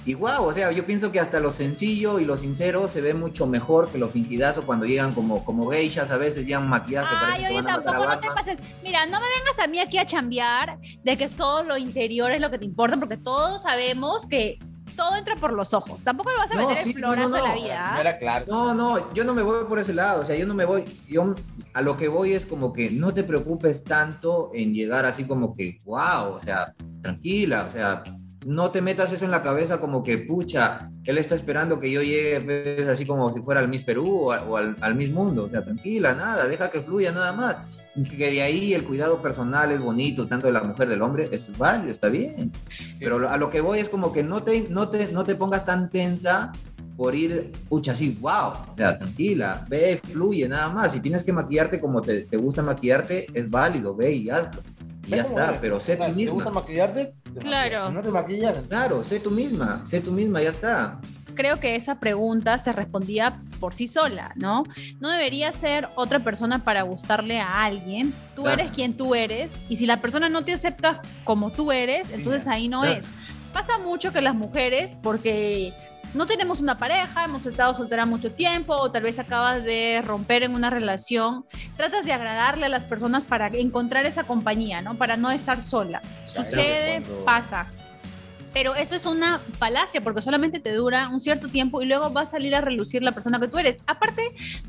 y 0.08 0.14
wow, 0.14 0.46
o 0.46 0.52
sea, 0.54 0.72
yo 0.72 0.86
pienso 0.86 1.12
que 1.12 1.20
hasta 1.20 1.38
lo 1.38 1.50
sencillo 1.50 2.18
y 2.18 2.24
lo 2.24 2.38
sincero 2.38 2.88
se 2.88 3.02
ve 3.02 3.12
mucho 3.12 3.46
mejor 3.46 3.90
que 3.90 3.98
lo 3.98 4.08
fingidazo 4.08 4.64
cuando 4.64 4.86
llegan 4.86 5.12
como, 5.12 5.44
como 5.44 5.70
geishas, 5.70 6.10
a 6.10 6.16
veces 6.16 6.46
llegan 6.46 6.66
maquillaje. 6.66 7.08
Ay, 7.10 7.18
parece 7.20 7.40
que 7.40 7.46
oye, 7.48 7.54
van 7.56 7.68
a 7.68 7.76
matar 7.76 7.94
a 7.94 7.98
tampoco 7.98 8.14
no 8.14 8.20
te 8.20 8.28
pases. 8.34 8.58
Mira, 8.82 9.04
no 9.04 9.20
me 9.20 9.26
vengas 9.38 9.58
a 9.62 9.66
mí 9.66 9.78
aquí 9.78 9.98
a 9.98 10.06
chambear 10.06 10.78
de 11.04 11.18
que 11.18 11.28
todo 11.28 11.62
lo 11.62 11.76
interior 11.76 12.30
es 12.30 12.40
lo 12.40 12.50
que 12.50 12.58
te 12.58 12.64
importa, 12.64 12.96
porque 12.96 13.18
todos 13.18 13.60
sabemos 13.60 14.24
que 14.24 14.58
todo 14.96 15.14
entra 15.14 15.36
por 15.36 15.52
los 15.52 15.74
ojos. 15.74 16.02
Tampoco 16.02 16.30
le 16.30 16.38
vas 16.38 16.50
a 16.52 16.54
No, 16.54 16.68
meter 16.70 16.84
sí, 16.84 16.90
el 16.92 16.96
florazo 16.96 17.28
no, 17.28 17.36
no, 17.36 17.44
a 17.44 17.48
la 17.48 17.54
no. 17.54 17.62
vida. 17.62 17.92
No 17.92 18.00
era 18.00 18.16
claro. 18.16 18.46
No, 18.48 18.74
no, 18.74 19.12
yo 19.12 19.24
no 19.24 19.34
me 19.34 19.42
voy 19.42 19.66
por 19.66 19.78
ese 19.78 19.92
lado, 19.92 20.22
o 20.22 20.24
sea, 20.24 20.36
yo 20.36 20.46
no 20.46 20.54
me 20.54 20.64
voy, 20.64 20.84
yo 21.06 21.34
a 21.74 21.82
lo 21.82 21.98
que 21.98 22.08
voy 22.08 22.32
es 22.32 22.46
como 22.46 22.72
que 22.72 22.88
no 22.90 23.12
te 23.12 23.24
preocupes 23.24 23.84
tanto 23.84 24.52
en 24.54 24.72
llegar 24.72 25.04
así 25.04 25.24
como 25.24 25.54
que, 25.54 25.76
wow, 25.84 26.32
o 26.34 26.40
sea, 26.40 26.72
tranquila, 27.02 27.66
o 27.68 27.72
sea, 27.72 28.02
no 28.46 28.70
te 28.70 28.80
metas 28.80 29.12
eso 29.12 29.24
en 29.24 29.30
la 29.30 29.42
cabeza 29.42 29.78
como 29.78 30.02
que, 30.02 30.18
pucha, 30.18 30.90
él 31.04 31.18
está 31.18 31.34
esperando 31.34 31.80
que 31.80 31.90
yo 31.90 32.02
llegue 32.02 32.40
pues, 32.40 32.88
así 32.88 33.04
como 33.04 33.32
si 33.32 33.40
fuera 33.40 33.60
al 33.60 33.68
Miss 33.68 33.82
Perú 33.82 34.30
o, 34.30 34.56
al, 34.56 34.76
al 34.80 34.94
Miss 34.94 35.10
Mundo, 35.10 35.44
o 35.44 35.48
sea, 35.48 35.64
tranquila, 35.64 36.14
nada, 36.14 36.46
deja 36.46 36.70
que 36.70 36.80
fluya 36.80 37.12
nada 37.12 37.32
más. 37.32 37.56
Que 38.16 38.30
de 38.30 38.42
ahí 38.42 38.74
el 38.74 38.84
cuidado 38.84 39.20
personal 39.20 39.72
es 39.72 39.80
bonito, 39.80 40.28
tanto 40.28 40.46
de 40.46 40.52
la 40.52 40.62
mujer 40.62 40.88
del 40.88 41.02
hombre, 41.02 41.28
es 41.32 41.56
válido, 41.58 41.90
está 41.90 42.08
bien. 42.08 42.52
Pero 43.00 43.28
a 43.28 43.36
lo 43.36 43.50
que 43.50 43.60
voy 43.60 43.80
es 43.80 43.88
como 43.88 44.12
que 44.12 44.22
no 44.22 44.42
te, 44.44 44.68
no 44.70 44.88
te, 44.88 45.10
no 45.10 45.24
te 45.24 45.34
pongas 45.34 45.64
tan 45.64 45.90
tensa 45.90 46.52
por 46.96 47.16
ir, 47.16 47.50
pucha, 47.68 47.92
así, 47.92 48.16
wow, 48.20 48.50
o 48.72 48.76
sea, 48.76 48.98
tranquila, 48.98 49.66
ve, 49.68 50.00
fluye, 50.02 50.48
nada 50.48 50.68
más. 50.68 50.92
Si 50.92 51.00
tienes 51.00 51.24
que 51.24 51.32
maquillarte 51.32 51.80
como 51.80 52.00
te, 52.00 52.22
te 52.22 52.36
gusta 52.36 52.62
maquillarte, 52.62 53.26
es 53.34 53.50
válido, 53.50 53.96
ve 53.96 54.12
y 54.12 54.30
hazlo. 54.30 54.62
Y 55.08 55.16
ya 55.16 55.22
está, 55.22 55.44
eres. 55.48 55.58
pero 55.60 55.80
sé 55.80 55.96
tú 55.96 56.04
Si 56.04 56.12
te 56.24 56.30
gusta 56.30 56.44
misma. 56.50 56.60
maquillarte, 56.60 57.14
te 57.34 57.40
Claro. 57.40 57.64
maquillas. 57.64 57.86
Si 57.86 57.92
no 57.92 58.02
te 58.02 58.10
maquillas, 58.10 58.56
Claro, 58.68 59.04
sé 59.04 59.20
tú 59.20 59.30
misma, 59.30 59.82
sé 59.86 60.00
tú 60.00 60.12
misma, 60.12 60.40
ya 60.42 60.50
está. 60.50 61.00
Creo 61.34 61.60
que 61.60 61.76
esa 61.76 62.00
pregunta 62.00 62.58
se 62.58 62.72
respondía 62.72 63.40
por 63.60 63.72
sí 63.74 63.86
sola, 63.86 64.32
¿no? 64.34 64.64
No 65.00 65.08
debería 65.08 65.52
ser 65.52 65.88
otra 65.94 66.18
persona 66.18 66.64
para 66.64 66.82
gustarle 66.82 67.38
a 67.40 67.64
alguien. 67.64 68.12
Tú 68.34 68.42
Claro. 68.42 68.60
eres 68.60 68.72
quien 68.72 68.96
tú 68.96 69.14
eres 69.14 69.60
y 69.68 69.76
si 69.76 69.86
la 69.86 70.00
persona 70.00 70.28
no 70.28 70.44
te 70.44 70.52
acepta 70.52 71.00
como 71.24 71.52
tú 71.52 71.70
eres, 71.70 72.10
entonces 72.10 72.46
ahí 72.48 72.68
no 72.68 72.80
Claro. 72.82 72.98
es. 72.98 73.06
Pasa 73.52 73.78
mucho 73.78 74.12
que 74.12 74.20
las 74.20 74.34
mujeres, 74.34 74.96
porque 75.02 75.72
no 76.14 76.26
tenemos 76.26 76.60
una 76.60 76.78
pareja, 76.78 77.24
hemos 77.24 77.44
estado 77.46 77.74
soltera 77.74 78.06
mucho 78.06 78.32
tiempo 78.32 78.74
o 78.74 78.90
tal 78.90 79.02
vez 79.02 79.18
acabas 79.18 79.62
de 79.64 80.02
romper 80.04 80.42
en 80.42 80.54
una 80.54 80.70
relación, 80.70 81.44
tratas 81.76 82.04
de 82.04 82.12
agradarle 82.12 82.66
a 82.66 82.68
las 82.68 82.84
personas 82.84 83.24
para 83.24 83.48
encontrar 83.48 84.06
esa 84.06 84.24
compañía, 84.24 84.80
¿no? 84.82 84.94
Para 84.94 85.16
no 85.16 85.30
estar 85.30 85.62
sola. 85.62 86.00
Sucede, 86.26 87.02
cuando- 87.02 87.24
pasa. 87.24 87.66
Pero 88.54 88.74
eso 88.74 88.94
es 88.94 89.04
una 89.04 89.40
falacia 89.58 90.00
porque 90.02 90.22
solamente 90.22 90.58
te 90.58 90.72
dura 90.72 91.10
un 91.10 91.20
cierto 91.20 91.48
tiempo 91.48 91.82
y 91.82 91.86
luego 91.86 92.10
va 92.12 92.22
a 92.22 92.26
salir 92.26 92.54
a 92.54 92.62
relucir 92.62 93.02
la 93.02 93.12
persona 93.12 93.38
que 93.38 93.46
tú 93.46 93.58
eres. 93.58 93.76
Aparte, 93.86 94.22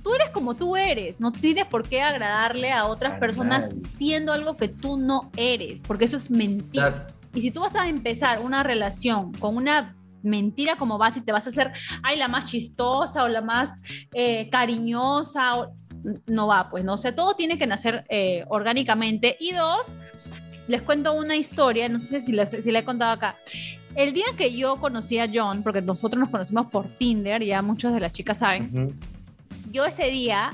tú 0.04 0.14
eres 0.14 0.30
como 0.32 0.56
tú 0.56 0.76
eres, 0.76 1.22
no 1.22 1.32
tienes 1.32 1.66
por 1.66 1.88
qué 1.88 2.02
agradarle 2.02 2.74
a 2.74 2.86
otras 2.86 3.18
personas 3.20 3.70
siendo 3.82 4.34
algo 4.34 4.58
que 4.58 4.68
tú 4.68 4.98
no 4.98 5.32
eres, 5.38 5.82
porque 5.84 6.06
eso 6.06 6.18
es 6.18 6.30
mentira. 6.30 7.08
Y 7.34 7.42
si 7.42 7.52
tú 7.52 7.62
vas 7.62 7.74
a 7.76 7.88
empezar 7.88 8.40
una 8.42 8.64
relación 8.64 9.32
con 9.34 9.56
una 9.56 9.96
mentira 10.24 10.76
como 10.78 10.98
base 10.98 11.20
y 11.20 11.24
te 11.24 11.32
vas 11.32 11.46
a 11.48 11.50
hacer, 11.50 11.72
ay, 12.04 12.18
la 12.18 12.28
más 12.28 12.46
chistosa 12.46 13.24
o 13.24 13.28
la 13.28 13.42
más 13.42 13.80
eh, 14.14 14.50
cariñosa, 14.50 15.58
o- 15.60 15.74
no 16.28 16.48
va, 16.48 16.70
pues, 16.70 16.84
¿no? 16.86 16.94
O 16.94 16.98
sea, 16.98 17.14
todo 17.16 17.36
tiene 17.36 17.58
que 17.58 17.68
nacer 17.68 18.06
eh, 18.10 18.46
orgánicamente. 18.48 19.36
Y 19.40 19.52
dos, 19.52 19.88
les 20.68 20.82
cuento 20.82 21.14
una 21.14 21.36
historia, 21.36 21.90
no 21.90 22.02
sé 22.02 22.22
si 22.22 22.32
la, 22.32 22.46
si 22.46 22.72
la 22.72 22.80
he 22.80 22.86
contado 22.86 23.12
acá. 23.12 23.36
El 23.96 24.14
día 24.14 24.26
que 24.38 24.56
yo 24.56 24.78
conocí 24.78 25.20
a 25.20 25.30
John, 25.34 25.62
porque 25.64 25.82
nosotros 25.82 26.20
nos 26.20 26.30
conocimos 26.30 26.68
por 26.68 26.88
Tinder, 26.98 27.44
ya 27.44 27.62
muchas 27.62 27.94
de 27.94 28.00
las 28.00 28.14
chicas 28.14 28.38
saben, 28.38 28.96
yo 29.72 29.86
ese 29.86 30.06
día 30.10 30.52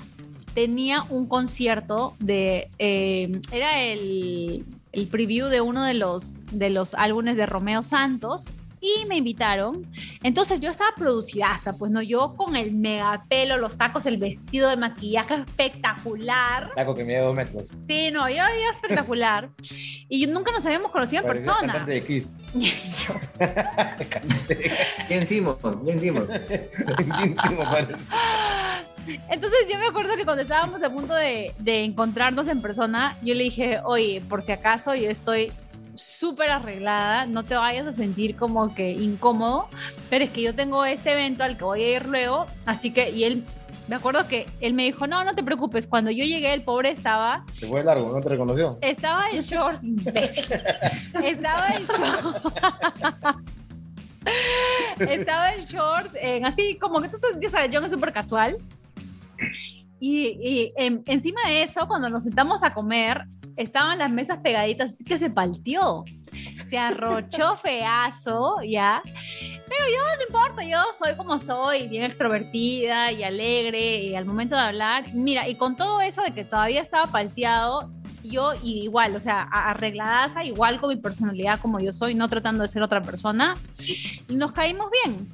tenía 0.55 1.03
un 1.09 1.27
concierto 1.27 2.15
de, 2.19 2.69
eh, 2.79 3.41
era 3.51 3.81
el, 3.83 4.65
el 4.93 5.07
preview 5.07 5.49
de 5.49 5.59
uno 5.61 5.83
de 5.83 5.93
los, 5.93 6.37
de 6.51 6.69
los 6.69 6.93
álbumes 6.95 7.35
de 7.35 7.45
Romeo 7.45 7.83
Santos 7.83 8.45
y 9.01 9.05
me 9.05 9.17
invitaron. 9.17 9.85
Entonces 10.23 10.59
yo 10.59 10.69
estaba 10.69 10.91
producidaza, 10.95 11.73
pues 11.73 11.91
no, 11.91 12.01
yo 12.01 12.35
con 12.35 12.55
el 12.55 12.71
megapelo, 12.73 13.57
los 13.57 13.77
tacos, 13.77 14.05
el 14.05 14.17
vestido 14.17 14.69
de 14.69 14.77
maquillaje 14.77 15.35
espectacular. 15.35 16.71
Taco 16.75 16.93
que 16.95 17.03
mide 17.03 17.19
dos 17.19 17.35
metros. 17.35 17.73
Sí, 17.79 18.09
no, 18.11 18.27
yo 18.29 18.35
ya 18.35 18.47
espectacular. 18.71 19.49
Y 20.07 20.23
yo- 20.23 20.31
nunca 20.31 20.51
nos 20.51 20.63
habíamos 20.65 20.91
conocido 20.91 21.21
en 21.23 21.27
Parecía 21.27 21.51
persona. 21.53 21.73
cantante 21.73 21.93
de 21.95 22.03
Kiss. 22.05 22.35
¿Qué 25.07 25.17
hicimos? 25.21 25.57
¿Qué 25.85 25.91
hicimos? 25.95 26.27
Lindísimo 26.99 27.63
parece. 27.63 27.93
Entonces 29.29 29.59
yo 29.71 29.77
me 29.77 29.87
acuerdo 29.87 30.15
que 30.15 30.25
cuando 30.25 30.41
estábamos 30.43 30.81
a 30.83 30.89
punto 30.89 31.13
de, 31.13 31.53
de 31.59 31.83
encontrarnos 31.83 32.47
en 32.47 32.61
persona, 32.61 33.17
yo 33.21 33.33
le 33.35 33.43
dije, 33.45 33.79
oye, 33.83 34.21
por 34.27 34.41
si 34.41 34.51
acaso 34.51 34.95
yo 34.95 35.09
estoy 35.09 35.51
súper 35.95 36.49
arreglada, 36.51 37.25
no 37.25 37.43
te 37.43 37.55
vayas 37.55 37.87
a 37.87 37.93
sentir 37.93 38.35
como 38.35 38.73
que 38.75 38.91
incómodo, 38.91 39.67
pero 40.09 40.25
es 40.25 40.31
que 40.31 40.41
yo 40.41 40.53
tengo 40.55 40.85
este 40.85 41.11
evento 41.13 41.43
al 41.43 41.57
que 41.57 41.63
voy 41.63 41.83
a 41.83 41.95
ir 41.97 42.05
luego, 42.07 42.45
así 42.65 42.91
que, 42.91 43.09
y 43.11 43.23
él, 43.23 43.43
me 43.87 43.95
acuerdo 43.95 44.27
que 44.27 44.45
él 44.61 44.73
me 44.73 44.83
dijo, 44.83 45.05
no, 45.07 45.23
no 45.23 45.35
te 45.35 45.43
preocupes, 45.43 45.85
cuando 45.87 46.09
yo 46.11 46.23
llegué 46.23 46.53
el 46.53 46.63
pobre 46.63 46.89
estaba, 46.89 47.45
Se 47.53 47.67
fue 47.67 47.83
largo, 47.83 48.11
no 48.11 48.21
te 48.21 48.29
reconoció. 48.29 48.77
estaba 48.81 49.29
en 49.29 49.41
shorts, 49.41 49.83
imbécil, 49.83 50.45
estaba 51.23 51.67
en 51.69 51.85
shorts. 51.85 52.41
Estaba 54.99 55.53
en 55.53 55.65
shorts, 55.65 56.15
en 56.19 56.45
así 56.45 56.77
como 56.79 57.01
que 57.01 57.09
sabes, 57.09 57.37
ya 57.41 57.49
sabes, 57.49 57.69
yo 57.69 57.79
no 57.81 57.89
súper 57.89 58.11
casual. 58.11 58.57
Y, 59.99 60.27
y 60.27 60.73
en- 60.77 61.03
encima 61.05 61.41
de 61.47 61.61
eso, 61.63 61.87
cuando 61.87 62.09
nos 62.09 62.23
sentamos 62.23 62.63
a 62.63 62.73
comer, 62.73 63.25
estaban 63.55 63.97
las 63.97 64.11
mesas 64.11 64.39
pegaditas, 64.39 64.93
así 64.93 65.03
que 65.03 65.17
se 65.17 65.29
palteó. 65.29 66.03
Se 66.69 66.77
arrochó 66.77 67.55
feazo, 67.61 68.57
¿ya? 68.67 69.01
Pero 69.67 69.85
yo 69.87 69.97
no 70.17 70.23
importa, 70.27 70.63
yo 70.63 70.79
soy 70.97 71.15
como 71.15 71.39
soy, 71.39 71.87
bien 71.87 72.03
extrovertida 72.03 73.11
y 73.11 73.23
alegre, 73.23 74.03
y 74.03 74.15
al 74.15 74.25
momento 74.25 74.55
de 74.55 74.61
hablar, 74.61 75.13
mira, 75.13 75.47
y 75.47 75.55
con 75.55 75.75
todo 75.75 76.01
eso 76.01 76.21
de 76.21 76.31
que 76.31 76.43
todavía 76.43 76.81
estaba 76.81 77.11
palteado, 77.11 77.89
yo 78.23 78.53
igual, 78.63 79.15
o 79.15 79.19
sea, 79.19 79.43
arregladaza, 79.43 80.43
igual 80.43 80.79
con 80.79 80.89
mi 80.89 80.97
personalidad 80.97 81.59
como 81.59 81.79
yo 81.79 81.93
soy, 81.93 82.15
no 82.15 82.27
tratando 82.27 82.63
de 82.63 82.67
ser 82.67 82.83
otra 82.83 83.01
persona, 83.01 83.55
y 84.27 84.35
nos 84.35 84.51
caímos 84.51 84.89
bien. 85.03 85.29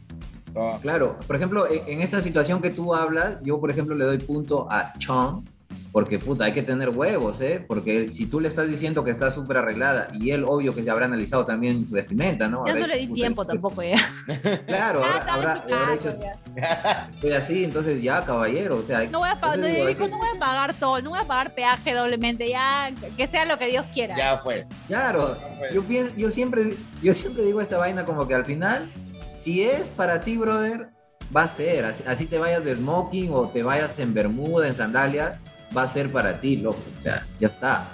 Ah, 0.56 0.78
Claro, 0.82 1.18
por 1.26 1.36
ejemplo, 1.36 1.70
en, 1.70 1.88
en 1.88 2.02
esta 2.02 2.22
situación 2.22 2.62
que 2.62 2.70
tú 2.70 2.94
hablas, 2.94 3.38
yo 3.44 3.60
por 3.60 3.72
ejemplo 3.72 3.96
le 3.96 4.06
doy 4.06 4.18
punto 4.18 4.68
a 4.70 4.94
Chon, 4.98 5.46
porque 5.92 6.20
puta, 6.20 6.46
hay 6.46 6.54
que 6.54 6.62
tener 6.64 6.90
huevos, 6.90 7.42
¿eh? 7.42 7.64
Porque 7.68 8.10
si 8.10 8.26
tú 8.26 8.40
le 8.40 8.48
estás 8.48 8.68
diciendo 8.68 9.04
que 9.04 9.12
está 9.12 9.30
súper 9.32 9.58
arreglada 9.58 10.08
y 10.14 10.32
él 10.32 10.44
obvio 10.46 10.74
que 10.74 10.84
se 10.84 10.90
habrá 10.90 11.06
analizado 11.06 11.46
también 11.46 11.86
su 11.88 11.94
vestimenta, 11.94 12.48
¿no? 12.48 12.66
Ya 12.66 12.72
Habrá 12.72 12.82
no 12.82 12.88
le 12.88 12.96
di 12.96 13.02
dicho, 13.08 13.14
tiempo 13.16 13.42
puta, 13.44 13.54
tampoco 13.54 13.84
ya. 13.84 13.98
Claro, 14.68 15.02
Ah, 15.04 15.26
habrá, 15.28 15.94
hecho, 15.94 16.16
ya. 16.56 17.10
estoy 17.14 17.32
así, 17.34 17.64
entonces 17.64 18.02
ya, 18.02 18.24
caballero, 18.24 18.78
o 18.78 18.84
sea... 18.84 19.04
No 19.10 19.20
voy 19.20 19.30
a 19.30 19.40
pagar, 19.40 19.60
no, 19.60 19.68
digo, 19.68 20.08
no 20.08 20.18
voy 20.18 20.28
a 20.36 20.40
pagar 20.40 20.74
todo, 20.76 21.02
no 21.02 21.10
voy 21.12 21.20
a 21.20 21.24
pagar 21.24 21.54
peaje 21.54 21.94
doblemente, 21.94 22.50
ya, 22.50 22.92
que 23.18 23.28
sea 23.28 23.46
lo 23.46 23.58
que 23.58 23.68
Dios 23.68 23.86
quiera. 23.94 24.16
ya 24.18 24.38
fue. 24.38 24.66
Claro, 24.88 25.38
yo, 25.74 25.84
pienso, 25.84 26.14
yo, 26.16 26.32
siempre, 26.32 26.76
yo 27.02 27.14
siempre 27.14 27.44
digo 27.44 27.62
esta 27.62 27.78
vaina 27.78 28.06
como 28.06 28.28
que 28.28 28.36
al 28.36 28.46
final, 28.46 28.90
si 29.36 29.64
es 29.64 29.92
para 29.92 30.22
ti, 30.22 30.38
brother, 30.38 30.90
va 31.36 31.44
a 31.44 31.48
ser. 31.48 31.86
Así, 31.86 32.04
así 32.08 32.26
te 32.26 32.38
vayas 32.38 32.64
de 32.64 32.76
smoking 32.76 33.32
o 33.34 33.50
te 33.50 33.64
vayas 33.64 33.98
en 34.00 34.14
bermuda, 34.14 34.68
en 34.68 34.76
sandalia, 34.76 35.40
va 35.76 35.84
a 35.84 35.88
ser 35.88 36.12
para 36.12 36.40
ti, 36.40 36.58
loco. 36.58 36.82
O 36.98 37.02
sea, 37.02 37.26
ya 37.40 37.48
está. 37.48 37.90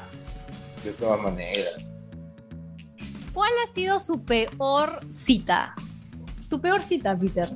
De 0.84 0.92
todas 0.94 1.22
maneras. 1.22 1.76
¿Cuál 3.34 3.52
ha 3.64 3.74
sido 3.74 4.00
su 4.00 4.24
peor 4.24 5.00
cita? 5.12 5.76
Tu 6.50 6.60
peor 6.60 6.82
cita, 6.82 7.18
Peter. 7.18 7.50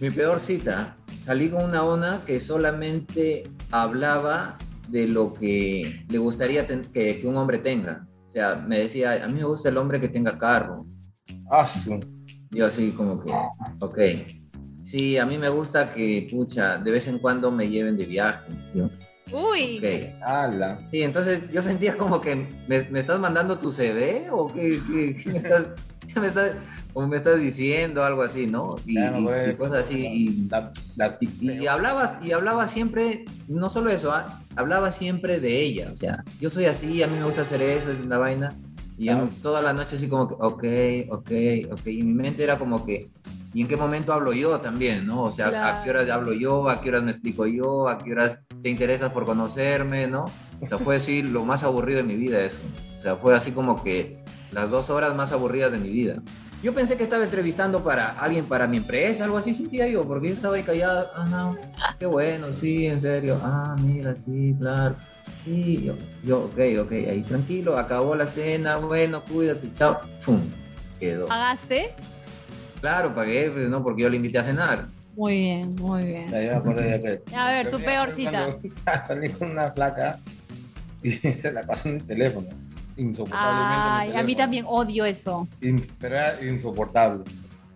Mi 0.00 0.10
peor 0.10 0.38
cita, 0.38 0.96
salí 1.20 1.50
con 1.50 1.64
una 1.64 1.82
ona 1.82 2.22
que 2.24 2.40
solamente 2.40 3.50
hablaba 3.70 4.58
de 4.88 5.06
lo 5.06 5.34
que 5.34 6.04
le 6.08 6.18
gustaría 6.18 6.66
que, 6.66 6.82
que 6.92 7.26
un 7.26 7.36
hombre 7.36 7.58
tenga. 7.58 8.06
O 8.28 8.30
sea, 8.30 8.54
me 8.54 8.78
decía, 8.80 9.24
a 9.24 9.26
mí 9.28 9.34
me 9.34 9.44
gusta 9.44 9.68
el 9.70 9.76
hombre 9.76 10.00
que 10.00 10.08
tenga 10.08 10.38
carro. 10.38 10.86
Ah, 11.50 11.66
su- 11.66 12.00
Yo 12.50 12.66
así 12.66 12.92
como 12.92 13.20
que, 13.22 13.30
ok. 13.80 13.98
Sí, 14.82 15.18
a 15.18 15.26
mí 15.26 15.36
me 15.38 15.48
gusta 15.48 15.90
que, 15.90 16.26
pucha, 16.30 16.78
de 16.78 16.90
vez 16.90 17.06
en 17.08 17.18
cuando 17.18 17.50
me 17.50 17.68
lleven 17.68 17.96
de 17.96 18.06
viaje. 18.06 18.50
Uy, 19.32 19.78
ok. 19.78 20.22
ala. 20.24 20.80
Sí, 20.90 21.02
entonces 21.02 21.42
yo 21.52 21.62
sentía 21.62 21.96
como 21.96 22.20
que, 22.20 22.34
¿me, 22.66 22.82
me 22.90 22.98
estás 22.98 23.20
mandando 23.20 23.58
tu 23.58 23.70
CD 23.70 24.26
o 24.30 24.52
qué, 24.52 24.80
qué- 24.90 25.14
qué 25.22 25.30
me, 25.30 25.38
estás, 25.38 25.66
qué 26.12 26.20
me 26.20 26.26
estás- 26.26 26.54
o 26.92 27.06
me 27.06 27.16
estás 27.16 27.38
diciendo 27.38 28.02
algo 28.02 28.22
así, 28.22 28.48
¿no? 28.48 28.74
Y, 28.84 28.96
cosas 29.56 29.86
así. 29.86 29.98
Y, 30.04 30.48
La, 30.48 30.72
la 30.96 31.16
y, 31.20 31.52
y 31.62 31.66
hablaba, 31.68 32.18
y 32.20 32.32
hablaba 32.32 32.66
siempre, 32.66 33.24
no 33.46 33.70
solo 33.70 33.90
eso, 33.90 34.10
ah, 34.10 34.42
hablaba 34.56 34.90
siempre 34.90 35.38
de 35.38 35.60
ella. 35.60 35.90
O 35.92 35.96
sea, 35.96 36.24
yo 36.40 36.50
soy 36.50 36.64
así, 36.64 37.00
a 37.04 37.06
mí 37.06 37.16
me 37.16 37.24
gusta 37.24 37.42
hacer 37.42 37.62
eso, 37.62 37.92
es 37.92 38.00
una 38.00 38.18
vaina. 38.18 38.56
Y 39.00 39.06
yo 39.06 39.14
Claro. 39.14 39.30
toda 39.40 39.62
la 39.62 39.72
noche 39.72 39.96
así 39.96 40.08
como 40.08 40.28
que, 40.28 40.34
ok, 41.08 41.10
ok, 41.10 41.72
ok. 41.72 41.86
Y 41.86 42.02
mi 42.02 42.12
mente 42.12 42.42
era 42.42 42.58
como 42.58 42.84
que, 42.84 43.08
¿y 43.54 43.62
en 43.62 43.66
qué 43.66 43.74
momento 43.78 44.12
hablo 44.12 44.34
yo 44.34 44.60
también, 44.60 45.06
no? 45.06 45.22
O 45.22 45.32
sea, 45.32 45.46
¿a 45.46 45.50
Claro. 45.50 45.80
qué 45.82 45.88
horas 45.90 46.10
hablo 46.10 46.34
yo? 46.34 46.68
¿A 46.68 46.82
qué 46.82 46.90
horas 46.90 47.02
me 47.04 47.12
explico 47.12 47.46
yo? 47.46 47.88
¿A 47.88 47.96
qué 47.96 48.12
horas 48.12 48.40
te 48.62 48.68
interesas 48.68 49.10
por 49.10 49.24
conocerme, 49.24 50.06
no? 50.06 50.26
O 50.60 50.66
sea, 50.66 50.76
fue 50.76 50.96
así 50.96 51.22
lo 51.22 51.46
más 51.46 51.62
aburrido 51.64 51.96
de 51.96 52.02
mi 52.02 52.16
vida 52.16 52.44
eso. 52.44 52.58
O 52.98 53.02
sea, 53.02 53.16
fue 53.16 53.34
así 53.34 53.52
como 53.52 53.82
que 53.82 54.22
las 54.52 54.68
dos 54.68 54.90
horas 54.90 55.16
más 55.16 55.32
aburridas 55.32 55.72
de 55.72 55.78
mi 55.78 55.88
vida. 55.88 56.20
Yo 56.62 56.74
pensé 56.74 56.98
que 56.98 57.02
estaba 57.02 57.24
entrevistando 57.24 57.82
para 57.82 58.10
alguien 58.10 58.44
para 58.44 58.66
mi 58.66 58.76
empresa, 58.76 59.24
algo 59.24 59.38
así 59.38 59.54
sentía 59.54 59.88
yo, 59.88 60.06
porque 60.06 60.28
yo 60.28 60.34
estaba 60.34 60.56
ahí 60.56 60.62
callada. 60.62 61.10
Ajá, 61.16 61.54
qué 61.98 62.04
bueno, 62.04 62.52
sí, 62.52 62.86
en 62.86 63.00
serio. 63.00 63.40
Ah, 63.42 63.74
mira, 63.80 64.14
sí, 64.14 64.54
claro. 64.58 64.94
Sí, 65.42 65.82
yo, 65.84 65.94
yo, 66.22 66.44
ok, 66.44 66.58
ok, 66.82 66.92
ahí 66.92 67.22
tranquilo, 67.22 67.78
acabó 67.78 68.14
la 68.14 68.26
cena, 68.26 68.76
bueno, 68.76 69.22
cuídate, 69.22 69.72
chao. 69.72 70.00
Fum, 70.18 70.40
quedó. 70.98 71.26
¿pagaste? 71.28 71.94
Claro, 72.82 73.14
pagué, 73.14 73.50
pues, 73.50 73.70
no, 73.70 73.82
porque 73.82 74.02
yo 74.02 74.10
le 74.10 74.16
invité 74.16 74.38
a 74.38 74.42
cenar. 74.42 74.86
Muy 75.16 75.38
bien, 75.38 75.74
muy 75.76 76.04
bien. 76.04 76.30
Ya, 76.30 76.42
ya 76.42 76.50
me 76.52 76.56
acordé 76.58 76.90
ya 76.90 77.00
que. 77.00 77.36
A 77.36 77.50
ver, 77.50 77.70
tu 77.70 77.78
Yo 77.78 77.84
peor 77.86 78.10
cita. 78.10 78.56
Salí 79.06 79.30
con 79.30 79.50
una 79.50 79.70
flaca 79.72 80.18
y 81.02 81.10
se 81.10 81.52
la 81.52 81.66
pasó 81.66 81.88
en 81.88 81.96
el 81.96 82.06
teléfono. 82.06 82.48
Insoportablemente. 82.96 84.12
Ay, 84.14 84.16
a 84.16 84.22
mí 84.22 84.34
también 84.34 84.64
odio 84.68 85.04
eso. 85.04 85.46
In- 85.60 85.82
pero 85.98 86.16
era 86.16 86.42
insoportable. 86.44 87.24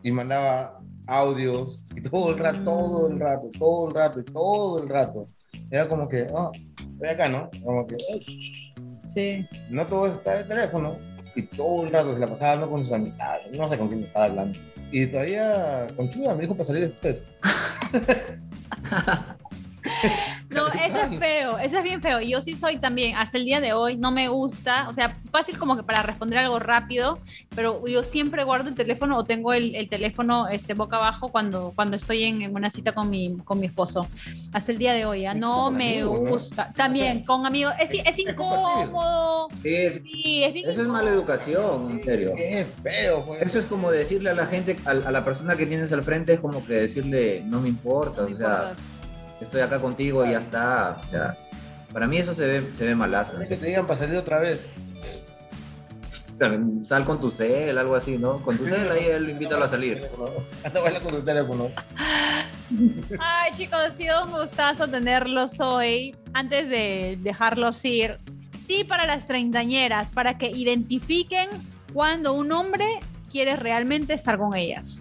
Y 0.03 0.11
mandaba 0.13 0.81
audios 1.07 1.83
y 1.95 2.03
todo 2.03 2.31
el 2.33 2.39
rato, 2.39 2.63
todo 2.65 3.09
el 3.09 3.21
rato, 3.21 3.51
todo 3.59 3.89
el 3.89 3.95
rato, 3.95 4.25
todo 4.33 4.79
el 4.83 4.89
rato. 4.89 5.27
Era 5.71 5.89
como 5.89 6.09
que, 6.09 6.27
oh, 6.33 6.51
estoy 6.93 7.09
acá, 7.09 7.29
¿no? 7.29 7.51
Como 7.63 7.87
que, 7.87 7.97
"Ey, 8.11 8.75
Sí. 9.09 9.47
no 9.71 9.87
todo 9.87 10.07
está 10.07 10.35
en 10.35 10.43
el 10.43 10.49
teléfono. 10.49 10.97
Y 11.37 11.43
todo 11.43 11.83
el 11.85 11.93
rato 11.93 12.15
se 12.15 12.21
la 12.21 12.29
pasaba 12.29 12.53
hablando 12.53 12.73
con 12.75 12.85
sus 12.85 12.93
amistades. 12.93 13.51
No 13.57 13.69
sé 13.69 13.77
con 13.77 13.89
quién 13.89 14.05
estaba 14.05 14.27
hablando. 14.27 14.59
Y 14.93 15.07
todavía 15.07 15.89
con 15.97 16.09
Chuda 16.09 16.35
me 16.35 16.43
dijo 16.43 16.55
para 16.55 16.65
salir 16.65 16.83
después. 16.89 17.17
No, 20.55 20.69
eso 20.87 21.01
es 21.01 21.19
feo, 21.19 21.59
eso 21.59 21.79
es 21.79 21.85
bien 21.85 22.01
feo. 22.03 22.21
Yo 22.21 22.41
sí 22.41 22.55
soy 22.55 22.77
también, 22.77 23.17
hasta 23.17 23.39
el 23.39 23.45
día 23.45 23.61
de 23.61 23.73
hoy, 23.73 23.97
no 23.97 24.11
me 24.11 24.29
gusta, 24.29 24.89
o 24.89 24.93
sea, 24.93 25.17
fácil 25.31 25.59
como 25.59 25.77
que 25.77 25.83
para 25.83 26.03
responder 26.03 26.39
algo 26.39 26.59
rápido, 26.59 27.19
pero 27.55 27.87
yo 27.87 28.03
siempre 28.03 28.45
guardo 28.45 28.69
el 28.69 28.75
teléfono 28.75 29.19
o 29.19 29.25
tengo 29.25 29.53
el, 29.53 29.75
el 29.75 29.89
teléfono 29.89 30.49
este, 30.49 30.75
boca 30.75 30.97
abajo 30.97 31.29
cuando, 31.29 31.73
cuando 31.75 31.97
estoy 31.97 32.25
en, 32.25 32.43
en 32.43 32.55
una 32.55 32.71
cita 32.71 32.93
con 32.93 33.11
mi, 33.11 33.37
con 33.45 33.59
mi 33.61 33.67
esposo. 33.67 34.09
Hasta 34.53 34.73
el 34.73 34.79
día 34.79 34.93
de 34.93 35.05
hoy, 35.05 35.27
¿ah? 35.27 35.35
no 35.35 35.71
me 35.71 36.03
gusta. 36.05 36.73
También 36.77 37.25
con 37.25 37.47
amigos, 37.47 37.75
es, 37.81 37.91
es 38.05 38.19
incómodo. 38.19 39.49
Es- 39.63 40.03
Sí, 40.05 40.43
es 40.45 40.53
bien 40.53 40.69
eso 40.69 40.83
es 40.83 40.89
mala 40.89 41.11
educación, 41.11 41.91
en 41.91 42.05
serio. 42.05 42.33
Qué 42.37 42.67
feo 42.83 43.23
fue. 43.25 43.43
Eso 43.45 43.59
es 43.59 43.67
como 43.67 43.91
decirle 43.91 44.31
a 44.31 44.35
la 44.35 44.47
gente, 44.47 44.77
a, 44.85 44.91
a 44.91 45.11
la 45.11 45.25
persona 45.25 45.57
que 45.57 45.67
tienes 45.67 45.93
al 45.93 46.03
frente, 46.03 46.35
es 46.35 46.41
como 46.41 46.65
que 46.65 46.75
decirle, 46.75 47.43
no 47.45 47.61
me 47.61 47.69
importa, 47.69 48.23
No 48.23 48.29
me 48.29 48.35
o 48.35 48.39
sea, 48.39 48.47
importas. 48.49 48.93
Estoy 49.45 49.61
acá 49.61 49.81
contigo 49.81 50.25
y 50.27 50.33
ya 50.33 50.39
está. 50.39 51.01
O 51.07 51.11
sea, 51.11 51.39
para 51.93 52.07
mí 52.07 52.19
eso 52.19 52.35
se 52.35 52.47
ve, 52.47 52.75
se 52.75 52.85
ve 52.85 52.95
malazo. 52.95 53.41
Es 53.41 53.49
que 53.49 53.57
te 53.57 53.67
digan 53.67 53.87
para 53.87 53.99
salir 54.01 54.17
otra 54.17 54.41
vez. 54.41 54.67
O 56.35 56.37
sea, 56.37 56.51
sal 56.83 57.05
con 57.05 57.21
tu 57.21 57.31
cel, 57.31 57.79
algo 57.79 57.95
así, 57.95 58.19
¿no? 58.19 58.43
Con 58.43 58.59
tu 58.59 58.67
cel 58.67 58.91
ahí 58.91 59.05
él 59.07 59.31
invítalo 59.31 59.65
a 59.65 59.69
salir. 59.69 60.11
Anda, 60.65 60.81
baila 60.81 61.01
con 61.01 61.13
tu 61.13 61.23
teléfono. 61.23 61.71
Ay, 63.21 63.53
chicos, 63.55 63.79
ha 63.79 63.91
sido 63.93 64.25
un 64.25 64.33
gustazo 64.33 64.89
tenerlos 64.89 65.61
hoy. 65.61 66.17
Antes 66.33 66.69
de 66.69 67.19
dejarlos 67.23 67.85
ir, 67.85 68.19
tip 68.67 68.89
para 68.89 69.07
las 69.07 69.29
treintañeras, 69.29 70.11
para 70.11 70.37
que 70.37 70.51
identifiquen 70.51 71.49
cuando 71.93 72.33
un 72.33 72.51
hombre 72.51 72.85
quiere 73.31 73.55
realmente 73.55 74.15
estar 74.15 74.37
con 74.37 74.55
ellas. 74.57 75.01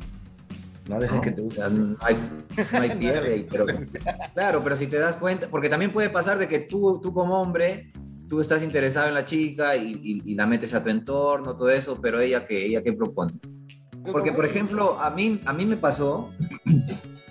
No 0.88 1.00
dejes 1.00 1.22
que 1.22 1.32
te 1.32 1.42
guste. 1.42 1.62
no 1.70 1.96
hay, 2.02 2.16
no 2.74 2.80
hay 2.82 2.96
pierde 2.98 3.48
pero 3.50 3.66
claro, 4.34 4.62
pero 4.64 4.76
si 4.76 4.88
te 4.88 5.00
das 5.00 5.16
cuenta, 5.18 5.48
porque 5.50 5.70
también 5.70 5.92
puede 5.94 6.10
pasar 6.10 6.38
de 6.38 6.48
que 6.48 6.60
tú, 6.60 7.00
tú 7.02 7.14
como 7.14 7.42
hombre 7.42 7.92
tú 8.30 8.42
estás 8.42 8.64
interesado 8.64 9.08
en 9.08 9.14
la 9.14 9.26
chica 9.26 9.76
y, 9.76 9.92
y- 10.04 10.22
y 10.32 10.36
la 10.36 10.46
metes 10.48 10.74
a 10.74 10.84
tu 10.84 10.90
entorno, 10.90 11.56
todo 11.56 11.70
eso, 11.70 12.00
pero 12.02 12.20
ella 12.20 12.46
que 12.46 12.66
ella 12.66 12.82
qué 12.82 12.92
propone. 12.94 13.34
Porque, 14.12 14.32
por 14.34 14.46
ejemplo, 14.46 15.00
a 15.00 15.10
mí, 15.12 15.40
a 15.46 15.54
mí 15.54 15.66
me 15.66 15.78
pasó 15.78 16.32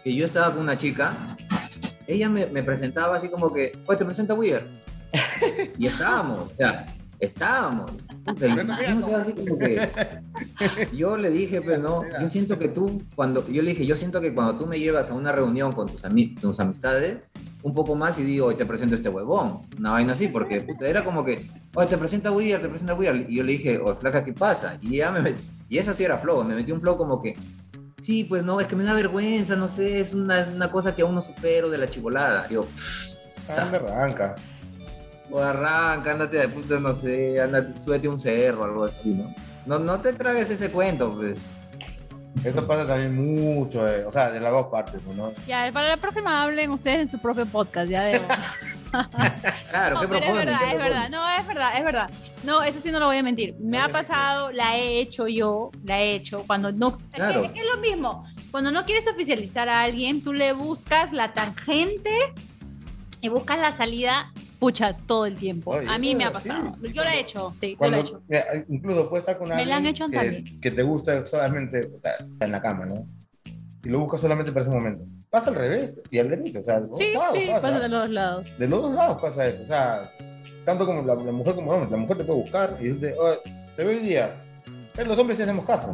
que 0.05 0.14
yo 0.14 0.24
estaba 0.24 0.53
con 0.55 0.62
una 0.62 0.78
chica, 0.78 1.14
ella 2.07 2.28
me, 2.30 2.46
me 2.46 2.62
presentaba 2.62 3.16
así 3.16 3.28
como 3.28 3.53
que, 3.53 3.72
oye, 3.86 3.98
te 3.98 4.05
presento 4.05 4.32
a 4.34 4.36
Weir. 4.36 4.66
Y 5.78 5.86
estábamos, 5.86 6.53
o 6.53 6.57
sea, 6.57 6.86
estábamos. 7.23 7.93
Yo 8.27 8.49
me 8.64 8.64
quedaba 9.07 9.23
así 9.23 9.33
como 9.33 9.59
que, 9.59 9.89
yo 10.93 11.16
le 11.16 11.31
dije, 11.31 11.61
pues 11.62 11.79
no, 11.79 12.03
yo 12.20 12.31
siento 12.31 12.59
que 12.59 12.68
tú, 12.68 13.03
cuando, 13.14 13.47
yo 13.49 13.62
le 13.62 13.70
dije, 13.70 13.87
yo 13.87 13.97
siento 13.97 14.20
que 14.20 14.35
cuando 14.35 14.57
tú 14.57 14.66
me 14.66 14.79
llevas 14.79 15.11
a 15.11 15.14
una 15.14 15.33
reunión 15.33 15.73
con 15.73 15.89
tus, 15.89 16.03
ami- 16.05 16.39
tus 16.39 16.59
amistades, 16.61 17.18
un 17.62 17.75
poco 17.75 17.95
más 17.95 18.18
y 18.18 18.25
digo, 18.25 18.47
oye, 18.47 18.57
te 18.57 18.66
presento 18.66 18.95
a 18.95 18.97
este 18.97 19.09
huevón, 19.09 19.61
una 19.79 19.93
vaina 19.93 20.12
así, 20.14 20.29
porque 20.29 20.61
puta, 20.62 20.87
era 20.87 21.05
como 21.05 21.25
que, 21.25 21.49
oye, 21.75 21.89
te 21.89 21.97
presenta 21.97 22.29
a 22.29 22.33
Weir, 22.33 22.61
te 22.61 22.68
presenta 22.68 22.93
a 22.93 22.97
Weir, 22.97 23.27
y 23.29 23.37
yo 23.37 23.45
le 23.45 23.53
dije, 23.53 23.79
oye, 23.79 23.95
flaca, 24.01 24.25
¿qué 24.25 24.33
pasa? 24.33 24.77
Y 24.81 24.97
ella 24.97 25.12
me 25.12 25.20
met- 25.20 25.37
y 25.68 25.79
eso 25.79 25.95
sí 25.95 26.03
era 26.05 26.18
flow, 26.18 26.43
me 26.45 26.55
metió 26.57 26.75
un 26.75 26.81
flow 26.81 26.97
como 26.97 27.23
que, 27.23 27.37
sí, 28.01 28.25
pues 28.25 28.43
no, 28.45 28.61
es 28.61 28.66
que 28.66 28.75
me 28.77 28.83
da 28.85 28.95
vergüenza, 28.95 29.55
no 29.55 29.68
sé, 29.68 30.01
es 30.01 30.12
una, 30.12 30.49
una 30.55 30.70
cosa 30.73 30.95
que 30.95 31.03
aún 31.03 31.14
no 31.14 31.23
supero 31.23 31.70
de 31.70 31.79
la 31.79 31.89
chivolada. 31.89 32.49
Yo, 32.49 32.66
me 33.70 33.77
arranca. 33.77 34.35
O 35.33 35.41
arranca, 35.41 36.12
ándate 36.12 36.37
de 36.39 36.49
puta, 36.49 36.78
no 36.78 36.95
sé, 36.95 37.41
ándate, 37.41 37.78
súbete 37.78 38.07
a 38.07 38.11
un 38.11 38.18
cerro, 38.18 38.64
algo 38.64 38.85
así, 38.85 39.11
¿no? 39.14 39.35
No, 39.66 39.78
no 39.78 40.01
te 40.01 40.12
tragues 40.12 40.51
ese 40.51 40.70
cuento, 40.70 41.14
pues. 41.16 41.39
Eso 42.45 42.66
pasa 42.66 42.87
también 42.87 43.14
mucho, 43.14 43.87
eh, 43.87 44.05
o 44.05 44.11
sea, 44.12 44.30
de 44.30 44.41
las 44.41 44.53
dos 44.53 44.66
partes, 44.68 45.03
¿no? 45.05 45.33
Ya, 45.47 45.70
para 45.72 45.89
la 45.91 45.97
próxima 45.99 46.43
hablen 46.43 46.70
ustedes 46.70 47.01
en 47.01 47.09
su 47.09 47.18
propio 47.18 47.47
podcast, 47.47 47.91
ya 47.91 48.05
debo. 48.05 48.24
Claro, 49.70 49.95
No, 49.95 50.01
¿qué 50.03 50.09
pero 50.09 50.18
es 50.18 50.24
proponen? 50.24 50.47
verdad, 50.47 50.59
¿Qué 50.59 50.64
es 50.66 50.74
proponen? 50.74 50.78
verdad, 50.93 51.09
no, 51.11 51.30
es 51.41 51.47
verdad, 51.47 51.76
es 51.78 51.85
verdad. 51.85 52.11
No, 52.45 52.62
eso 52.62 52.78
sí 52.80 52.91
no 52.91 53.01
lo 53.01 53.07
voy 53.07 53.16
a 53.16 53.22
mentir. 53.22 53.55
Me 53.59 53.78
ha 53.78 53.89
pasado, 53.89 54.53
la 54.53 54.76
he 54.76 54.99
hecho 55.01 55.26
yo, 55.28 55.70
la 55.85 56.01
he 56.01 56.14
hecho 56.14 56.45
cuando 56.47 56.72
no. 56.72 56.99
Claro. 57.12 57.45
Es, 57.45 57.51
es 57.55 57.64
lo 57.74 57.80
mismo. 57.80 58.24
Cuando 58.51 58.70
no 58.70 58.85
quieres 58.85 59.07
oficializar 59.09 59.68
a 59.70 59.80
alguien, 59.83 60.22
tú 60.22 60.35
le 60.35 60.53
buscas 60.53 61.12
la 61.12 61.33
tangente 61.33 62.11
y 63.22 63.28
buscas 63.30 63.59
la 63.61 63.72
salida, 63.72 64.32
pucha, 64.63 64.97
todo 64.97 65.27
el 65.27 65.35
tiempo. 65.35 65.73
Oye, 65.73 65.89
a 65.89 65.99
mí 65.99 66.15
me 66.15 66.23
ha 66.23 66.29
es 66.29 66.33
pasado. 66.35 66.77
Yo 66.81 67.03
lo 67.03 67.11
he 67.11 67.19
hecho, 67.19 67.53
sí, 67.53 67.71
yo 67.71 67.73
lo 67.73 67.79
Cuando, 67.79 67.97
he 67.97 68.01
hecho. 68.01 68.23
mira, 68.29 68.45
incluso 68.69 69.09
puedes 69.11 69.23
estar 69.25 69.37
con 69.37 69.49
Me 69.49 69.55
alguien 69.55 69.69
la 69.71 69.77
han 69.79 69.87
hecho 69.87 70.09
que, 70.09 70.17
también. 70.17 70.61
que 70.61 70.71
te 70.71 70.83
gusta 70.85 71.27
solamente 71.27 71.91
sea, 72.01 72.15
en 72.41 72.53
la 72.53 72.63
cama, 72.63 72.87
¿no? 72.87 73.05
Y 73.85 73.89
lo 73.89 73.99
buscas 73.99 74.21
solamente 74.21 74.53
para 74.53 74.63
ese 74.65 74.71
momento. 74.71 75.05
Pasa 75.31 75.51
al 75.51 75.57
revés 75.57 76.01
y 76.13 76.19
al 76.21 76.29
derecho, 76.31 76.61
o 76.61 76.63
sea, 76.63 76.81
de 76.81 76.87
los 76.87 76.97
Sí, 76.97 77.07
dos 77.13 77.23
lados 77.23 77.39
sí, 77.39 77.47
pasa. 77.49 77.61
pasa 77.63 77.81
de 77.81 77.89
los 77.89 78.11
lados. 78.11 78.59
De 78.59 78.69
los 78.69 78.83
dos 78.83 78.95
lados 78.95 79.21
pasa 79.21 79.49
eso, 79.49 79.63
o 79.63 79.67
sea, 79.67 80.13
tanto 80.65 80.87
como 80.87 81.03
la, 81.03 81.17
la 81.17 81.33
mujer 81.33 81.57
como 81.57 81.73
el 81.75 81.81
hombre. 81.81 81.91
La 81.91 81.97
mujer 81.97 82.19
te 82.19 82.25
puede 82.25 82.41
buscar 82.43 82.77
y 82.79 82.85
decirte, 82.85 83.15
"Oye, 83.19 83.39
te 83.77 83.85
veo 83.85 83.97
hoy 83.99 84.07
día. 84.07 84.37
Pero 84.95 85.09
los 85.09 85.19
hombres 85.19 85.39
sí 85.39 85.43
hacemos 85.43 85.65
caso. 85.67 85.93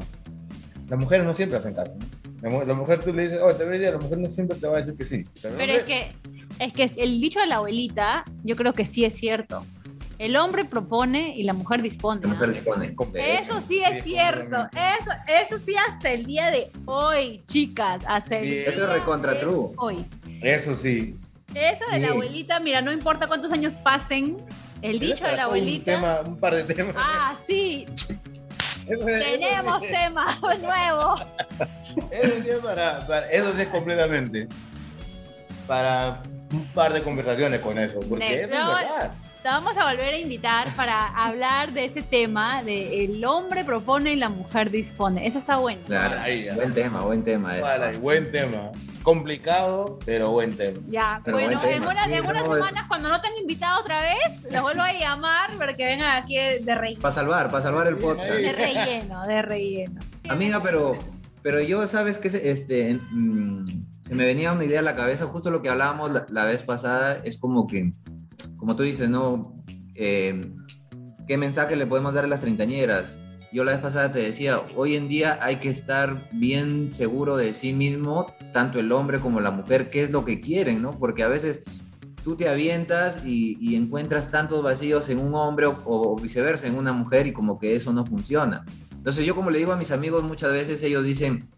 Las 0.90 0.98
mujeres 0.98 1.24
no 1.24 1.32
siempre 1.32 1.56
hacen 1.58 1.72
caso. 1.72 1.94
¿no? 1.96 2.06
La, 2.42 2.50
mu- 2.50 2.64
la 2.66 2.74
mujer 2.74 3.00
tú 3.02 3.12
le 3.14 3.22
dices, 3.22 3.40
oye, 3.40 3.54
te 3.54 3.64
veo 3.64 3.72
hoy 3.72 3.78
día, 3.78 3.90
la 3.92 3.98
mujer 3.98 4.18
no 4.18 4.28
siempre 4.28 4.58
te 4.58 4.66
va 4.66 4.76
a 4.76 4.80
decir 4.80 4.94
que 4.96 5.04
sí. 5.06 5.24
Pero, 5.42 5.54
Pero 5.56 5.72
es 5.72 5.80
hombre- 5.80 5.84
que, 5.86 6.37
es 6.58 6.72
que 6.72 6.90
el 6.96 7.20
dicho 7.20 7.40
de 7.40 7.46
la 7.46 7.56
abuelita, 7.56 8.24
yo 8.44 8.56
creo 8.56 8.72
que 8.74 8.86
sí 8.86 9.04
es 9.04 9.14
cierto. 9.16 9.64
El 10.18 10.36
hombre 10.36 10.64
propone 10.64 11.36
y 11.36 11.44
la 11.44 11.52
mujer 11.52 11.80
dispone. 11.80 12.20
La 12.22 12.28
mujer 12.28 12.48
dispone. 12.52 12.92
Eso 13.14 13.60
sí 13.60 13.80
es 13.84 14.02
Sí, 14.02 14.10
cierto. 14.10 14.66
Eso, 14.72 15.10
eso 15.54 15.64
sí 15.64 15.74
hasta 15.88 16.10
el 16.10 16.26
día 16.26 16.50
de 16.50 16.72
hoy, 16.86 17.42
chicas. 17.46 18.02
Hasta 18.06 18.38
el 18.38 18.44
Sí. 18.44 18.50
día 18.50 18.68
Eso 18.70 18.82
es 18.84 18.88
recontra 18.90 19.34
de 19.34 19.38
true. 19.40 19.68
Hoy. 19.76 20.04
Eso 20.42 20.74
sí. 20.74 21.16
Eso 21.54 21.84
de 21.92 22.00
la 22.00 22.06
Sí. 22.08 22.12
abuelita, 22.12 22.58
mira, 22.58 22.82
no 22.82 22.90
importa 22.92 23.28
cuántos 23.28 23.52
años 23.52 23.76
pasen, 23.76 24.38
el 24.82 24.98
dicho 24.98 25.24
de 25.24 25.30
la 25.36 25.46
Un, 25.46 25.54
abuelita. 25.54 25.84
tema, 25.94 26.20
un 26.26 26.36
par 26.36 26.54
de 26.56 26.64
temas. 26.64 26.94
Ah, 26.98 27.36
sí, 27.46 27.86
Eso 28.88 29.06
es- 29.08 29.20
tenemos 29.22 29.80
tema 29.88 30.26
nuevo. 30.60 31.14
Eso 32.10 32.42
sí 32.42 32.48
es 32.50 32.58
para, 32.58 33.06
para- 33.06 33.30
eso 33.30 33.52
sí 33.54 33.62
es 33.62 33.68
completamente 33.68 34.48
para 35.66 36.22
un 36.52 36.66
par 36.72 36.92
de 36.92 37.02
conversaciones 37.02 37.60
con 37.60 37.78
eso, 37.78 38.00
porque 38.08 38.24
Next. 38.28 38.44
eso 38.46 38.54
es 38.54 38.60
No, 38.60 38.74
verdad. 38.74 39.12
Te 39.42 39.48
vamos 39.48 39.76
a 39.78 39.84
volver 39.88 40.14
a 40.14 40.18
invitar 40.18 40.74
para 40.74 41.06
hablar 41.08 41.72
de 41.72 41.84
ese 41.84 42.02
tema 42.02 42.62
de 42.62 43.04
el 43.04 43.24
hombre 43.24 43.64
propone 43.64 44.12
y 44.12 44.16
la 44.16 44.28
mujer 44.28 44.70
dispone. 44.70 45.26
Esa 45.26 45.38
está 45.38 45.58
buena. 45.58 45.82
Claro. 45.86 46.16
Buen 46.54 46.72
tema, 46.74 47.00
buen 47.02 47.22
tema. 47.22 47.56
eso. 47.56 47.64
Vale, 47.66 47.98
buen 47.98 48.32
tema. 48.32 48.70
Complicado, 49.02 49.98
pero 50.04 50.30
buen 50.32 50.56
tema. 50.56 50.80
Ya, 50.90 51.20
Pero 51.24 51.38
bueno, 51.38 51.58
buen 51.60 51.72
en, 51.72 51.78
tema, 51.80 51.92
unas- 51.92 52.06
sí, 52.08 52.14
en 52.14 52.26
unas 52.26 52.44
no, 52.46 52.54
semanas, 52.54 52.84
cuando 52.88 53.08
no 53.08 53.20
te 53.20 53.28
han 53.28 53.36
invitado 53.36 53.80
otra 53.80 54.00
vez, 54.02 54.42
los 54.52 54.60
vuelvo 54.62 54.82
a 54.82 54.92
llamar 54.92 55.50
para 55.56 55.76
que 55.76 55.84
vengan 55.86 56.16
aquí 56.22 56.34
de 56.36 56.74
relleno. 56.74 57.00
Para 57.00 57.14
salvar, 57.14 57.50
para 57.50 57.62
salvar 57.62 57.86
el 57.86 57.96
podcast. 57.96 58.28
De 58.30 58.52
relleno, 58.52 59.26
de 59.26 59.42
relleno. 59.42 60.00
Amiga, 60.28 60.60
pero, 60.62 60.98
pero 61.42 61.60
yo, 61.60 61.86
¿sabes 61.86 62.18
qué? 62.18 62.28
Este, 62.50 62.98
mm, 63.10 63.64
se 64.08 64.14
me 64.14 64.24
venía 64.24 64.54
una 64.54 64.64
idea 64.64 64.80
a 64.80 64.82
la 64.82 64.96
cabeza, 64.96 65.26
justo 65.26 65.50
lo 65.50 65.60
que 65.60 65.68
hablábamos 65.68 66.10
la, 66.10 66.26
la 66.30 66.46
vez 66.46 66.62
pasada, 66.62 67.20
es 67.24 67.36
como 67.36 67.66
que, 67.66 67.92
como 68.56 68.74
tú 68.74 68.82
dices, 68.82 69.10
¿no? 69.10 69.62
Eh, 69.94 70.50
¿Qué 71.26 71.36
mensaje 71.36 71.76
le 71.76 71.86
podemos 71.86 72.14
dar 72.14 72.24
a 72.24 72.28
las 72.28 72.40
treintañeras? 72.40 73.20
Yo 73.52 73.64
la 73.64 73.72
vez 73.72 73.82
pasada 73.82 74.10
te 74.10 74.20
decía, 74.20 74.62
hoy 74.76 74.96
en 74.96 75.08
día 75.08 75.38
hay 75.42 75.56
que 75.56 75.68
estar 75.68 76.26
bien 76.32 76.90
seguro 76.90 77.36
de 77.36 77.52
sí 77.52 77.74
mismo, 77.74 78.32
tanto 78.54 78.80
el 78.80 78.92
hombre 78.92 79.20
como 79.20 79.40
la 79.40 79.50
mujer, 79.50 79.90
qué 79.90 80.02
es 80.02 80.10
lo 80.10 80.24
que 80.24 80.40
quieren, 80.40 80.80
¿no? 80.80 80.98
Porque 80.98 81.22
a 81.22 81.28
veces 81.28 81.60
tú 82.24 82.34
te 82.34 82.48
avientas 82.48 83.20
y, 83.26 83.58
y 83.60 83.76
encuentras 83.76 84.30
tantos 84.30 84.62
vacíos 84.62 85.10
en 85.10 85.20
un 85.20 85.34
hombre 85.34 85.66
o, 85.66 85.82
o 85.84 86.16
viceversa 86.16 86.66
en 86.66 86.78
una 86.78 86.94
mujer 86.94 87.26
y 87.26 87.34
como 87.34 87.58
que 87.58 87.76
eso 87.76 87.92
no 87.92 88.06
funciona. 88.06 88.64
Entonces 88.90 89.26
yo 89.26 89.34
como 89.34 89.50
le 89.50 89.58
digo 89.58 89.72
a 89.72 89.76
mis 89.76 89.90
amigos 89.90 90.24
muchas 90.24 90.50
veces, 90.50 90.82
ellos 90.82 91.04
dicen, 91.04 91.50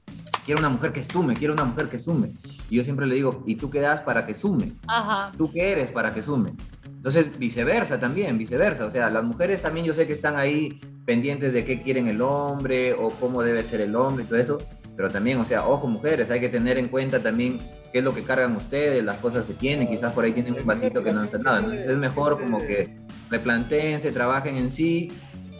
quiero 0.51 0.62
una 0.62 0.70
mujer 0.70 0.92
que 0.92 1.05
sume, 1.05 1.34
quiero 1.34 1.55
una 1.55 1.64
mujer 1.64 1.88
que 1.88 2.01
sume. 2.01 2.32
Y 2.68 2.74
yo 2.74 2.82
siempre 2.82 3.07
le 3.07 3.14
digo, 3.14 3.44
¿y 3.46 3.55
tú 3.55 3.70
qué 3.70 3.78
das 3.80 4.01
para 4.01 4.26
que 4.26 4.34
sume? 4.34 4.72
Ajá. 4.88 5.30
¿Tú 5.38 5.48
qué 5.53 5.70
eres 5.70 5.92
para 5.92 6.12
que 6.12 6.24
sume? 6.24 6.55
Entonces, 6.86 7.38
viceversa 7.38 8.01
también, 8.01 8.36
viceversa. 8.36 8.84
O 8.84 8.90
sea, 8.90 9.11
las 9.11 9.22
mujeres 9.22 9.62
también 9.62 9.86
yo 9.86 9.94
sé 9.94 10.09
que 10.09 10.12
están 10.12 10.36
ahí 10.36 10.80
pendientes 11.07 11.53
de 11.53 11.64
qué 11.64 11.82
quieren 11.82 12.09
el 12.09 12.20
hombre 12.20 12.94
o 12.94 13.11
cómo 13.11 13.44
debe 13.44 13.62
ser 13.62 13.80
el 13.80 13.94
hombre 13.94 14.24
y 14.24 14.26
todo 14.26 14.40
eso. 14.40 14.59
Pero 14.96 15.09
también, 15.09 15.38
o 15.38 15.44
sea, 15.44 15.68
ojo 15.68 15.86
mujeres, 15.86 16.28
hay 16.32 16.40
que 16.40 16.48
tener 16.48 16.78
en 16.78 16.88
cuenta 16.88 17.22
también 17.22 17.61
qué 17.92 18.01
es 18.01 18.05
lo 18.05 18.12
que 18.12 18.24
cargan 18.24 18.57
ustedes, 18.57 19.05
las 19.05 19.18
cosas 19.18 19.44
que 19.44 19.55
tienen. 19.55 19.86
Quizás 19.86 20.12
por 20.12 20.24
ahí 20.24 20.32
tienen 20.32 20.55
un 20.55 20.66
vasito 20.66 21.05
que 21.05 21.12
no 21.12 21.20
han 21.20 21.28
nada. 21.44 21.61
Entonces 21.61 21.88
es 21.88 21.96
mejor 21.96 22.40
como 22.40 22.59
que 22.59 22.98
replantéense, 23.30 24.11
trabajen 24.11 24.57
en 24.57 24.72
sí 24.72 25.12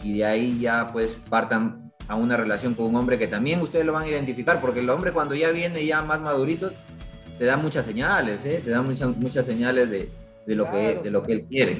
y 0.03 0.17
de 0.17 0.25
ahí 0.25 0.59
ya 0.59 0.91
pues 0.91 1.17
partan 1.29 1.90
a 2.07 2.15
una 2.15 2.37
relación 2.37 2.73
con 2.73 2.87
un 2.87 2.95
hombre 2.95 3.17
que 3.17 3.27
también 3.27 3.61
ustedes 3.61 3.85
lo 3.85 3.93
van 3.93 4.03
a 4.03 4.07
identificar, 4.09 4.59
porque 4.59 4.79
el 4.79 4.89
hombre 4.89 5.11
cuando 5.11 5.35
ya 5.35 5.51
viene 5.51 5.85
ya 5.85 6.01
más 6.01 6.19
madurito, 6.19 6.71
te 7.37 7.45
da 7.45 7.57
muchas 7.57 7.85
señales, 7.85 8.45
¿eh? 8.45 8.61
te 8.63 8.69
da 8.71 8.81
muchas, 8.81 9.15
muchas 9.17 9.45
señales 9.45 9.89
de, 9.89 10.09
de 10.45 10.55
lo 10.55 10.65
que, 10.65 10.71
Claro. 10.71 11.01
de 11.03 11.11
lo 11.11 11.23
que 11.23 11.31
él 11.33 11.45
quiere. 11.49 11.77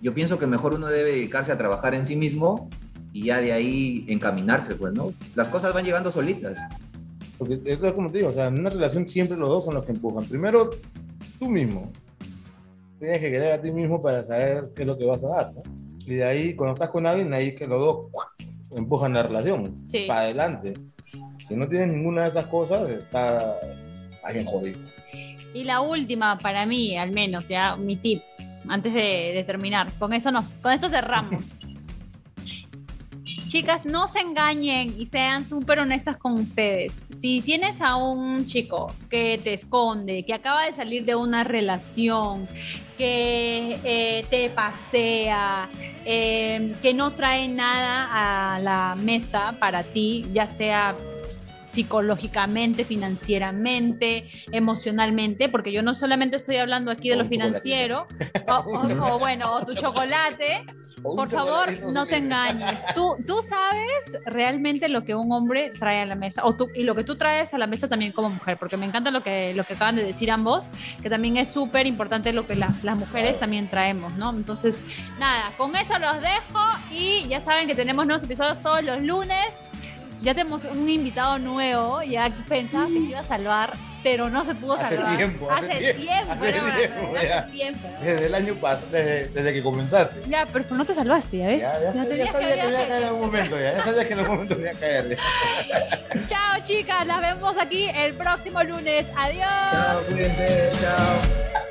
Yo 0.00 0.14
pienso 0.14 0.38
que 0.38 0.46
mejor 0.46 0.74
uno 0.74 0.86
debe 0.88 1.12
dedicarse 1.12 1.52
a 1.52 1.58
trabajar 1.58 1.94
en 1.94 2.06
sí 2.06 2.16
mismo 2.16 2.68
y 3.12 3.24
ya 3.26 3.40
de 3.40 3.52
ahí 3.52 4.04
encaminarse, 4.08 4.74
pues, 4.74 4.92
¿no? 4.94 5.12
Las 5.34 5.48
cosas 5.48 5.74
van 5.74 5.84
llegando 5.84 6.10
solitas. 6.10 6.58
Porque 7.38 7.60
eso 7.64 7.86
es 7.86 7.92
como 7.92 8.10
te 8.10 8.18
digo, 8.18 8.30
o 8.30 8.32
sea, 8.32 8.46
en 8.46 8.58
una 8.58 8.70
relación 8.70 9.08
siempre 9.08 9.36
los 9.36 9.48
dos 9.48 9.64
son 9.64 9.74
los 9.74 9.84
que 9.84 9.92
empujan. 9.92 10.24
Primero, 10.24 10.70
tú 11.38 11.48
mismo. 11.48 11.92
Tienes 12.98 13.20
que 13.20 13.30
querer 13.30 13.52
a 13.52 13.60
ti 13.60 13.70
mismo 13.70 14.00
para 14.00 14.24
saber 14.24 14.70
qué 14.74 14.82
es 14.82 14.86
lo 14.86 14.96
que 14.96 15.04
vas 15.04 15.24
a 15.24 15.28
dar, 15.28 15.52
¿no? 15.54 15.62
Y 16.06 16.14
de 16.14 16.24
ahí, 16.24 16.54
cuando 16.54 16.74
estás 16.74 16.90
con 16.90 17.06
alguien, 17.06 17.32
ahí 17.34 17.54
que 17.54 17.66
los 17.66 17.80
dos 17.80 17.96
empujan 18.74 19.12
la 19.14 19.22
relación 19.22 19.76
Sí. 19.86 20.04
para 20.06 20.20
adelante. 20.20 20.74
Si 21.48 21.56
no 21.56 21.68
tienes 21.68 21.88
ninguna 21.88 22.22
de 22.22 22.28
esas 22.30 22.46
cosas, 22.46 22.88
está 22.90 23.54
alguien 24.22 24.46
jodido. 24.46 24.78
Y 25.54 25.64
la 25.64 25.80
última, 25.82 26.38
para 26.38 26.64
mí, 26.64 26.96
al 26.96 27.10
menos, 27.12 27.48
ya, 27.48 27.76
mi 27.76 27.96
tip, 27.96 28.22
antes 28.68 28.94
de, 28.94 29.32
de 29.34 29.44
terminar. 29.44 29.92
Con 29.98 30.12
eso 30.14 30.30
nos, 30.30 30.48
con 30.54 30.72
esto 30.72 30.88
cerramos. 30.88 31.56
Chicas, 33.52 33.84
no 33.84 34.08
se 34.08 34.20
engañen 34.20 34.94
y 34.98 35.04
sean 35.04 35.46
súper 35.46 35.78
honestas 35.78 36.16
con 36.16 36.40
ustedes. 36.40 37.02
Si 37.20 37.42
tienes 37.42 37.82
a 37.82 37.96
un 37.96 38.46
chico 38.46 38.94
que 39.10 39.38
te 39.44 39.52
esconde, 39.52 40.24
que 40.24 40.32
acaba 40.32 40.64
de 40.64 40.72
salir 40.72 41.04
de 41.04 41.16
una 41.16 41.44
relación, 41.44 42.48
que 42.96 43.78
eh, 43.84 44.24
te 44.30 44.48
pasea, 44.48 45.68
eh, 46.06 46.72
que 46.80 46.94
no 46.94 47.10
trae 47.10 47.46
nada 47.46 48.54
a 48.54 48.58
la 48.58 48.94
mesa 48.94 49.54
para 49.60 49.82
ti, 49.82 50.24
ya 50.32 50.48
sea 50.48 50.96
psicológicamente, 51.72 52.84
financieramente, 52.84 54.28
emocionalmente, 54.52 55.48
porque 55.48 55.72
yo 55.72 55.82
no 55.82 55.94
solamente 55.94 56.36
estoy 56.36 56.56
hablando 56.56 56.90
aquí 56.90 57.08
de 57.08 57.14
O 57.16 57.18
lo 57.22 57.26
financiero, 57.26 58.06
o, 58.48 58.52
o- 58.52 59.14
o 59.14 59.18
bueno, 59.18 59.54
o 59.54 59.64
tu 59.64 59.72
chocolate, 59.74 60.64
por 61.02 61.30
favor, 61.30 61.68
no 61.92 62.06
te 62.06 62.16
engañes. 62.18 62.84
Tú, 62.94 63.16
tú 63.26 63.40
sabes 63.42 64.18
realmente 64.26 64.88
lo 64.88 65.04
que 65.04 65.14
un 65.14 65.32
hombre 65.32 65.70
trae 65.78 66.00
a 66.02 66.06
la 66.06 66.14
mesa, 66.14 66.44
o 66.44 66.54
tú, 66.54 66.68
y 66.74 66.82
lo 66.82 66.94
que 66.94 67.04
tú 67.04 67.16
traes 67.16 67.54
a 67.54 67.58
la 67.58 67.66
mesa 67.66 67.88
también 67.88 68.12
como 68.12 68.28
mujer, 68.30 68.56
porque 68.58 68.76
me 68.76 68.86
encanta 68.86 69.10
lo 69.10 69.22
que, 69.22 69.54
lo 69.54 69.64
que 69.64 69.74
acaban 69.74 69.96
de 69.96 70.04
decir 70.04 70.30
ambos, 70.30 70.68
que 71.02 71.08
también 71.08 71.36
es 71.38 71.50
súper 71.50 71.86
importante 71.86 72.32
lo 72.32 72.46
que 72.46 72.54
la- 72.54 72.74
las 72.82 72.96
mujeres 72.98 73.40
también 73.40 73.68
traemos, 73.68 74.12
¿no? 74.16 74.30
Entonces, 74.30 74.80
nada, 75.18 75.50
con 75.56 75.74
eso 75.76 75.98
los 75.98 76.20
dejo 76.20 76.60
y 76.90 77.26
ya 77.28 77.40
saben 77.40 77.66
que 77.66 77.74
tenemos 77.74 78.06
nuevos 78.06 78.22
episodios 78.22 78.62
todos 78.62 78.82
los 78.84 79.00
lunes. 79.00 79.54
Ya 80.22 80.34
tenemos 80.34 80.64
un 80.64 80.88
invitado 80.88 81.38
nuevo, 81.38 82.00
ya 82.02 82.30
pensaba 82.48 82.86
que 82.86 82.92
te 82.92 82.98
iba 83.00 83.18
a 83.18 83.24
salvar, 83.24 83.72
pero 84.04 84.30
no 84.30 84.44
se 84.44 84.54
pudo 84.54 84.74
Hace 84.74 84.94
salvar. 84.94 85.16
tiempo, 85.16 85.50
hace 85.50 85.72
hace 85.72 85.94
tiempo, 85.94 86.02
tiempo, 86.02 86.32
hace 86.32 86.48
era, 86.48 86.76
tiempo, 86.76 87.16
hace 87.16 87.46
tiempo. 87.50 87.88
Desde 88.00 88.26
el 88.26 88.34
año 88.34 88.54
pasado, 88.54 88.86
desde, 88.92 89.28
desde 89.28 89.52
que 89.52 89.62
comenzaste. 89.64 90.20
Ya, 90.28 90.46
pero 90.52 90.64
no 90.76 90.84
te 90.84 90.94
salvaste, 90.94 91.38
¿ya 91.38 91.46
ves? 91.48 91.60
Ya, 91.62 91.80
ya, 91.80 91.92
sabía 91.92 92.24
que 92.24 92.30
haber 92.30 92.58
iba 92.58 92.68
a 92.68 92.86
caer 92.86 93.02
en 93.02 93.08
algún 93.08 93.20
momento, 93.22 93.58
ya, 93.58 93.72
ya 93.72 93.82
sabía 93.82 94.06
que 94.06 94.12
en 94.12 94.18
algún 94.20 94.34
momento 94.36 94.60
iba 94.60 94.70
a 94.70 94.74
caer. 94.74 95.18
Chao, 96.28 96.64
chicas. 96.64 97.04
Las 97.06 97.20
vemos 97.20 97.56
aquí 97.58 97.88
el 97.92 98.14
próximo 98.14 98.62
lunes. 98.62 99.06
Adiós. 99.16 99.48
Chao, 99.72 100.02
cuídense, 100.08 100.70
chao. 100.80 101.62